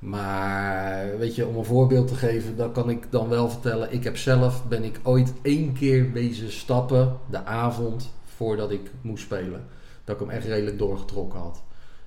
Maar 0.03 1.19
weet 1.19 1.35
je, 1.35 1.47
om 1.47 1.57
een 1.57 1.65
voorbeeld 1.65 2.09
te 2.09 2.15
geven, 2.15 2.57
dan 2.57 2.73
kan 2.73 2.91
ik 2.91 3.11
dan 3.11 3.29
wel 3.29 3.51
vertellen. 3.51 3.93
Ik 3.93 4.05
heb 4.05 4.17
zelf, 4.17 4.69
ben 4.69 4.85
ik 4.85 5.01
ooit 5.03 5.33
één 5.43 5.73
keer 5.73 6.13
wezen 6.13 6.53
stappen 6.53 7.17
de 7.31 7.45
avond 7.45 8.13
voordat 8.25 8.71
ik 8.71 8.91
moest 9.01 9.23
spelen. 9.23 9.65
Dat 10.05 10.15
ik 10.15 10.21
hem 10.21 10.31
echt 10.31 10.47
redelijk 10.47 10.79
doorgetrokken 10.79 11.41
had. 11.41 11.63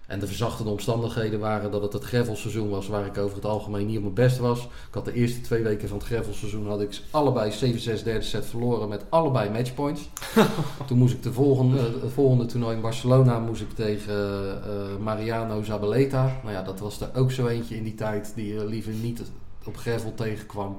En 0.07 0.19
de 0.19 0.27
verzachtende 0.27 0.71
omstandigheden 0.71 1.39
waren 1.39 1.71
dat 1.71 1.81
het 1.81 1.93
het 1.93 2.03
gravelseizoen 2.03 2.69
was 2.69 2.87
waar 2.87 3.05
ik 3.05 3.17
over 3.17 3.35
het 3.35 3.45
algemeen 3.45 3.85
niet 3.85 3.97
op 3.97 4.01
mijn 4.01 4.13
best 4.13 4.37
was. 4.37 4.63
Ik 4.63 4.93
had 4.93 5.05
de 5.05 5.13
eerste 5.13 5.41
twee 5.41 5.63
weken 5.63 5.87
van 5.87 5.97
het 5.97 6.07
gravelseizoen 6.07 6.67
had 6.67 6.81
ik 6.81 7.01
allebei 7.11 7.51
7-6 7.51 8.03
derde 8.03 8.21
set 8.21 8.45
verloren 8.45 8.89
met 8.89 9.05
allebei 9.09 9.49
matchpoints. 9.49 10.09
Toen 10.87 10.97
moest 10.97 11.13
ik 11.13 11.23
de 11.23 11.33
volgende, 11.33 11.79
het 12.01 12.11
volgende 12.11 12.45
toernooi 12.45 12.75
in 12.75 12.81
Barcelona 12.81 13.39
moest 13.39 13.61
ik 13.61 13.71
tegen 13.75 14.15
eh, 14.63 14.97
Mariano 15.03 15.63
Zabaleta. 15.63 16.39
Nou 16.43 16.53
ja, 16.55 16.61
dat 16.61 16.79
was 16.79 17.01
er 17.01 17.09
ook 17.15 17.31
zo 17.31 17.47
eentje 17.47 17.75
in 17.75 17.83
die 17.83 17.95
tijd 17.95 18.31
die 18.35 18.53
je 18.53 18.65
liever 18.65 18.93
niet 18.93 19.21
op 19.65 19.77
gravel 19.77 20.13
tegenkwam. 20.13 20.77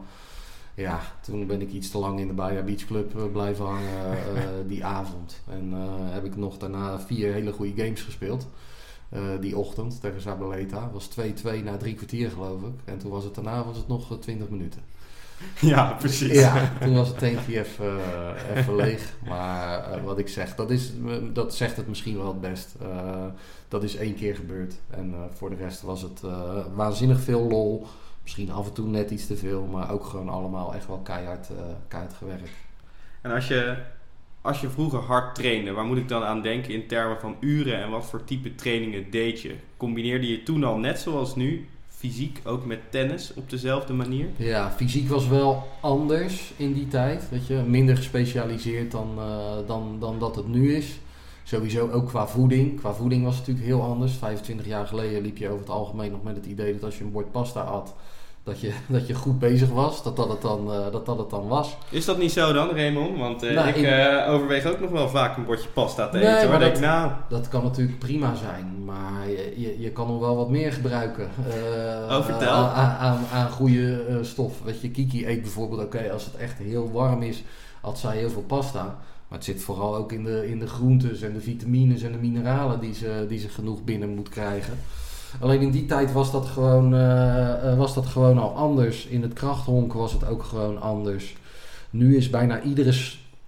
Ja, 0.76 1.00
toen 1.20 1.46
ben 1.46 1.60
ik 1.60 1.72
iets 1.72 1.90
te 1.90 1.98
lang 1.98 2.20
in 2.20 2.26
de 2.26 2.32
Baja 2.32 2.62
Beach 2.62 2.86
Club 2.86 3.16
eh, 3.16 3.22
blijven 3.32 3.64
hangen 3.64 4.10
eh, 4.10 4.42
die 4.68 4.84
avond. 4.84 5.42
En 5.48 5.72
eh, 5.72 6.12
heb 6.12 6.24
ik 6.24 6.36
nog 6.36 6.56
daarna 6.56 7.00
vier 7.00 7.32
hele 7.32 7.52
goede 7.52 7.82
games 7.82 8.02
gespeeld. 8.02 8.46
Eh, 9.08 9.20
die 9.40 9.56
ochtend 9.56 10.00
tegen 10.00 10.20
Zabaleta. 10.20 10.90
was 10.92 11.08
2-2 11.08 11.64
na 11.64 11.76
drie 11.76 11.94
kwartier 11.94 12.30
geloof 12.30 12.62
ik. 12.62 12.80
En 12.84 12.98
toen 12.98 13.10
was 13.10 13.24
het 13.24 13.34
daarna 13.34 13.64
was 13.64 13.76
het 13.76 13.88
nog 13.88 14.10
eh, 14.12 14.18
20 14.18 14.48
minuten. 14.48 14.80
ja, 15.60 15.92
precies. 15.92 16.32
Ja, 16.40 16.72
toen 16.80 16.94
was 16.94 17.08
het 17.08 17.18
tankje 17.18 17.58
even, 17.58 17.98
eh, 18.00 18.56
even 18.56 18.76
leeg. 18.76 19.12
Maar 19.26 19.92
eh, 19.92 20.02
wat 20.04 20.18
ik 20.18 20.28
zeg, 20.28 20.54
dat, 20.54 20.70
is, 20.70 20.92
eh, 21.06 21.14
dat 21.32 21.54
zegt 21.54 21.76
het 21.76 21.88
misschien 21.88 22.16
wel 22.16 22.26
het 22.26 22.40
best. 22.40 22.74
Eh, 22.82 23.24
dat 23.68 23.82
is 23.82 23.96
één 23.96 24.14
keer 24.14 24.34
gebeurd. 24.34 24.74
En 24.90 25.12
eh, 25.14 25.20
voor 25.34 25.50
de 25.50 25.56
rest 25.56 25.82
was 25.82 26.02
het 26.02 26.22
eh, 26.24 26.64
waanzinnig 26.74 27.20
veel 27.20 27.40
lol. 27.48 27.86
Misschien 28.22 28.50
af 28.50 28.66
en 28.66 28.72
toe 28.72 28.86
net 28.88 29.10
iets 29.10 29.26
te 29.26 29.36
veel. 29.36 29.62
Maar 29.64 29.90
ook 29.90 30.04
gewoon 30.04 30.28
allemaal 30.28 30.74
echt 30.74 30.86
wel 30.86 30.98
keihard, 30.98 31.48
eh, 31.50 31.56
keihard 31.88 32.14
gewerkt. 32.14 32.50
En 33.20 33.30
als 33.32 33.48
je, 33.48 33.76
als 34.46 34.60
je 34.60 34.68
vroeger 34.68 34.98
hard 34.98 35.34
trainde, 35.34 35.72
waar 35.72 35.84
moet 35.84 35.96
ik 35.96 36.08
dan 36.08 36.22
aan 36.22 36.42
denken 36.42 36.72
in 36.72 36.86
termen 36.86 37.20
van 37.20 37.36
uren 37.40 37.82
en 37.82 37.90
wat 37.90 38.06
voor 38.06 38.24
type 38.24 38.54
trainingen 38.54 39.10
deed 39.10 39.40
je? 39.40 39.54
Combineerde 39.76 40.28
je 40.28 40.42
toen 40.42 40.64
al 40.64 40.78
net 40.78 40.98
zoals 40.98 41.36
nu, 41.36 41.68
fysiek 41.88 42.40
ook 42.44 42.66
met 42.66 42.78
tennis 42.90 43.34
op 43.34 43.50
dezelfde 43.50 43.92
manier? 43.92 44.28
Ja, 44.36 44.70
fysiek 44.70 45.08
was 45.08 45.28
wel 45.28 45.68
anders 45.80 46.52
in 46.56 46.72
die 46.72 46.88
tijd. 46.88 47.28
Weet 47.30 47.46
je, 47.46 47.62
minder 47.66 47.96
gespecialiseerd 47.96 48.90
dan, 48.90 49.14
eh, 49.18 49.56
dan, 49.66 49.96
dan 50.00 50.18
dat 50.18 50.36
het 50.36 50.48
nu 50.48 50.74
is. 50.74 50.98
Sowieso 51.42 51.90
ook 51.90 52.06
qua 52.06 52.26
voeding. 52.26 52.78
Qua 52.78 52.94
voeding 52.94 53.24
was 53.24 53.36
het 53.36 53.46
natuurlijk 53.46 53.74
heel 53.74 53.82
anders. 53.82 54.12
25 54.12 54.66
jaar 54.66 54.86
geleden 54.86 55.22
liep 55.22 55.36
je 55.36 55.48
over 55.48 55.60
het 55.60 55.70
algemeen 55.70 56.10
nog 56.10 56.22
met 56.22 56.36
het 56.36 56.46
idee 56.46 56.72
dat 56.72 56.82
als 56.82 56.98
je 56.98 57.04
een 57.04 57.12
bord 57.12 57.32
pasta 57.32 57.60
at, 57.60 57.94
dat 58.46 58.60
je, 58.60 58.72
dat 58.86 59.06
je 59.06 59.14
goed 59.14 59.38
bezig 59.38 59.68
was. 59.68 60.02
Dat 60.02 60.16
dat 60.16 60.28
het 60.28 60.42
dan, 60.42 60.72
eh, 60.72 60.92
dat 60.92 61.06
dat 61.06 61.18
het 61.18 61.30
dan 61.30 61.46
was. 61.48 61.76
Is 61.90 62.04
dat 62.04 62.18
niet 62.18 62.32
zo 62.32 62.52
dan, 62.52 62.70
Raymond? 62.70 63.18
Want 63.18 63.42
eh, 63.42 63.54
Nou, 63.54 63.68
ik 63.68 63.76
eh, 63.76 64.32
overweeg 64.32 64.64
ook 64.66 64.80
nog 64.80 64.90
wel 64.90 65.08
vaak 65.08 65.36
een 65.36 65.44
bordje 65.44 65.68
pasta 65.68 66.08
te 66.08 66.18
Nee, 66.18 66.36
eten. 66.36 66.48
maar 66.48 66.58
dat- 66.60 66.68
ik, 66.76 66.80
nou, 66.80 67.10
Dat 67.28 67.48
kan 67.48 67.62
natuurlijk 67.62 67.98
prima 67.98 68.34
zijn, 68.34 68.84
maar 68.84 69.28
je, 69.28 69.52
je, 69.56 69.80
je 69.80 69.90
kan 69.90 70.06
nog 70.06 70.20
wel 70.20 70.36
wat 70.36 70.48
meer 70.48 70.72
gebruiken. 70.72 71.28
Oh, 72.08 72.24
vertel. 72.24 72.52
Aan, 72.52 72.96
aan, 72.98 73.18
aan 73.32 73.50
goede 73.50 74.18
stof. 74.22 74.62
Weet 74.64 74.80
je, 74.80 74.90
Kiki 74.90 75.26
eet 75.28 75.42
bijvoorbeeld, 75.42 75.82
oké, 75.84 76.10
als 76.12 76.24
het 76.24 76.36
echt 76.36 76.58
heel 76.58 76.90
warm 76.92 77.22
is, 77.22 77.42
had 77.80 77.98
zij 77.98 78.16
heel 78.16 78.30
veel 78.30 78.44
pasta. 78.46 78.82
Maar 79.28 79.38
het 79.38 79.44
zit 79.44 79.62
vooral 79.62 79.96
ook 79.96 80.12
in 80.12 80.24
de, 80.24 80.48
in 80.48 80.58
de 80.58 80.66
groentes 80.66 81.20
en 81.22 81.32
de 81.32 81.40
vitamines 81.40 82.02
en 82.02 82.12
de 82.12 82.18
mineralen 82.18 82.80
die 82.80 82.94
ze, 82.94 83.24
die 83.28 83.38
ze 83.38 83.48
genoeg 83.48 83.84
binnen 83.84 84.14
moet 84.14 84.28
krijgen. 84.28 84.78
Alleen 85.40 85.60
in 85.60 85.70
die 85.70 85.86
tijd 85.86 86.12
was 86.12 86.32
dat, 86.32 86.46
gewoon, 86.46 86.94
eh, 86.94 87.70
eh, 87.70 87.78
was 87.78 87.94
dat 87.94 88.06
gewoon 88.06 88.38
al 88.38 88.54
anders. 88.54 89.06
In 89.06 89.22
het 89.22 89.32
krachthonk 89.32 89.92
was 89.92 90.12
het 90.12 90.28
ook 90.28 90.42
gewoon 90.42 90.80
anders. 90.80 91.36
Nu 91.90 92.16
is 92.16 92.30
bijna 92.30 92.62
iedere 92.62 92.94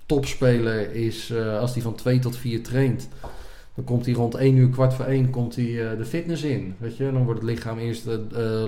topspeler, 0.07 0.95
is, 0.95 1.31
eh, 1.31 1.59
als 1.59 1.73
die 1.73 1.83
van 1.83 1.95
2 1.95 2.19
tot 2.19 2.37
4 2.37 2.63
traint, 2.63 3.09
dan 3.75 3.85
komt 3.85 4.05
hij 4.05 4.15
rond 4.15 4.35
1 4.35 4.57
uur, 4.57 4.69
kwart 4.69 4.95
voor 4.95 5.05
1, 5.05 5.31
komt 5.31 5.57
hij 5.57 5.97
de 5.97 6.05
fitness 6.05 6.43
in. 6.43 6.75
Weet 6.79 6.97
je? 6.97 7.13
Dan 7.13 7.25
wordt 7.25 7.41
het 7.41 7.51
lichaam 7.51 7.79
eerst 7.79 8.07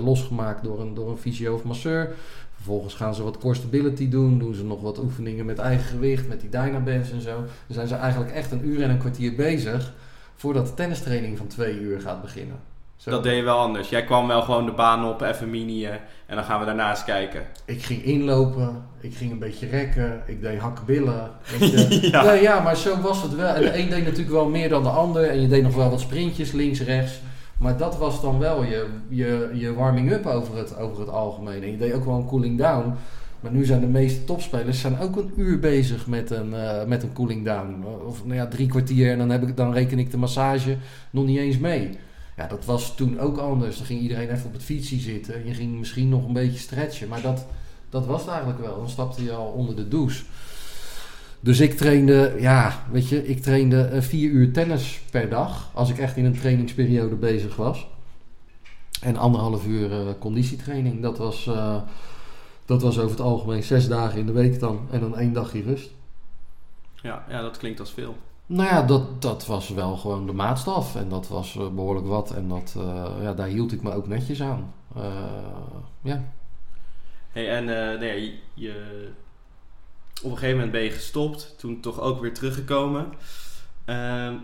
losgemaakt 0.01 0.63
door 0.63 0.81
een, 0.81 0.93
door 0.93 1.09
een 1.09 1.17
fysio 1.17 1.53
of 1.53 1.63
masseur. 1.63 2.09
Vervolgens 2.55 2.93
gaan 2.93 3.15
ze 3.15 3.23
wat 3.23 3.37
core 3.37 3.55
stability 3.55 4.09
doen. 4.09 4.39
Doen 4.39 4.53
ze 4.53 4.63
nog 4.63 4.81
wat 4.81 4.99
oefeningen 4.99 5.45
met 5.45 5.57
eigen 5.57 5.85
gewicht, 5.85 6.27
met 6.27 6.41
die 6.41 6.49
Dynabands 6.49 7.11
en 7.11 7.21
zo. 7.21 7.35
Dan 7.35 7.45
zijn 7.75 7.87
ze 7.87 7.95
eigenlijk 7.95 8.31
echt 8.31 8.51
een 8.51 8.67
uur 8.67 8.81
en 8.81 8.89
een 8.89 8.97
kwartier 8.97 9.35
bezig 9.35 9.93
voordat 10.35 10.67
de 10.67 10.73
tennistraining 10.73 11.37
van 11.37 11.47
twee 11.47 11.79
uur 11.79 12.01
gaat 12.01 12.21
beginnen. 12.21 12.70
Zo. 13.01 13.11
dat 13.11 13.23
deed 13.23 13.35
je 13.35 13.43
wel 13.43 13.57
anders. 13.57 13.89
Jij 13.89 14.03
kwam 14.03 14.27
wel 14.27 14.41
gewoon 14.41 14.65
de 14.65 14.71
baan 14.71 15.05
op, 15.05 15.21
even 15.21 15.49
mini 15.49 15.85
en 15.85 16.35
dan 16.35 16.43
gaan 16.43 16.59
we 16.59 16.65
daarnaast 16.65 17.03
kijken. 17.03 17.41
Ik 17.65 17.83
ging 17.83 18.03
inlopen, 18.03 18.83
ik 18.99 19.15
ging 19.15 19.31
een 19.31 19.39
beetje 19.39 19.67
rekken, 19.67 20.23
ik 20.25 20.41
deed 20.41 20.59
hakbillen. 20.59 21.31
Ja. 22.01 22.31
ja, 22.33 22.59
maar 22.59 22.75
zo 22.75 23.01
was 23.01 23.21
het 23.21 23.35
wel. 23.35 23.53
En 23.53 23.61
de 23.61 23.77
een 23.77 23.89
deed 23.89 24.03
natuurlijk 24.03 24.29
wel 24.29 24.49
meer 24.49 24.69
dan 24.69 24.83
de 24.83 24.89
ander. 24.89 25.29
En 25.29 25.41
je 25.41 25.47
deed 25.47 25.63
nog 25.63 25.75
wel 25.75 25.89
wat 25.89 25.99
sprintjes 25.99 26.51
links, 26.51 26.81
rechts. 26.81 27.19
Maar 27.57 27.77
dat 27.77 27.97
was 27.97 28.21
dan 28.21 28.39
wel 28.39 28.63
je, 28.63 28.87
je, 29.09 29.49
je 29.53 29.73
warming-up 29.73 30.25
over 30.25 30.57
het, 30.57 30.77
over 30.77 30.99
het 30.99 31.09
algemeen. 31.09 31.63
En 31.63 31.71
je 31.71 31.77
deed 31.77 31.93
ook 31.93 32.05
wel 32.05 32.15
een 32.15 32.27
cooling 32.27 32.57
down. 32.57 32.93
Maar 33.39 33.51
nu 33.51 33.65
zijn 33.65 33.79
de 33.79 33.87
meeste 33.87 34.23
topspelers 34.23 34.79
zijn 34.79 34.99
ook 34.99 35.15
een 35.15 35.33
uur 35.35 35.59
bezig 35.59 36.07
met 36.07 36.31
een, 36.31 36.53
eh, 36.53 36.85
met 36.85 37.03
een 37.03 37.13
cooling 37.13 37.45
down. 37.45 37.85
Of 38.05 38.25
nou 38.25 38.35
ja, 38.35 38.47
drie 38.47 38.67
kwartier 38.67 39.11
en 39.11 39.17
dan, 39.17 39.29
heb 39.29 39.43
ik, 39.43 39.57
dan 39.57 39.73
reken 39.73 39.99
ik 39.99 40.11
de 40.11 40.17
massage 40.17 40.77
nog 41.09 41.25
niet 41.25 41.39
eens 41.39 41.57
mee. 41.57 41.97
Ja, 42.41 42.47
dat 42.47 42.65
was 42.65 42.95
toen 42.95 43.19
ook 43.19 43.37
anders. 43.37 43.77
Dan 43.77 43.85
ging 43.85 44.01
iedereen 44.01 44.29
even 44.29 44.45
op 44.45 44.53
het 44.53 44.63
fietsje 44.63 44.99
zitten. 44.99 45.45
Je 45.45 45.53
ging 45.53 45.79
misschien 45.79 46.09
nog 46.09 46.25
een 46.25 46.33
beetje 46.33 46.59
stretchen. 46.59 47.07
Maar 47.07 47.21
dat, 47.21 47.45
dat 47.89 48.05
was 48.05 48.21
het 48.21 48.29
eigenlijk 48.29 48.59
wel. 48.59 48.77
Dan 48.77 48.89
stapte 48.89 49.23
je 49.23 49.31
al 49.31 49.51
onder 49.51 49.75
de 49.75 49.87
douche. 49.87 50.23
Dus 51.39 51.59
ik 51.59 51.77
trainde, 51.77 52.35
ja, 52.39 52.85
weet 52.91 53.09
je, 53.09 53.27
ik 53.27 53.41
trainde 53.41 53.83
eh, 53.83 54.01
vier 54.01 54.29
uur 54.29 54.53
tennis 54.53 55.01
per 55.11 55.29
dag. 55.29 55.69
Als 55.73 55.89
ik 55.89 55.97
echt 55.97 56.17
in 56.17 56.25
een 56.25 56.39
trainingsperiode 56.39 57.15
bezig 57.15 57.55
was. 57.55 57.87
En 59.01 59.15
anderhalf 59.15 59.65
uur 59.65 59.91
eh, 59.91 60.13
conditietraining. 60.19 61.01
Dat 61.01 61.17
was, 61.17 61.47
eh, 61.47 61.81
dat 62.65 62.81
was 62.81 62.97
over 62.97 63.11
het 63.11 63.21
algemeen 63.21 63.63
zes 63.63 63.87
dagen 63.87 64.19
in 64.19 64.25
de 64.25 64.31
week 64.31 64.59
dan. 64.59 64.87
En 64.91 64.99
dan 64.99 65.17
één 65.17 65.33
dagje 65.33 65.61
rust. 65.61 65.89
Ja, 67.01 67.25
ja, 67.29 67.41
dat 67.41 67.57
klinkt 67.57 67.79
als 67.79 67.91
veel. 67.91 68.15
Nou 68.51 68.67
ja, 68.69 68.81
dat, 68.83 69.21
dat 69.21 69.45
was 69.45 69.69
wel 69.69 69.97
gewoon 69.97 70.25
de 70.25 70.33
maatstaf. 70.33 70.95
En 70.95 71.09
dat 71.09 71.27
was 71.27 71.55
eh, 71.57 71.69
behoorlijk 71.69 72.07
wat. 72.07 72.31
En 72.31 72.47
dat, 72.47 72.73
eh, 72.77 73.05
ja, 73.21 73.33
daar 73.33 73.47
hield 73.47 73.71
ik 73.71 73.81
me 73.83 73.93
ook 73.93 74.07
netjes 74.07 74.41
aan. 74.41 74.73
Eh, 74.95 75.03
ja. 76.01 76.23
Hey, 77.31 77.49
en 77.49 77.65
nee, 77.99 78.21
je, 78.25 78.37
je- 78.53 79.09
op 80.23 80.31
een 80.31 80.37
gegeven 80.37 80.55
moment 80.55 80.71
ben 80.71 80.81
je 80.83 80.91
gestopt, 80.91 81.55
toen 81.57 81.79
toch 81.81 81.99
ook 81.99 82.21
weer 82.21 82.33
teruggekomen. 82.33 83.13
Ehm, 83.85 84.35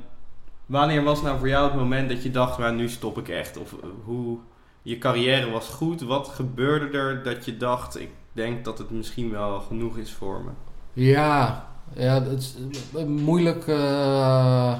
wanneer 0.65 1.03
was 1.03 1.21
nou 1.21 1.37
voor 1.39 1.47
jou 1.47 1.65
het 1.69 1.75
moment 1.79 2.09
dat 2.09 2.23
je 2.23 2.31
dacht, 2.31 2.57
maar 2.57 2.73
nu 2.73 2.89
stop 2.89 3.17
ik 3.17 3.29
echt? 3.29 3.57
Of 3.57 3.75
hoe, 4.03 4.39
je 4.81 4.97
carrière 4.97 5.49
was 5.51 5.69
goed, 5.69 6.01
wat 6.01 6.27
gebeurde 6.27 6.97
er 6.97 7.23
dat 7.23 7.45
je 7.45 7.57
dacht, 7.57 7.99
ik 7.99 8.11
denk 8.31 8.65
dat 8.65 8.77
het 8.77 8.89
misschien 8.91 9.31
wel 9.31 9.59
genoeg 9.59 9.97
is 9.97 10.13
voor 10.13 10.43
me? 10.43 10.51
Ja, 10.93 11.66
ja 11.93 12.23
het 12.23 12.39
is 12.39 12.55
eh, 12.95 13.03
moeilijk. 13.05 13.67
eh 13.67 14.79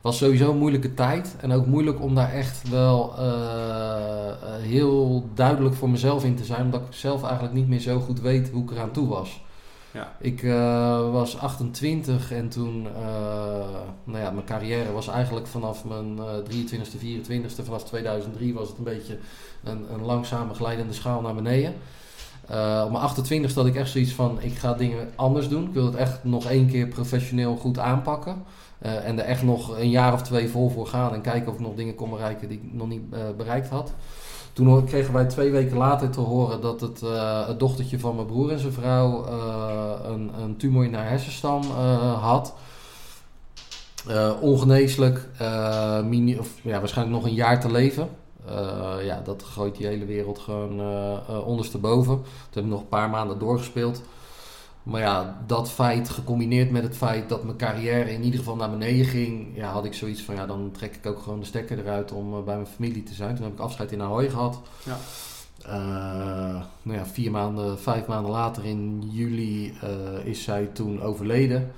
was 0.00 0.18
sowieso 0.18 0.50
een 0.50 0.58
moeilijke 0.58 0.94
tijd. 0.94 1.36
En 1.40 1.52
ook 1.52 1.66
moeilijk 1.66 2.00
om 2.00 2.14
daar 2.14 2.32
echt 2.32 2.68
wel 2.68 3.14
eh, 3.18 4.56
heel 4.58 5.28
duidelijk 5.34 5.74
voor 5.74 5.90
mezelf 5.90 6.24
in 6.24 6.36
te 6.36 6.44
zijn. 6.44 6.64
Omdat 6.64 6.80
ik 6.80 6.94
zelf 6.94 7.22
eigenlijk 7.22 7.54
niet 7.54 7.68
meer 7.68 7.80
zo 7.80 8.00
goed 8.00 8.20
weet 8.20 8.50
hoe 8.50 8.62
ik 8.62 8.70
eraan 8.70 8.90
toe 8.90 9.08
was. 9.08 9.42
Ja. 9.92 10.16
Ik 10.20 10.42
was 11.12 11.38
28 11.38 12.32
en 12.32 12.48
toen, 12.48 12.82
nou 14.04 14.18
ja, 14.18 14.30
mijn 14.30 14.46
carrière 14.46 14.92
was 14.92 15.08
eigenlijk 15.08 15.46
vanaf 15.46 15.84
mijn 15.84 16.18
eh 16.18 16.34
23e, 16.48 17.26
24e, 17.28 17.64
vanaf 17.64 17.84
2003 17.84 18.54
was 18.54 18.68
het 18.68 18.78
een 18.78 18.84
beetje 18.84 19.18
een, 19.64 19.92
een 19.92 20.02
langzame 20.02 20.54
glijdende 20.54 20.92
schaal 20.92 21.20
naar 21.20 21.34
beneden. 21.34 21.74
Eh, 22.52 22.82
op 22.84 22.90
mijn 22.90 23.02
28 23.02 23.54
had 23.54 23.66
ik 23.66 23.74
echt 23.74 23.90
zoiets 23.90 24.12
van, 24.12 24.38
ik 24.40 24.58
ga 24.58 24.74
dingen 24.74 25.10
anders 25.16 25.48
doen. 25.48 25.64
Ik 25.66 25.72
wil 25.72 25.84
het 25.84 25.94
echt 25.94 26.24
nog 26.24 26.46
één 26.46 26.66
keer 26.66 26.86
professioneel 26.86 27.56
goed 27.56 27.78
aanpakken. 27.78 28.44
Eh, 28.78 29.06
en 29.06 29.18
er 29.18 29.24
echt 29.24 29.42
nog 29.42 29.78
een 29.78 29.90
jaar 29.90 30.12
of 30.12 30.22
twee 30.22 30.48
vol 30.48 30.70
voor 30.70 30.86
gaan 30.86 31.14
en 31.14 31.20
kijken 31.20 31.48
of 31.48 31.54
ik 31.54 31.60
nog 31.60 31.74
dingen 31.74 31.94
kon 31.94 32.10
bereiken 32.10 32.48
die 32.48 32.58
ik 32.58 32.72
nog 32.72 32.88
niet 32.88 33.02
eh, 33.10 33.20
bereikt 33.36 33.68
had. 33.68 33.92
Toen 34.52 34.84
kregen 34.84 35.12
wij 35.12 35.24
twee 35.24 35.50
weken 35.50 35.76
later 35.76 36.10
te 36.10 36.20
horen 36.20 36.60
dat 36.60 36.80
het, 36.80 37.00
het 37.46 37.58
dochtertje 37.58 37.98
van 37.98 38.14
mijn 38.14 38.26
broer 38.26 38.52
en 38.52 38.58
zijn 38.58 38.72
vrouw 38.72 39.26
een, 40.04 40.30
een, 40.42 40.56
tumor 40.56 40.84
in 40.84 40.94
haar 40.94 41.08
hersenstam 41.08 41.62
had. 42.20 42.54
ongeneeslijk, 44.40 45.28
mini, 46.04 46.38
of 46.38 46.48
ja, 46.62 46.78
waarschijnlijk 46.78 47.16
nog 47.16 47.26
een 47.26 47.36
jaar 47.36 47.60
te 47.60 47.70
leven. 47.70 48.08
Ja, 49.02 49.20
dat 49.24 49.42
gooit 49.42 49.76
die 49.76 49.86
hele 49.86 50.04
wereld 50.04 50.38
gewoon 50.38 50.80
ondersteboven. 51.44 52.14
Toen 52.22 52.24
heb 52.52 52.64
ik 52.64 52.70
nog 52.70 52.80
een 52.80 52.88
paar 52.88 53.10
maanden 53.10 53.38
doorgespeeld. 53.38 54.02
Maar 54.82 55.00
ja, 55.00 55.42
dat 55.46 55.70
feit 55.70 56.08
gecombineerd 56.08 56.70
met 56.70 56.82
het 56.82 56.96
feit 56.96 57.28
dat 57.28 57.44
mijn 57.44 57.56
carrière 57.56 58.12
in 58.12 58.22
ieder 58.22 58.38
geval 58.38 58.56
naar 58.56 58.70
beneden 58.70 59.06
ging, 59.06 59.46
ja, 59.54 59.70
had 59.72 59.84
ik 59.84 59.94
zoiets 59.94 60.22
van 60.22 60.34
ja, 60.34 60.46
dan 60.46 60.70
trek 60.72 60.96
ik 60.96 61.06
ook 61.06 61.18
gewoon 61.18 61.40
de 61.40 61.46
stekker 61.46 61.78
eruit 61.78 62.12
om 62.12 62.44
bij 62.44 62.54
mijn 62.54 62.66
familie 62.66 63.02
te 63.02 63.14
zijn. 63.14 63.34
Toen 63.34 63.44
heb 63.44 63.52
ik 63.52 63.60
afscheid 63.60 63.92
in 63.92 64.02
Ahoy 64.02 64.30
gehad. 64.30 64.60
Ja. 64.84 64.96
Uh, 65.66 66.62
nou 66.82 66.98
ja, 66.98 67.06
vier 67.06 67.30
maanden, 67.30 67.78
vijf 67.78 68.06
maanden 68.06 68.30
later 68.30 68.64
in 68.64 69.02
juli 69.10 69.66
uh, 69.84 70.26
is 70.26 70.42
zij 70.42 70.66
toen 70.66 71.02
overleden 71.02 71.72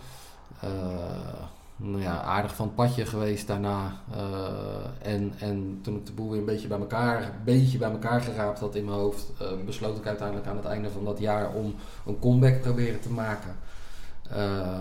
nou 1.77 2.03
ja, 2.03 2.23
aardig 2.23 2.55
van 2.55 2.67
het 2.67 2.75
padje 2.75 3.07
geweest 3.07 3.47
daarna. 3.47 4.01
Uh, 4.17 5.13
en, 5.13 5.35
en 5.39 5.79
toen 5.83 5.97
ik 5.97 6.07
de 6.07 6.13
boel 6.13 6.31
weer 6.31 6.39
een 6.39 6.45
beetje 6.45 6.69
bij 6.69 6.79
elkaar, 6.79 7.23
een 7.23 7.45
beetje 7.45 7.79
bij 7.79 7.91
elkaar 7.91 8.21
geraapt 8.21 8.59
had 8.59 8.75
in 8.75 8.85
mijn 8.85 8.97
hoofd, 8.97 9.33
uh, 9.43 9.49
besloot 9.65 9.99
ik 9.99 10.07
uiteindelijk 10.07 10.49
aan 10.49 10.57
het 10.57 10.65
einde 10.65 10.91
van 10.91 11.05
dat 11.05 11.19
jaar 11.19 11.53
om 11.53 11.75
een 12.07 12.19
comeback 12.19 12.61
proberen 12.61 13.01
te 13.01 13.11
maken. 13.11 13.57
Uh, 14.37 14.79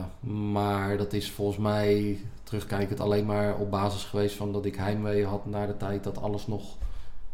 maar 0.54 0.98
dat 0.98 1.14
is 1.14 1.32
volgens 1.32 1.58
mij 1.58 2.20
terugkijkend 2.44 3.00
alleen 3.00 3.26
maar 3.26 3.56
op 3.56 3.72
basis 3.72 4.04
geweest 4.04 4.36
van 4.36 4.52
dat 4.52 4.66
ik 4.66 4.76
heimwee 4.76 5.26
had 5.26 5.46
naar 5.46 5.68
de 5.68 5.78
tijd 5.78 6.04
dat 6.04 6.22
alles 6.22 6.48
nog 6.48 6.64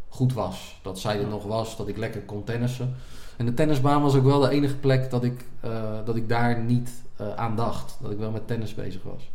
goed 0.08 0.32
was. 0.32 0.80
Dat 0.82 0.98
zij 0.98 1.20
er 1.20 1.28
nog 1.28 1.44
was, 1.44 1.76
dat 1.76 1.88
ik 1.88 1.96
lekker 1.96 2.20
kon 2.20 2.44
tennissen. 2.44 2.94
En 3.36 3.46
de 3.46 3.54
tennisbaan 3.54 4.02
was 4.02 4.14
ook 4.14 4.24
wel 4.24 4.40
de 4.40 4.50
enige 4.50 4.76
plek 4.76 5.10
dat 5.10 5.24
ik, 5.24 5.44
dat 6.04 6.16
ik 6.16 6.28
daar 6.28 6.60
niet 6.60 6.90
aan 7.36 7.56
dacht. 7.56 7.96
Dat 8.00 8.10
ik 8.10 8.18
wel 8.18 8.30
met 8.30 8.46
tennis 8.46 8.74
bezig 8.74 9.02
was. 9.02 9.30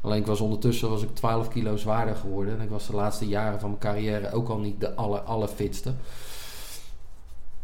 Alleen 0.00 0.20
ik 0.20 0.26
was 0.26 0.40
ondertussen 0.40 0.90
was 0.90 1.02
ik 1.02 1.14
12 1.14 1.48
kilo 1.48 1.76
zwaarder 1.76 2.16
geworden. 2.16 2.58
En 2.58 2.64
ik 2.64 2.70
was 2.70 2.86
de 2.86 2.94
laatste 2.94 3.28
jaren 3.28 3.60
van 3.60 3.68
mijn 3.68 3.80
carrière 3.80 4.32
ook 4.32 4.48
al 4.48 4.58
niet 4.58 4.80
de 4.80 4.94
aller, 4.94 5.20
allerfitste. 5.20 5.92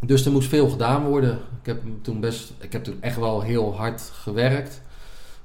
Dus 0.00 0.24
er 0.24 0.32
moest 0.32 0.48
veel 0.48 0.68
gedaan 0.68 1.04
worden. 1.04 1.32
Ik 1.32 1.66
heb 1.66 1.82
toen 2.02 2.20
best, 2.20 2.52
ik 2.60 2.72
heb 2.72 2.84
toen 2.84 3.02
echt 3.02 3.16
wel 3.16 3.40
heel 3.40 3.76
hard 3.76 4.00
gewerkt. 4.00 4.80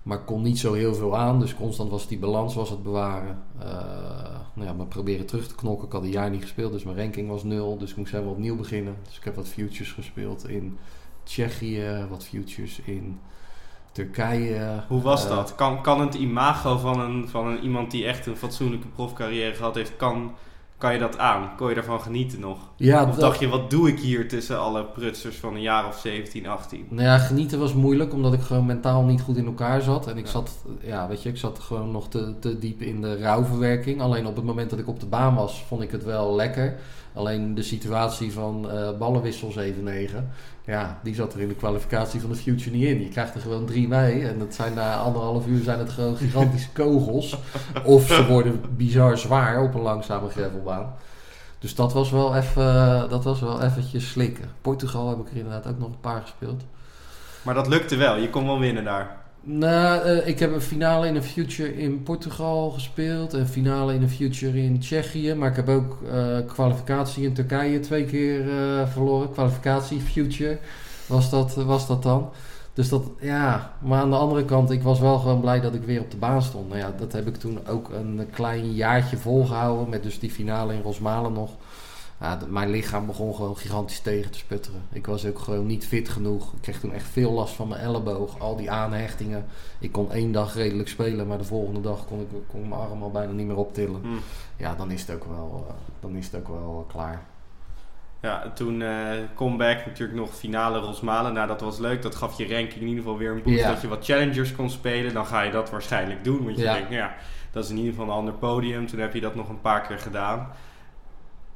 Maar 0.04 0.20
kon 0.20 0.42
niet 0.42 0.60
zo 0.60 0.74
heel 0.74 0.96
veel 0.96 1.18
aan. 1.18 1.40
Dus 1.40 1.56
constant 1.56 1.90
was 1.90 2.08
die 2.08 2.20
balans 2.20 2.56
was 2.56 2.70
het 2.70 2.84
bewaren. 2.84 3.44
Uh, 3.60 3.64
nou 4.54 4.68
ja, 4.68 4.74
maar 4.74 4.86
proberen 4.86 5.26
terug 5.26 5.48
te 5.48 5.56
knokken. 5.56 5.88
Ik 5.88 5.94
had 5.94 6.04
een 6.04 6.10
jaar 6.10 6.30
niet 6.30 6.42
gespeeld, 6.42 6.72
dus 6.72 6.84
mijn 6.84 6.98
ranking 6.98 7.30
was 7.30 7.44
nul. 7.44 7.78
Dus 7.78 7.92
ik 7.92 7.98
moest 7.98 8.12
helemaal 8.12 8.34
opnieuw 8.34 8.56
beginnen. 8.56 8.96
Dus 9.06 9.18
ik 9.18 9.24
heb 9.24 9.36
wat 9.36 9.48
futures 9.48 9.92
gespeeld 9.92 10.48
in 10.48 10.78
Tsjechië, 11.24 12.06
wat 12.10 12.24
futures 12.24 12.80
in 12.80 13.20
Turkije. 13.94 14.84
Hoe 14.88 15.02
was 15.02 15.24
eh, 15.24 15.30
dat? 15.30 15.56
Kan, 15.56 15.82
kan 15.82 16.02
het 16.02 16.14
imago 16.14 16.78
van, 16.78 17.00
een, 17.00 17.28
van 17.30 17.48
een, 17.48 17.64
iemand 17.64 17.92
die 17.92 18.06
echt 18.06 18.26
een 18.26 18.38
fatsoenlijke 18.38 18.88
profcarrière 18.88 19.54
gehad 19.54 19.76
heeft, 19.76 19.96
kan, 19.96 20.32
kan 20.78 20.94
je 20.94 21.00
dat 21.00 21.18
aan? 21.18 21.56
Kon 21.58 21.70
je 21.70 21.76
daarvan 21.76 22.02
genieten 22.02 22.40
nog? 22.40 22.58
Ja, 22.76 23.10
of 23.10 23.16
dacht 23.16 23.40
je, 23.40 23.48
wat 23.48 23.70
doe 23.70 23.88
ik 23.88 24.00
hier 24.00 24.28
tussen 24.28 24.60
alle 24.60 24.86
prutsers 24.86 25.36
van 25.36 25.54
een 25.54 25.62
jaar 25.62 25.88
of 25.88 25.98
17, 25.98 26.48
18? 26.48 26.86
Nou 26.90 27.08
ja, 27.08 27.18
genieten 27.18 27.60
was 27.60 27.74
moeilijk, 27.74 28.14
omdat 28.14 28.34
ik 28.34 28.42
gewoon 28.42 28.66
mentaal 28.66 29.04
niet 29.04 29.22
goed 29.22 29.38
in 29.38 29.46
elkaar 29.46 29.82
zat. 29.82 30.08
En 30.08 30.18
ik 30.18 30.28
zat, 30.28 30.52
ja, 30.82 31.08
weet 31.08 31.24
je, 31.24 31.30
ik 31.30 31.38
zat 31.38 31.60
gewoon 31.60 31.92
nog 31.92 32.10
te, 32.10 32.40
te 32.40 32.60
diep 32.60 32.82
in 32.82 33.02
de 33.02 33.18
rouwverwerking. 33.18 34.02
Alleen 34.02 34.26
op 34.26 34.36
het 34.36 34.46
moment 34.46 34.70
dat 34.70 34.80
ik 34.80 34.88
op 34.88 35.00
de 35.00 35.06
baan 35.06 35.36
was, 35.36 35.64
vond 35.68 35.82
ik 35.82 35.92
het 35.92 36.04
wel 36.04 36.36
lekker. 36.36 36.76
Alleen 37.14 37.56
de 37.56 37.64
situatie 37.64 38.32
van 38.32 38.66
uh, 38.66 38.98
ballenwissel 38.98 39.52
7-9, 39.52 39.56
ja, 40.66 41.00
die 41.04 41.16
zat 41.16 41.34
er 41.34 41.40
in 41.40 41.48
de 41.48 41.56
kwalificatie 41.56 42.22
van 42.22 42.30
de 42.30 42.36
Future 42.36 42.76
niet 42.76 42.86
in. 42.86 43.02
Je 43.02 43.10
krijgt 43.10 43.36
er 43.36 43.42
gewoon 43.42 43.66
drie 43.66 43.88
mee 43.88 44.28
en 44.28 44.40
dat 44.40 44.54
zijn 44.54 44.74
na 44.74 44.98
anderhalf 44.98 45.48
uur 45.48 45.64
zijn 45.64 45.80
het 45.80 45.90
gewoon 45.90 46.18
gigantische 46.18 46.72
kogels. 46.84 47.38
Of 47.84 48.08
ze 48.08 48.26
worden 48.28 48.62
bizar 48.76 49.18
zwaar 49.18 49.62
op 49.62 49.74
een 49.74 49.82
langzame 49.82 50.30
gravelbaan. 50.30 50.94
Dus 51.60 51.76
dat 51.76 51.94
was 51.94 52.12
wel 52.12 52.36
even, 52.36 53.10
dat 53.10 53.24
was 53.24 53.40
wel 53.40 53.62
eventjes 53.62 54.10
slikken. 54.10 54.52
Portugal 54.62 55.10
heb 55.10 55.20
ik 55.20 55.32
er 55.32 55.38
inderdaad 55.38 55.68
ook 55.68 55.80
nog 55.80 55.90
een 55.90 56.00
paar 56.00 56.22
gespeeld. 56.22 56.64
Maar 57.42 57.54
dat 57.54 57.68
lukte 57.68 57.96
wel, 57.96 58.16
je 58.16 58.30
kon 58.30 58.46
wel 58.46 58.60
winnen 58.60 58.84
daar. 58.84 59.23
Nou, 59.46 60.06
uh, 60.06 60.28
ik 60.28 60.40
heb 60.40 60.54
een 60.54 60.62
finale 60.62 61.08
in 61.08 61.16
een 61.16 61.24
future 61.24 61.78
in 61.78 62.04
Portugal 62.04 62.70
gespeeld. 62.70 63.34
Een 63.34 63.48
finale 63.48 63.94
in 63.94 64.02
een 64.02 64.10
future 64.10 64.64
in 64.64 64.80
Tsjechië. 64.80 65.34
Maar 65.34 65.50
ik 65.50 65.56
heb 65.56 65.70
ook 65.70 66.00
uh, 66.04 66.38
kwalificatie 66.48 67.24
in 67.24 67.34
Turkije 67.34 67.80
twee 67.80 68.06
keer 68.06 68.46
uh, 68.46 68.88
verloren. 68.88 69.32
Kwalificatie, 69.32 70.00
future 70.00 70.58
was 71.06 71.30
dat, 71.30 71.54
was 71.54 71.88
dat 71.88 72.04
dan. 72.04 72.30
Dus 72.74 72.90
dat, 72.90 73.04
ja. 73.20 73.74
Maar 73.80 74.02
aan 74.02 74.10
de 74.10 74.16
andere 74.16 74.46
kant, 74.46 74.72
ik 74.72 74.84
was 74.84 75.00
wel 75.00 75.20
gewoon 75.20 75.42
blij 75.42 75.62
dat 75.62 75.74
ik 75.74 75.84
weer 75.84 76.02
op 76.02 76.12
de 76.12 76.18
baan 76.18 76.42
stond. 76.42 76.68
Nou 76.68 76.80
ja, 76.80 76.94
dat 76.98 77.12
heb 77.12 77.28
ik 77.28 77.36
toen 77.36 77.68
ook 77.68 77.90
een 77.90 78.28
klein 78.32 78.74
jaartje 78.74 79.18
volgehouden. 79.18 79.90
Met 79.90 80.04
dus 80.04 80.20
die 80.20 80.32
finale 80.32 80.74
in 80.74 80.82
Rosmalen 80.82 81.34
nog 81.34 81.52
ja, 82.24 82.40
mijn 82.48 82.70
lichaam 82.70 83.06
begon 83.06 83.36
gewoon 83.36 83.58
gigantisch 83.58 84.00
tegen 84.00 84.32
te 84.32 84.38
sputteren. 84.38 84.82
Ik 84.92 85.06
was 85.06 85.26
ook 85.26 85.40
gewoon 85.40 85.66
niet 85.66 85.88
fit 85.88 86.10
genoeg. 86.10 86.54
Ik 86.54 86.62
kreeg 86.62 86.80
toen 86.80 86.94
echt 86.94 87.08
veel 87.08 87.32
last 87.32 87.54
van 87.54 87.68
mijn 87.68 87.82
elleboog. 87.82 88.40
Al 88.40 88.56
die 88.56 88.72
aanhechtingen. 88.72 89.46
Ik 89.80 89.92
kon 89.92 90.12
één 90.12 90.32
dag 90.32 90.56
redelijk 90.56 90.90
spelen, 90.90 91.28
maar 91.28 91.38
de 91.38 91.44
volgende 91.44 91.82
dag 91.82 92.06
kon 92.06 92.20
ik, 92.20 92.28
kon 92.48 92.68
mijn 92.68 92.82
arm 92.82 93.04
al 93.04 93.12
bijna 93.12 93.32
niet 93.32 93.48
meer 93.48 93.56
optillen. 93.56 94.02
Hmm. 94.02 94.20
Ja, 94.58 94.76
dan 94.76 94.92
is 94.92 95.02
het 95.02 95.16
ook 95.16 95.26
wel, 95.26 95.66
uh, 95.68 95.74
dan 96.00 96.16
is 96.16 96.26
het 96.26 96.36
ook 96.36 96.48
wel 96.48 96.86
klaar. 96.92 97.24
Ja, 98.22 98.52
toen 98.56 98.82
uh, 98.82 99.10
comeback 99.36 99.86
natuurlijk 99.86 100.20
nog 100.20 100.36
finale 100.36 100.80
Rosmalen. 100.80 101.34
Nou, 101.34 101.48
dat 101.48 101.62
was 101.62 101.78
leuk. 101.78 102.02
Dat 102.02 102.16
gaf 102.16 102.38
je 102.38 102.48
ranking 102.48 102.82
in 102.82 102.88
ieder 102.88 103.04
geval 103.04 103.18
weer 103.18 103.32
een 103.32 103.44
boost. 103.44 103.64
Dat 103.64 103.82
je 103.82 103.88
wat 103.88 104.06
challengers 104.06 104.56
kon 104.56 104.70
spelen. 104.70 105.14
Dan 105.14 105.26
ga 105.26 105.42
je 105.42 105.52
dat 105.52 105.70
waarschijnlijk 105.70 106.24
doen. 106.24 106.44
Want 106.44 106.58
je 106.58 106.64
denkt, 106.64 106.90
nou 106.90 107.02
ja, 107.02 107.16
dat 107.52 107.64
is 107.64 107.70
in 107.70 107.78
ieder 107.78 107.92
geval 107.92 108.08
een 108.08 108.14
ander 108.14 108.34
podium. 108.34 108.88
Toen 108.88 109.00
heb 109.00 109.14
je 109.14 109.22
dat 109.22 109.36
nog 109.36 109.50
een 109.50 109.62
paar 109.62 109.82
keer 109.82 110.00
gedaan 110.00 110.52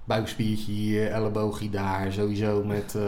buikspiertje 0.08 0.72
hier, 0.72 1.12
elleboogje 1.12 1.70
daar. 1.70 2.14
Sowieso 2.14 2.64
met, 2.64 2.94
uh, 2.96 3.04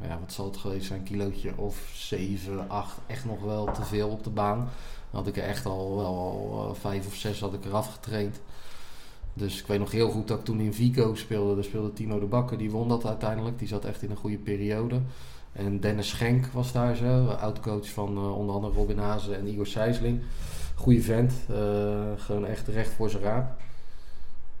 ja, 0.00 0.18
wat 0.20 0.32
zal 0.32 0.44
het 0.44 0.56
geweest 0.56 0.86
zijn, 0.86 1.02
kilootje 1.02 1.52
of 1.56 1.90
7, 1.94 2.68
8. 2.68 2.96
Echt 3.06 3.24
nog 3.24 3.40
wel 3.40 3.72
te 3.72 3.84
veel 3.84 4.08
op 4.08 4.24
de 4.24 4.30
baan. 4.30 4.58
Dan 5.10 5.20
had 5.20 5.26
ik 5.26 5.36
er 5.36 5.42
echt 5.42 5.66
al 5.66 5.96
wel 5.96 6.06
al, 6.06 6.74
5 6.74 7.00
eh, 7.00 7.06
of 7.06 7.14
6 7.14 7.40
had 7.40 7.54
ik 7.54 7.64
eraf 7.64 7.92
getraind. 7.92 8.40
Dus 9.32 9.60
ik 9.60 9.66
weet 9.66 9.78
nog 9.78 9.90
heel 9.90 10.10
goed 10.10 10.28
dat 10.28 10.38
ik 10.38 10.44
toen 10.44 10.60
in 10.60 10.74
Vico 10.74 11.14
speelde. 11.14 11.54
Daar 11.54 11.64
speelde 11.64 11.92
Timo 11.92 12.18
de 12.20 12.26
Bakker, 12.26 12.58
die 12.58 12.70
won 12.70 12.88
dat 12.88 13.06
uiteindelijk. 13.06 13.58
Die 13.58 13.68
zat 13.68 13.84
echt 13.84 14.02
in 14.02 14.10
een 14.10 14.16
goede 14.16 14.38
periode. 14.38 15.00
En 15.52 15.80
Dennis 15.80 16.08
Schenk 16.08 16.46
was 16.46 16.72
daar 16.72 16.96
zo, 16.96 17.26
oud-coach 17.26 17.90
van 17.90 18.16
uh, 18.16 18.38
onder 18.38 18.54
andere 18.54 18.74
Robin 18.74 18.98
Hazen 18.98 19.36
en 19.36 19.46
Igor 19.46 19.66
Sijsling. 19.66 20.22
Goeie 20.74 21.02
vent, 21.02 21.32
gewoon 22.16 22.46
echt 22.46 22.68
recht 22.68 22.92
voor 22.92 23.10
zijn 23.10 23.22
raap. 23.22 23.65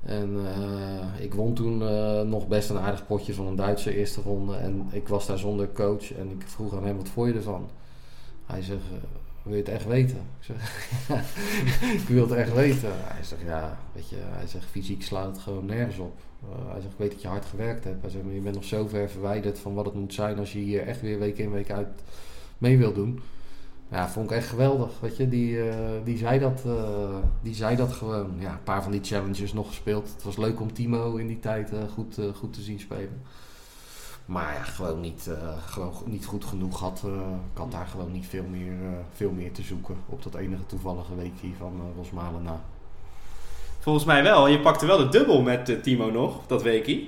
En 0.06 0.30
uh, 0.34 1.24
ik 1.24 1.34
won 1.34 1.54
toen 1.54 1.82
uh, 1.82 2.20
nog 2.20 2.48
best 2.48 2.70
een 2.70 2.78
aardig 2.78 3.06
potje 3.06 3.34
van 3.34 3.46
een 3.46 3.56
Duitse 3.56 3.96
eerste 3.96 4.20
ronde. 4.20 4.56
En 4.56 4.88
ik 4.90 5.08
was 5.08 5.26
daar 5.26 5.38
zonder 5.38 5.72
coach. 5.72 6.12
En 6.12 6.30
ik 6.30 6.42
vroeg 6.46 6.74
aan 6.74 6.84
hem, 6.84 6.96
wat 6.96 7.08
vond 7.08 7.28
je 7.28 7.34
ervan? 7.34 7.68
Hij 8.46 8.62
zegt, 8.62 8.80
uh, 8.92 8.98
wil 9.42 9.54
je 9.54 9.60
het 9.60 9.68
echt 9.68 9.86
weten? 9.86 10.16
Ik 10.16 10.44
zeg, 10.44 10.88
ik 12.02 12.08
wil 12.08 12.22
het 12.22 12.38
echt 12.38 12.54
weten. 12.54 12.90
Hij 12.92 13.24
zegt, 13.24 13.42
ja, 13.42 13.78
weet 13.92 14.08
je, 14.08 14.16
hij 14.20 14.46
zegt, 14.46 14.64
fysiek 14.64 15.02
slaat 15.02 15.26
het 15.26 15.38
gewoon 15.38 15.66
nergens 15.66 15.98
op. 15.98 16.18
hij 16.66 16.80
zegt, 16.80 16.92
ik 16.92 16.98
weet 16.98 17.12
dat 17.12 17.22
je 17.22 17.28
hard 17.28 17.44
gewerkt 17.44 17.84
hebt. 17.84 18.02
Hij 18.02 18.10
zegt, 18.10 18.24
maar 18.24 18.34
je 18.34 18.40
bent 18.40 18.54
nog 18.54 18.64
zo 18.64 18.86
ver 18.86 19.10
verwijderd 19.10 19.58
van 19.58 19.74
wat 19.74 19.84
het 19.84 19.94
moet 19.94 20.14
zijn 20.14 20.38
als 20.38 20.52
je 20.52 20.58
hier 20.58 20.86
echt 20.86 21.00
weer 21.00 21.18
week 21.18 21.38
in 21.38 21.50
week 21.50 21.70
uit 21.70 22.02
mee 22.58 22.78
wil 22.78 22.92
doen. 22.92 23.20
Ja, 23.90 24.08
vond 24.08 24.30
ik 24.30 24.36
echt 24.36 24.48
geweldig. 24.48 24.90
Weet 25.00 25.16
je, 25.16 25.28
die, 25.28 25.50
uh, 25.52 25.74
die, 26.04 26.18
zei 26.18 26.38
dat, 26.38 26.62
uh, 26.66 27.16
die 27.42 27.54
zei 27.54 27.76
dat 27.76 27.92
gewoon. 27.92 28.34
Ja, 28.38 28.52
een 28.52 28.62
paar 28.62 28.82
van 28.82 28.92
die 28.92 29.04
challenges 29.04 29.52
nog 29.52 29.66
gespeeld. 29.66 30.12
Het 30.14 30.22
was 30.22 30.36
leuk 30.36 30.60
om 30.60 30.72
Timo 30.72 31.16
in 31.16 31.26
die 31.26 31.40
tijd 31.40 31.72
uh, 31.72 31.78
goed, 31.94 32.18
goed 32.34 32.52
te 32.52 32.60
zien 32.60 32.80
spelen. 32.80 33.22
Maar 34.24 34.54
ja, 34.54 34.62
gewoon 34.62 35.00
niet, 35.00 35.30
gewoon 35.66 35.92
niet 36.04 36.26
goed 36.26 36.44
genoeg 36.44 36.80
had. 36.80 37.02
ik 37.52 37.58
had 37.58 37.70
daar 37.70 37.86
gewoon 37.86 38.12
niet 38.12 38.26
veel 38.26 38.44
meer, 38.50 38.72
veel 39.12 39.30
meer 39.30 39.52
te 39.52 39.62
zoeken 39.62 39.96
op 40.06 40.22
dat 40.22 40.34
enige 40.34 40.66
toevallige 40.66 41.14
weekje 41.14 41.48
van 41.58 41.80
Rosmalen 41.96 42.42
na. 42.42 42.60
Volgens 43.78 44.04
mij 44.04 44.22
wel. 44.22 44.48
Je 44.48 44.60
pakte 44.60 44.86
wel 44.86 44.98
de 44.98 45.08
dubbel 45.08 45.42
met 45.42 45.82
Timo 45.82 46.10
nog, 46.10 46.46
dat 46.46 46.62
weekje. 46.62 47.06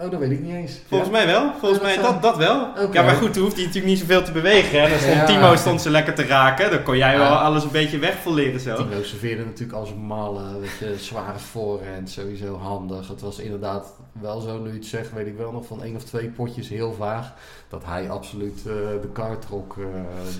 Oh, 0.00 0.10
dat 0.10 0.20
weet 0.20 0.30
ik 0.30 0.40
niet 0.40 0.54
eens. 0.54 0.72
Volgens 0.88 1.10
mij 1.10 1.26
wel. 1.26 1.52
Volgens 1.60 1.80
Ja, 1.80 1.86
mij 1.86 1.96
dat 2.02 2.22
dat, 2.22 2.36
wel. 2.36 2.66
Oké. 2.82 2.88
Ja, 2.98 3.02
maar 3.02 3.14
goed, 3.14 3.32
toen 3.32 3.42
hoefde 3.42 3.56
hij 3.56 3.66
natuurlijk 3.66 3.92
niet 3.92 3.98
zoveel 3.98 4.22
te 4.22 4.32
bewegen. 4.32 4.80
En 4.82 4.90
dan 4.90 4.98
stond 4.98 5.14
Ja. 5.14 5.24
Timo 5.26 5.56
stond 5.56 5.82
ze 5.82 5.90
lekker 5.90 6.14
te 6.14 6.24
raken. 6.26 6.70
Dan 6.70 6.82
kon 6.82 6.96
jij 6.96 7.12
Ja. 7.12 7.18
wel 7.18 7.28
alles 7.36 7.64
een 7.64 7.70
beetje 7.70 7.98
wegvolleren 7.98 8.60
zo. 8.60 8.74
Timo 8.76 9.02
serveerde 9.02 9.44
natuurlijk 9.44 9.78
als 9.78 9.90
een 9.90 9.98
malle, 10.06 10.42
weet 10.60 10.70
je, 10.80 10.94
zware 10.98 11.38
voorhand, 11.38 12.10
sowieso 12.10 12.56
handig. 12.56 13.08
Het 13.08 13.20
was 13.20 13.38
inderdaad 13.38 13.92
wel 14.20 14.40
zo, 14.40 14.58
nu 14.58 14.68
je 14.68 14.74
het 14.74 14.86
zegt, 14.86 15.12
weet 15.12 15.26
ik 15.26 15.36
wel 15.36 15.52
nog 15.52 15.66
van 15.66 15.82
één 15.82 15.96
of 15.96 16.04
twee 16.04 16.28
potjes, 16.28 16.68
heel 16.68 16.92
vaag, 16.98 17.32
dat 17.68 17.82
hij 17.86 18.10
absoluut 18.10 18.58
eh, 18.66 18.72
de 19.02 19.08
kar 19.12 19.38
trok. 19.38 19.76
eh, 19.78 19.84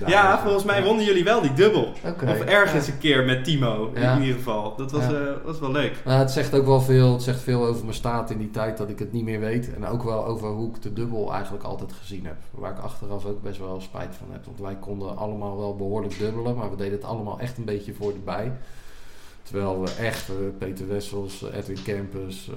daar. 0.01 0.11
Ja, 0.11 0.39
volgens 0.43 0.65
mij 0.65 0.83
wonnen 0.85 1.05
jullie 1.05 1.25
wel 1.25 1.41
die 1.41 1.53
dubbel. 1.53 1.93
Oké. 2.07 2.25
Of 2.31 2.41
ergens 2.41 2.87
Ja. 2.87 2.93
een 2.93 2.99
keer 2.99 3.25
met 3.25 3.45
Timo, 3.45 3.91
Ja. 3.95 4.13
in 4.15 4.21
ieder 4.21 4.37
geval. 4.37 4.75
Dat 4.77 4.91
was, 4.93 5.03
Ja. 5.05 5.11
eh, 5.11 5.21
was 5.45 5.59
wel 5.59 5.73
leuk. 5.73 5.93
Nou, 6.05 6.19
het 6.19 6.31
zegt 6.31 6.55
ook 6.55 6.67
wel 6.67 6.81
veel, 6.81 7.13
het 7.13 7.23
zegt 7.23 7.41
veel 7.41 7.67
over 7.67 7.83
mijn 7.83 7.95
staat 7.95 8.31
in 8.31 8.39
die 8.39 8.51
tijd 8.51 8.77
dat 8.79 8.89
ik 8.89 8.99
het 8.99 9.13
niet 9.13 9.25
meer 9.25 9.41
weet. 9.41 9.47
En 9.57 9.87
ook 9.87 10.03
wel 10.03 10.25
over 10.25 10.49
hoe 10.49 10.69
ik 10.69 10.83
de 10.83 10.93
dubbel 10.93 11.33
eigenlijk 11.33 11.65
altijd 11.65 11.93
gezien 11.93 12.27
heb. 12.27 12.37
Waar 12.51 12.73
ik 12.73 12.79
achteraf 12.79 13.25
ook 13.25 13.43
best 13.43 13.59
wel 13.59 13.81
spijt 13.81 14.15
van 14.15 14.27
heb. 14.31 14.45
Want 14.45 14.59
wij 14.59 14.77
konden 14.77 15.17
allemaal 15.17 15.59
wel 15.59 15.77
behoorlijk 15.77 16.19
dubbelen, 16.19 16.57
maar 16.57 16.71
we 16.71 16.77
deden 16.77 16.93
het 16.93 17.05
allemaal 17.05 17.41
echt 17.41 17.59
een 17.59 17.65
beetje 17.65 17.95
voor 17.95 18.13
de 18.13 18.19
bij. 18.19 18.53
Terwijl 19.43 19.81
we 19.81 19.91
echt, 19.91 20.29
eh, 20.29 20.35
Peter 20.59 20.89
Wessels, 20.89 21.43
eh, 21.43 21.59
Edwin 21.59 21.83
Campus, 21.85 22.49
eh, 22.49 22.55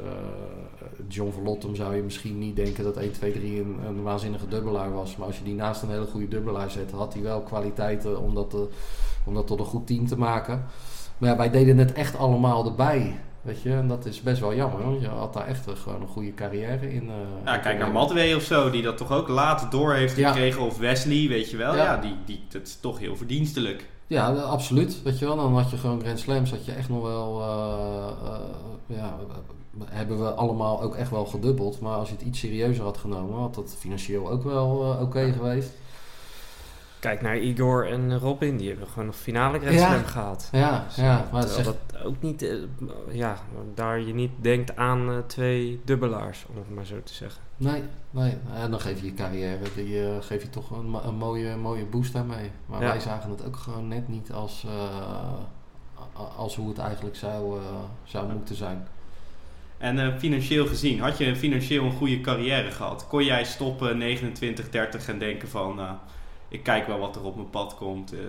John 1.07 1.31
Verlottem 1.31 1.75
zou 1.75 1.95
je 1.95 2.01
misschien 2.01 2.39
niet 2.39 2.55
denken 2.55 2.83
dat 2.83 2.97
1, 2.97 3.11
2, 3.11 3.31
3 3.31 3.59
een, 3.59 4.03
waanzinnige 4.03 4.47
dubbelaar 4.47 4.93
was. 4.93 5.15
Maar 5.15 5.27
als 5.27 5.37
je 5.37 5.43
die 5.43 5.55
naast 5.55 5.81
een 5.81 5.89
hele 5.89 6.05
goede 6.05 6.27
dubbelaar 6.27 6.71
zet, 6.71 6.91
had 6.91 7.13
hij 7.13 7.23
wel 7.23 7.41
kwaliteiten 7.41 8.19
om 8.21 8.35
dat, 8.35 8.55
om 9.25 9.33
dat 9.33 9.47
tot 9.47 9.59
een 9.59 9.65
goed 9.65 9.87
team 9.87 10.07
te 10.07 10.17
maken. 10.17 10.65
Maar 11.17 11.29
ja, 11.29 11.37
wij 11.37 11.49
deden 11.49 11.77
het 11.77 11.93
echt 11.93 12.17
allemaal 12.17 12.65
erbij. 12.65 13.19
Weet 13.41 13.61
je, 13.61 13.71
en 13.73 13.87
dat 13.87 14.05
is 14.05 14.21
best 14.21 14.39
wel 14.39 14.55
jammer. 14.55 14.83
Want 14.83 15.01
je 15.01 15.07
had 15.07 15.33
daar 15.33 15.47
echt 15.47 15.67
gewoon 15.83 16.01
een 16.01 16.07
goede 16.07 16.33
carrière 16.33 16.93
in. 16.93 17.09
eh, 17.09 17.15
Ja, 17.45 17.57
kijk 17.57 17.77
naar 17.77 17.87
te 17.87 17.93
Madwee 17.93 18.35
of 18.35 18.43
zo, 18.43 18.69
die 18.69 18.81
dat 18.81 18.97
toch 18.97 19.11
ook 19.11 19.27
later 19.27 19.69
door 19.69 19.93
heeft 19.93 20.17
Ja. 20.17 20.31
gekregen. 20.31 20.61
Of 20.61 20.77
Wesley, 20.77 21.27
weet 21.27 21.49
je 21.49 21.57
wel. 21.57 21.75
Ja, 21.75 21.83
Ja. 21.83 21.97
die, 21.97 22.15
die, 22.25 22.43
dat 22.49 22.61
is 22.61 22.77
toch 22.79 22.99
heel 22.99 23.15
verdienstelijk. 23.15 23.89
Ja, 24.07 24.31
absoluut. 24.33 25.01
Weet 25.03 25.19
je 25.19 25.25
wel, 25.25 25.35
dan 25.35 25.53
had 25.57 25.69
je 25.71 25.77
gewoon 25.77 26.01
Grand 26.01 26.19
Slams, 26.19 26.49
had 26.51 26.65
je 26.65 26.71
echt 26.71 26.89
nog 26.89 27.01
wel, 27.03 27.41
eh, 27.41 28.31
ja, 28.97 29.17
hebben 29.85 30.19
we 30.19 30.29
allemaal 30.31 30.81
ook 30.81 30.95
echt 30.95 31.09
wel 31.11 31.25
gedubbeld. 31.25 31.79
Maar 31.79 31.95
als 31.95 32.09
je 32.09 32.15
het 32.15 32.23
iets 32.25 32.39
serieuzer 32.39 32.83
had 32.83 32.97
genomen, 32.97 33.39
had 33.39 33.55
dat 33.55 33.75
financieel 33.79 34.29
ook 34.31 34.43
wel 34.43 34.97
oké 35.01 35.31
geweest. 35.33 35.69
Kijk 37.01 37.21
naar 37.21 37.37
Igor 37.37 37.87
en 37.91 38.19
Robin, 38.19 38.57
die 38.57 38.69
hebben 38.69 38.87
gewoon 38.87 39.05
nog 39.05 39.15
finale 39.15 39.59
Grand 39.59 39.75
Ja. 39.75 39.87
Slam 39.89 40.03
gehad. 40.05 40.49
Ja, 40.51 40.85
ja 40.95 41.25
maar 41.31 41.41
dat 41.63 41.75
ook 42.03 42.21
niet, 42.21 42.41
eh, 42.41 42.55
ja, 43.11 43.37
daar 43.75 43.99
je 43.99 44.13
niet 44.13 44.31
denkt 44.41 44.75
aan 44.75 45.09
eh, 45.09 45.17
twee 45.27 45.81
dubbelaars, 45.85 46.45
om 46.49 46.57
het 46.57 46.69
maar 46.75 46.85
zo 46.85 47.03
te 47.03 47.13
zeggen. 47.13 47.41
nee, 47.57 47.83
nee. 48.11 48.37
En 48.53 48.71
dan 48.71 48.79
geef 48.79 48.99
je 48.99 49.05
je 49.05 49.13
carrière, 49.13 49.57
die 49.75 50.03
eh, 50.05 50.09
geef 50.21 50.41
je 50.41 50.49
toch 50.49 50.71
een, 50.71 50.93
een 51.05 51.15
mooie, 51.15 51.55
mooie 51.55 51.85
boost 51.85 52.13
daarmee. 52.13 52.51
Maar 52.65 52.81
Ja. 52.81 52.87
wij 52.87 52.99
zagen 52.99 53.29
het 53.29 53.45
ook 53.45 53.55
gewoon 53.55 53.87
net 53.87 54.07
niet 54.07 54.31
als, 54.31 54.65
eh, 54.67 55.33
als 56.37 56.55
hoe 56.55 56.69
het 56.69 56.77
eigenlijk 56.77 57.15
zou, 57.15 57.59
zou 58.03 58.31
moeten 58.33 58.55
zijn. 58.55 58.87
En 59.77 59.99
eh, 59.99 60.17
financieel 60.17 60.65
gezien, 60.67 60.99
had 60.99 61.17
je 61.17 61.35
financieel 61.35 61.83
een 61.85 61.91
goede 61.91 62.21
carrière 62.21 62.71
gehad? 62.71 63.07
Kon 63.07 63.23
jij 63.25 63.43
stoppen 63.43 63.97
29, 63.97 64.69
30 64.69 65.07
en 65.07 65.19
denken 65.19 65.47
van... 65.49 65.79
ik 66.51 66.63
kijk 66.63 66.87
wel 66.87 66.99
wat 66.99 67.15
er 67.15 67.23
op 67.23 67.35
mijn 67.35 67.49
pad 67.49 67.75
komt. 67.75 68.13
eh. 68.13 68.19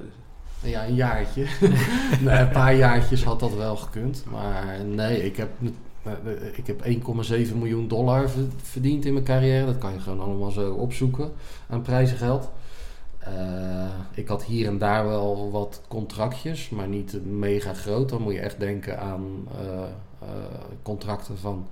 Ja, 0.70 0.86
een 0.86 0.94
jaartje. 0.94 1.46
een 2.26 2.48
paar 2.50 2.74
jaartjes 2.74 3.24
had 3.24 3.40
dat 3.40 3.54
wel 3.54 3.76
gekund. 3.76 4.24
Maar 4.30 4.84
nee, 4.84 5.24
ik 5.24 5.36
heb, 5.36 5.50
eh, 6.02 6.12
ik 6.58 6.66
heb 6.66 6.82
1,7 6.84 7.56
miljoen 7.58 7.88
dollar 7.88 8.30
ver- 8.30 8.42
verdiend 8.62 9.04
in 9.04 9.12
mijn 9.12 9.24
carrière. 9.24 9.66
Dat 9.66 9.78
kan 9.78 9.92
je 9.92 10.00
gewoon 10.00 10.20
allemaal 10.20 10.50
zo 10.50 10.72
opzoeken 10.72 11.32
aan 11.68 11.82
prijzengeld. 11.82 12.50
Eh, 13.18 13.84
ik 14.14 14.28
had 14.28 14.44
hier 14.44 14.66
en 14.66 14.78
daar 14.78 15.06
wel 15.06 15.50
wat 15.50 15.80
contractjes, 15.88 16.68
maar 16.70 16.88
niet 16.88 17.26
mega 17.26 17.74
groot. 17.74 18.08
Dan 18.08 18.22
moet 18.22 18.32
je 18.32 18.40
echt 18.40 18.60
denken 18.60 19.00
aan 19.00 19.48
contracten 20.82 21.38
van 21.38 21.66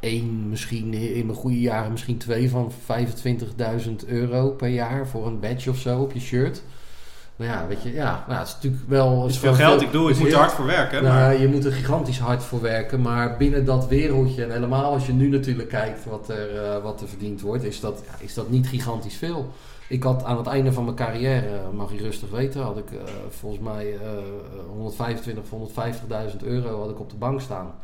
één, 0.00 0.48
misschien 0.48 0.94
in 0.94 1.26
mijn 1.26 1.38
goede 1.38 1.60
jaren 1.60 1.90
misschien 1.90 2.18
twee 2.18 2.50
van 2.50 2.72
25.000 2.72 3.90
euro 4.06 4.50
per 4.50 4.68
jaar 4.68 5.06
voor 5.06 5.26
een 5.26 5.40
badge 5.40 5.70
of 5.70 5.78
zo 5.78 6.00
op 6.00 6.12
je 6.12 6.20
shirt. 6.20 6.62
Nou 7.40 7.52
ja, 7.52 7.66
weet 7.66 7.82
je, 7.82 7.92
ja, 7.92 8.24
nou, 8.28 8.38
het 8.38 8.48
is 8.48 8.54
natuurlijk 8.54 8.82
wel... 8.88 9.20
Dat 9.20 9.28
is 9.28 9.34
het 9.34 9.44
veel 9.44 9.54
geld, 9.54 9.80
ik 9.80 9.92
het 9.92 10.10
is 10.10 10.18
moet 10.18 10.32
er 10.32 10.38
hard 10.38 10.52
voor 10.52 10.66
werken. 10.66 11.02
nou, 11.02 11.14
maar... 11.14 11.40
je 11.40 11.48
moet 11.48 11.64
er 11.64 11.72
gigantisch 11.72 12.18
hard 12.18 12.42
voor 12.42 12.60
werken, 12.60 13.00
maar 13.00 13.36
binnen 13.36 13.64
dat 13.64 13.88
wereldje, 13.88 14.44
en 14.44 14.50
helemaal 14.50 14.92
als 14.92 15.06
je 15.06 15.12
nu 15.12 15.28
natuurlijk 15.28 15.68
kijkt 15.68 16.04
wat 16.04 16.28
er, 16.28 16.64
eh, 16.64 16.82
wat 16.82 17.00
er 17.00 17.08
verdiend 17.08 17.40
wordt, 17.40 17.64
is 17.64 17.80
dat, 17.80 18.02
ja, 18.06 18.24
is 18.24 18.34
dat 18.34 18.50
niet 18.50 18.66
gigantisch 18.66 19.16
veel. 19.16 19.50
Ik 19.88 20.02
had 20.02 20.24
aan 20.24 20.36
het 20.36 20.46
einde 20.46 20.72
van 20.72 20.84
mijn 20.84 20.96
carrière, 20.96 21.60
mag 21.74 21.92
je 21.92 21.98
rustig 21.98 22.30
weten, 22.30 22.62
had 22.62 22.78
ik 22.78 22.90
eh, 22.90 22.98
volgens 23.28 23.62
mij 23.62 23.92
eh 23.92 23.98
125 24.68 25.44
of 25.50 25.70
150.000 26.32 26.36
euro 26.42 26.80
had 26.80 26.90
ik 26.90 27.00
op 27.00 27.10
de 27.10 27.16
bank 27.16 27.40
staan. 27.40 27.74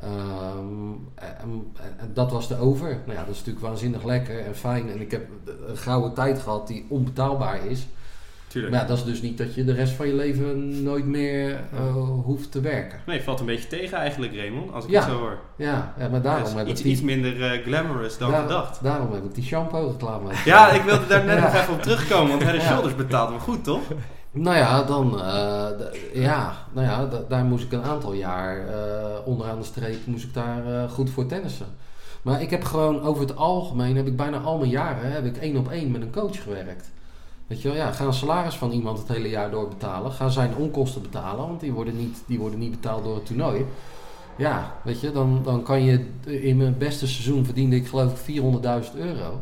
Ehm, 0.00 0.92
en, 1.14 1.72
en 1.96 2.10
dat 2.14 2.30
was 2.32 2.48
de 2.48 2.56
over. 2.58 2.88
Nou 2.88 3.18
ja, 3.18 3.24
dat 3.24 3.34
is 3.34 3.38
natuurlijk 3.38 3.66
waanzinnig 3.66 4.04
lekker 4.04 4.38
en 4.46 4.54
fijn. 4.56 4.90
En 4.90 5.00
ik 5.00 5.10
heb 5.10 5.26
een 5.68 5.76
gouden 5.76 6.14
tijd 6.14 6.38
gehad 6.38 6.66
die 6.66 6.86
onbetaalbaar 6.88 7.66
is. 7.66 7.86
Tuurlijk. 8.48 8.74
Maar 8.74 8.82
ja, 8.82 8.88
dat 8.88 8.98
is 8.98 9.04
dus 9.04 9.22
niet 9.22 9.38
dat 9.38 9.54
je 9.54 9.64
de 9.64 9.72
rest 9.72 9.92
van 9.92 10.06
je 10.06 10.14
leven 10.14 10.82
nooit 10.82 11.06
meer 11.06 11.50
eh, 11.72 11.94
hoeft 12.24 12.52
te 12.52 12.60
werken. 12.60 12.98
Nee, 13.06 13.22
valt 13.22 13.40
een 13.40 13.46
beetje 13.46 13.68
tegen 13.68 13.98
eigenlijk, 13.98 14.34
Raymond, 14.36 14.72
als 14.72 14.84
ik 14.84 14.90
Ja. 14.90 15.00
het 15.00 15.10
zo 15.10 15.18
hoor. 15.18 15.38
Ja, 15.56 15.94
ja 15.98 16.08
maar 16.08 16.22
daarom 16.22 16.50
Ja, 16.50 16.56
heb 16.56 16.66
iets, 16.66 16.78
ik 16.78 16.84
die, 16.84 16.92
iets 16.94 17.02
minder 17.02 17.42
eh, 17.52 17.62
glamorous 17.62 18.18
dan 18.18 18.30
daar- 18.30 18.42
gedacht. 18.42 18.82
Daarom 18.82 19.12
heb 19.12 19.24
ik 19.24 19.34
die 19.34 19.44
shampoo 19.44 19.88
reclame. 19.90 20.30
Ja, 20.44 20.70
ik 20.70 20.82
wilde 20.82 21.06
daar 21.06 21.24
net 21.24 21.40
nog 21.42 21.54
even 21.54 21.74
op 21.74 21.82
terugkomen, 21.82 22.28
want 22.30 22.42
Head. 22.42 22.62
Shoulders 22.62 22.94
betaalt 22.96 23.28
wel 23.30 23.38
goed, 23.38 23.64
toch? 23.64 23.80
Nou 24.36 24.56
ja, 24.56 24.82
dan, 24.82 25.20
eh, 25.20 25.68
ja, 26.14 26.56
nou 26.72 26.86
ja, 26.86 27.08
daar 27.28 27.44
moest 27.44 27.64
ik 27.64 27.72
een 27.72 27.82
aantal 27.82 28.12
jaar 28.12 28.68
eh, 28.68 29.26
onderaan 29.26 29.58
de 29.58 29.64
streep 29.64 30.06
moest 30.06 30.24
ik 30.24 30.34
daar 30.34 30.66
eh, 30.66 30.90
goed 30.90 31.10
voor 31.10 31.26
tennissen. 31.26 31.66
Maar 32.22 32.42
ik 32.42 32.50
heb 32.50 32.64
gewoon 32.64 33.00
over 33.02 33.20
het 33.20 33.36
algemeen, 33.36 33.96
heb 33.96 34.06
ik 34.06 34.16
bijna 34.16 34.38
al 34.38 34.58
mijn 34.58 34.70
jaren, 34.70 35.12
heb 35.12 35.24
ik 35.24 35.36
één 35.36 35.56
op 35.56 35.70
één 35.70 35.90
met 35.90 36.02
een 36.02 36.12
coach 36.12 36.42
gewerkt. 36.42 36.90
Weet 37.46 37.62
je 37.62 37.68
wel, 37.68 37.76
ja, 37.76 37.92
ga 37.92 38.04
een 38.04 38.12
salaris 38.12 38.54
van 38.54 38.70
iemand 38.70 38.98
het 38.98 39.08
hele 39.08 39.28
jaar 39.28 39.50
door 39.50 39.68
betalen. 39.68 40.12
Ga 40.12 40.28
zijn 40.28 40.56
onkosten 40.56 41.02
betalen, 41.02 41.46
want 41.46 41.60
die 41.60 41.72
worden 41.72 41.96
niet, 41.96 42.22
die 42.26 42.38
worden 42.38 42.58
niet 42.58 42.70
betaald 42.70 43.04
door 43.04 43.14
het 43.14 43.26
toernooi. 43.26 43.66
Ja, 44.36 44.74
weet 44.82 45.00
je, 45.00 45.12
dan, 45.12 45.40
dan 45.44 45.62
kan 45.62 45.84
je 45.84 46.06
in 46.24 46.56
mijn 46.56 46.78
beste 46.78 47.06
seizoen 47.06 47.44
verdiende 47.44 47.76
ik 47.76 47.86
geloof 47.86 48.26
ik 48.26 48.42
400.000 48.42 48.98
euro. 48.98 49.40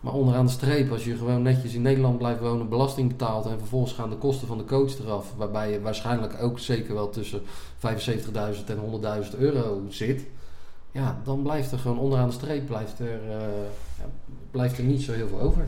Maar 0.00 0.12
onderaan 0.12 0.46
de 0.46 0.52
streep, 0.52 0.92
als 0.92 1.04
je 1.04 1.16
gewoon 1.16 1.42
netjes 1.42 1.74
in 1.74 1.82
Nederland 1.82 2.18
blijft 2.18 2.40
wonen, 2.40 2.68
belasting 2.68 3.08
betaalt 3.08 3.46
en 3.46 3.58
vervolgens 3.58 3.92
gaan 3.92 4.10
de 4.10 4.16
kosten 4.16 4.48
van 4.48 4.58
de 4.58 4.64
coach 4.64 4.98
eraf, 4.98 5.34
waarbij 5.36 5.70
je 5.70 5.80
waarschijnlijk 5.80 6.42
ook 6.42 6.58
zeker 6.58 6.94
wel 6.94 7.10
tussen 7.10 7.42
75.000 7.42 7.46
en 8.66 8.78
100.000 9.32 9.38
euro 9.38 9.82
zit, 9.88 10.26
ja, 10.92 11.20
dan 11.24 11.42
blijft 11.42 11.72
er 11.72 11.78
gewoon 11.78 11.98
onderaan 11.98 12.28
de 12.28 12.34
streep 12.34 12.66
blijft 12.66 12.98
er, 12.98 13.20
eh, 13.28 13.38
ja, 13.98 14.04
blijft 14.50 14.78
er 14.78 14.84
niet 14.84 15.02
zo 15.02 15.12
heel 15.12 15.28
veel 15.28 15.40
over. 15.40 15.66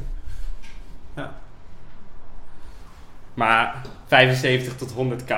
Maar 3.35 3.87
75 4.07 4.76
tot 4.76 4.93
100k, 4.93 5.35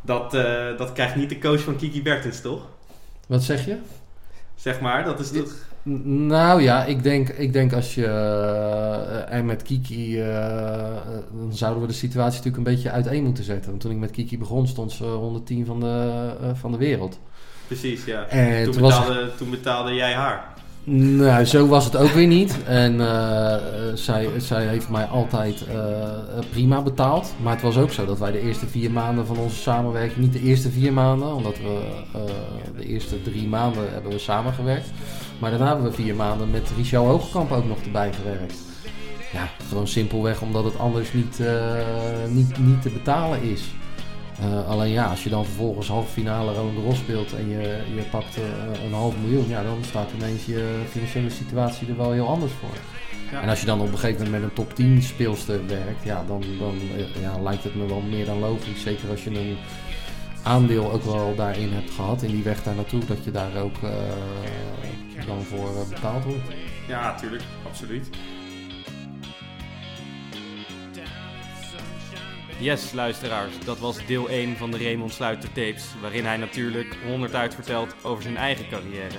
dat, 0.00 0.34
eh, 0.34 0.76
dat 0.76 0.92
krijgt 0.92 1.16
niet 1.16 1.28
de 1.28 1.38
coach 1.38 1.60
van 1.60 1.76
Kiki 1.76 2.02
Bertens, 2.02 2.40
toch? 2.40 2.66
Wat 3.26 3.42
zeg 3.42 3.64
je? 3.64 3.78
Zeg 4.54 4.80
maar, 4.80 5.04
dat 5.04 5.20
is 5.20 5.30
toch... 5.30 5.52
Nou 6.04 6.62
ja, 6.62 6.84
ik 6.84 7.02
denk, 7.02 7.28
ik 7.28 7.52
denk 7.52 7.72
als 7.72 7.94
je 7.94 8.04
eh, 8.06 9.32
er 9.36 9.44
met 9.44 9.62
Kiki, 9.62 10.20
eh, 10.20 10.86
eh, 10.86 10.94
dan 11.32 11.52
zouden 11.52 11.82
we 11.82 11.88
de 11.88 11.94
situatie 11.94 12.36
natuurlijk 12.36 12.56
een 12.56 12.74
beetje 12.74 12.90
uiteen 12.90 13.24
moeten 13.24 13.44
zetten. 13.44 13.70
Want 13.70 13.82
toen 13.82 13.90
ik 13.90 13.96
met 13.96 14.10
Kiki 14.10 14.38
begon, 14.38 14.66
stond 14.66 14.92
ze 14.92 15.04
110 15.04 15.66
van 15.66 15.80
de, 15.80 16.32
van 16.54 16.72
de 16.72 16.78
wereld. 16.78 17.18
Precies, 17.66 18.04
ja. 18.04 18.26
En 18.26 18.70
Toen 18.70 18.80
was, 18.80 18.98
betaalde, 18.98 19.30
toen 19.36 19.50
betaalde 19.50 19.94
jij 19.94 20.12
haar. 20.12 20.54
Nou, 20.90 21.44
zo 21.44 21.66
was 21.66 21.84
het 21.84 21.96
ook 21.96 22.10
weer 22.10 22.26
niet. 22.26 22.64
En 22.64 23.00
eh, 23.00 23.54
eh, 23.54 23.60
zij, 24.38 24.66
heeft 24.66 24.88
mij 24.88 25.04
altijd 25.04 25.66
eh, 25.66 25.78
prima 26.50 26.82
betaald. 26.82 27.34
Maar 27.42 27.52
het 27.52 27.62
was 27.62 27.76
ook 27.76 27.90
zo 27.90 28.06
dat 28.06 28.18
wij 28.18 28.32
de 28.32 28.40
eerste 28.40 28.66
vier 28.66 28.90
maanden 28.90 29.26
van 29.26 29.38
onze 29.38 29.56
samenwerking, 29.56 30.18
niet 30.18 30.32
de 30.32 30.42
eerste 30.42 30.70
vier 30.70 30.92
maanden, 30.92 31.34
omdat 31.34 31.58
we 31.58 31.80
de 32.76 32.86
eerste 32.86 33.22
drie 33.22 33.48
maanden 33.48 33.92
hebben 33.92 34.12
we 34.12 34.18
samengewerkt. 34.18 34.90
Maar 35.38 35.50
daarna 35.50 35.66
hebben 35.66 35.84
we 35.84 35.92
vier 35.92 36.14
maanden 36.14 36.50
met 36.50 36.70
Richel 36.76 37.06
Hoogkamp 37.06 37.52
ook 37.52 37.66
nog 37.66 37.78
erbij 37.84 38.12
gewerkt. 38.12 38.54
Ja, 39.32 39.48
gewoon 39.68 39.88
simpelweg 39.88 40.42
omdat 40.42 40.64
het 40.64 40.78
anders 40.78 41.12
niet, 41.12 41.40
niet, 42.28 42.58
niet 42.58 42.82
te 42.82 42.90
betalen 42.90 43.42
is. 43.42 43.62
Eh, 44.40 44.68
alleen 44.68 44.90
ja, 44.90 45.04
als 45.04 45.22
je 45.22 45.30
dan 45.30 45.44
vervolgens 45.44 45.88
halve 45.88 46.12
finale 46.12 46.52
Roland 46.52 46.76
Garros 46.76 46.98
speelt 46.98 47.32
en 47.32 47.48
je, 47.48 47.82
je 47.94 48.02
pakt 48.10 48.36
eh, 48.36 48.84
een 48.84 48.92
half 48.92 49.14
miljoen, 49.22 49.48
ja, 49.48 49.62
dan 49.62 49.78
staat 49.84 50.10
ineens 50.16 50.44
je 50.44 50.80
financiële 50.90 51.30
situatie 51.30 51.88
er 51.88 51.96
wel 51.96 52.12
heel 52.12 52.28
anders 52.28 52.52
voor. 52.52 52.76
Ja. 53.32 53.42
En 53.42 53.48
als 53.48 53.60
je 53.60 53.66
dan 53.66 53.80
op 53.80 53.92
een 53.92 53.98
gegeven 53.98 54.24
moment 54.24 54.42
met 54.42 54.50
een 54.50 54.56
top 54.56 54.74
10 54.74 55.02
speelster 55.02 55.66
werkt, 55.66 56.04
ja, 56.04 56.24
dan, 56.26 56.42
dan 56.58 56.74
eh, 56.96 57.22
ja, 57.22 57.40
lijkt 57.42 57.64
het 57.64 57.74
me 57.74 57.86
wel 57.86 58.00
meer 58.00 58.24
dan 58.24 58.38
logisch. 58.38 58.82
Zeker 58.82 59.10
als 59.10 59.24
je 59.24 59.30
een 59.30 59.56
aandeel 60.42 60.92
ook 60.92 61.02
wel 61.02 61.34
daarin 61.36 61.72
hebt 61.72 61.90
gehad, 61.90 62.22
in 62.22 62.30
die 62.30 62.42
weg 62.42 62.62
daar 62.62 62.74
naartoe, 62.74 63.04
dat 63.04 63.24
je 63.24 63.30
daar 63.30 63.56
ook 63.56 63.76
uh, 63.82 63.90
dan 65.26 65.42
voor 65.42 65.70
betaald 65.88 66.24
wordt. 66.24 66.42
Ja, 66.88 67.12
natuurlijk, 67.12 67.42
absoluut. 67.66 68.08
Yes, 72.60 72.92
luisteraars, 72.92 73.58
dat 73.64 73.78
was 73.78 74.06
deel 74.06 74.28
1 74.28 74.56
van 74.56 74.70
de 74.70 74.78
Raymond 74.78 75.12
Sluiter 75.12 75.48
tapes, 75.48 75.84
waarin 76.00 76.24
hij 76.24 76.36
natuurlijk 76.36 76.96
100 77.06 77.34
uit 77.34 77.54
vertelt 77.54 77.94
over 78.02 78.22
zijn 78.22 78.36
eigen 78.36 78.68
carrière. 78.68 79.18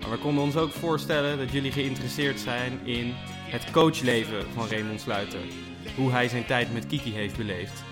Maar 0.00 0.10
we 0.10 0.18
konden 0.18 0.44
ons 0.44 0.56
ook 0.56 0.70
voorstellen 0.70 1.38
dat 1.38 1.52
jullie 1.52 1.72
geïnteresseerd 1.72 2.40
zijn 2.40 2.80
in 2.84 3.12
het 3.50 3.70
coachleven 3.70 4.44
van 4.54 4.68
Raymond 4.68 5.00
Sluiter. 5.00 5.40
Hoe 5.96 6.10
hij 6.10 6.28
zijn 6.28 6.46
tijd 6.46 6.72
met 6.72 6.86
Kiki 6.86 7.12
heeft 7.12 7.36
beleefd. 7.36 7.82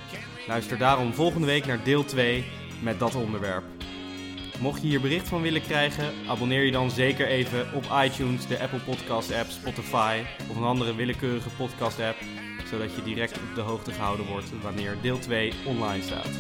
Luister 0.47 0.79
daarom 0.79 1.15
volgende 1.15 1.47
week 1.47 1.67
naar 1.67 1.85
deel 1.85 2.05
2 2.05 2.45
met 2.83 2.99
dat 2.99 3.15
onderwerp. 3.15 3.65
Mocht 4.61 4.83
je 4.83 4.89
hier 4.89 5.01
bericht 5.01 5.29
van 5.29 5.43
willen 5.43 5.63
krijgen, 5.63 6.13
abonneer 6.29 6.65
je 6.65 6.73
dan 6.73 6.91
zeker 6.91 7.27
even 7.27 7.67
op 7.75 7.85
iTunes, 8.05 8.47
de 8.47 8.61
Apple 8.61 8.81
Podcast 8.81 9.33
app, 9.35 9.51
Spotify 9.51 10.23
of 10.51 10.57
een 10.57 10.63
andere 10.63 10.95
willekeurige 10.95 11.49
podcast 11.49 12.01
app, 12.01 12.17
zodat 12.75 12.95
je 12.95 13.03
direct 13.03 13.37
op 13.37 13.55
de 13.55 13.61
hoogte 13.61 13.93
gehouden 13.93 14.27
wordt 14.27 14.63
wanneer 14.63 14.97
deel 15.03 15.19
2 15.19 15.53
online 15.65 16.03
staat. 16.03 16.31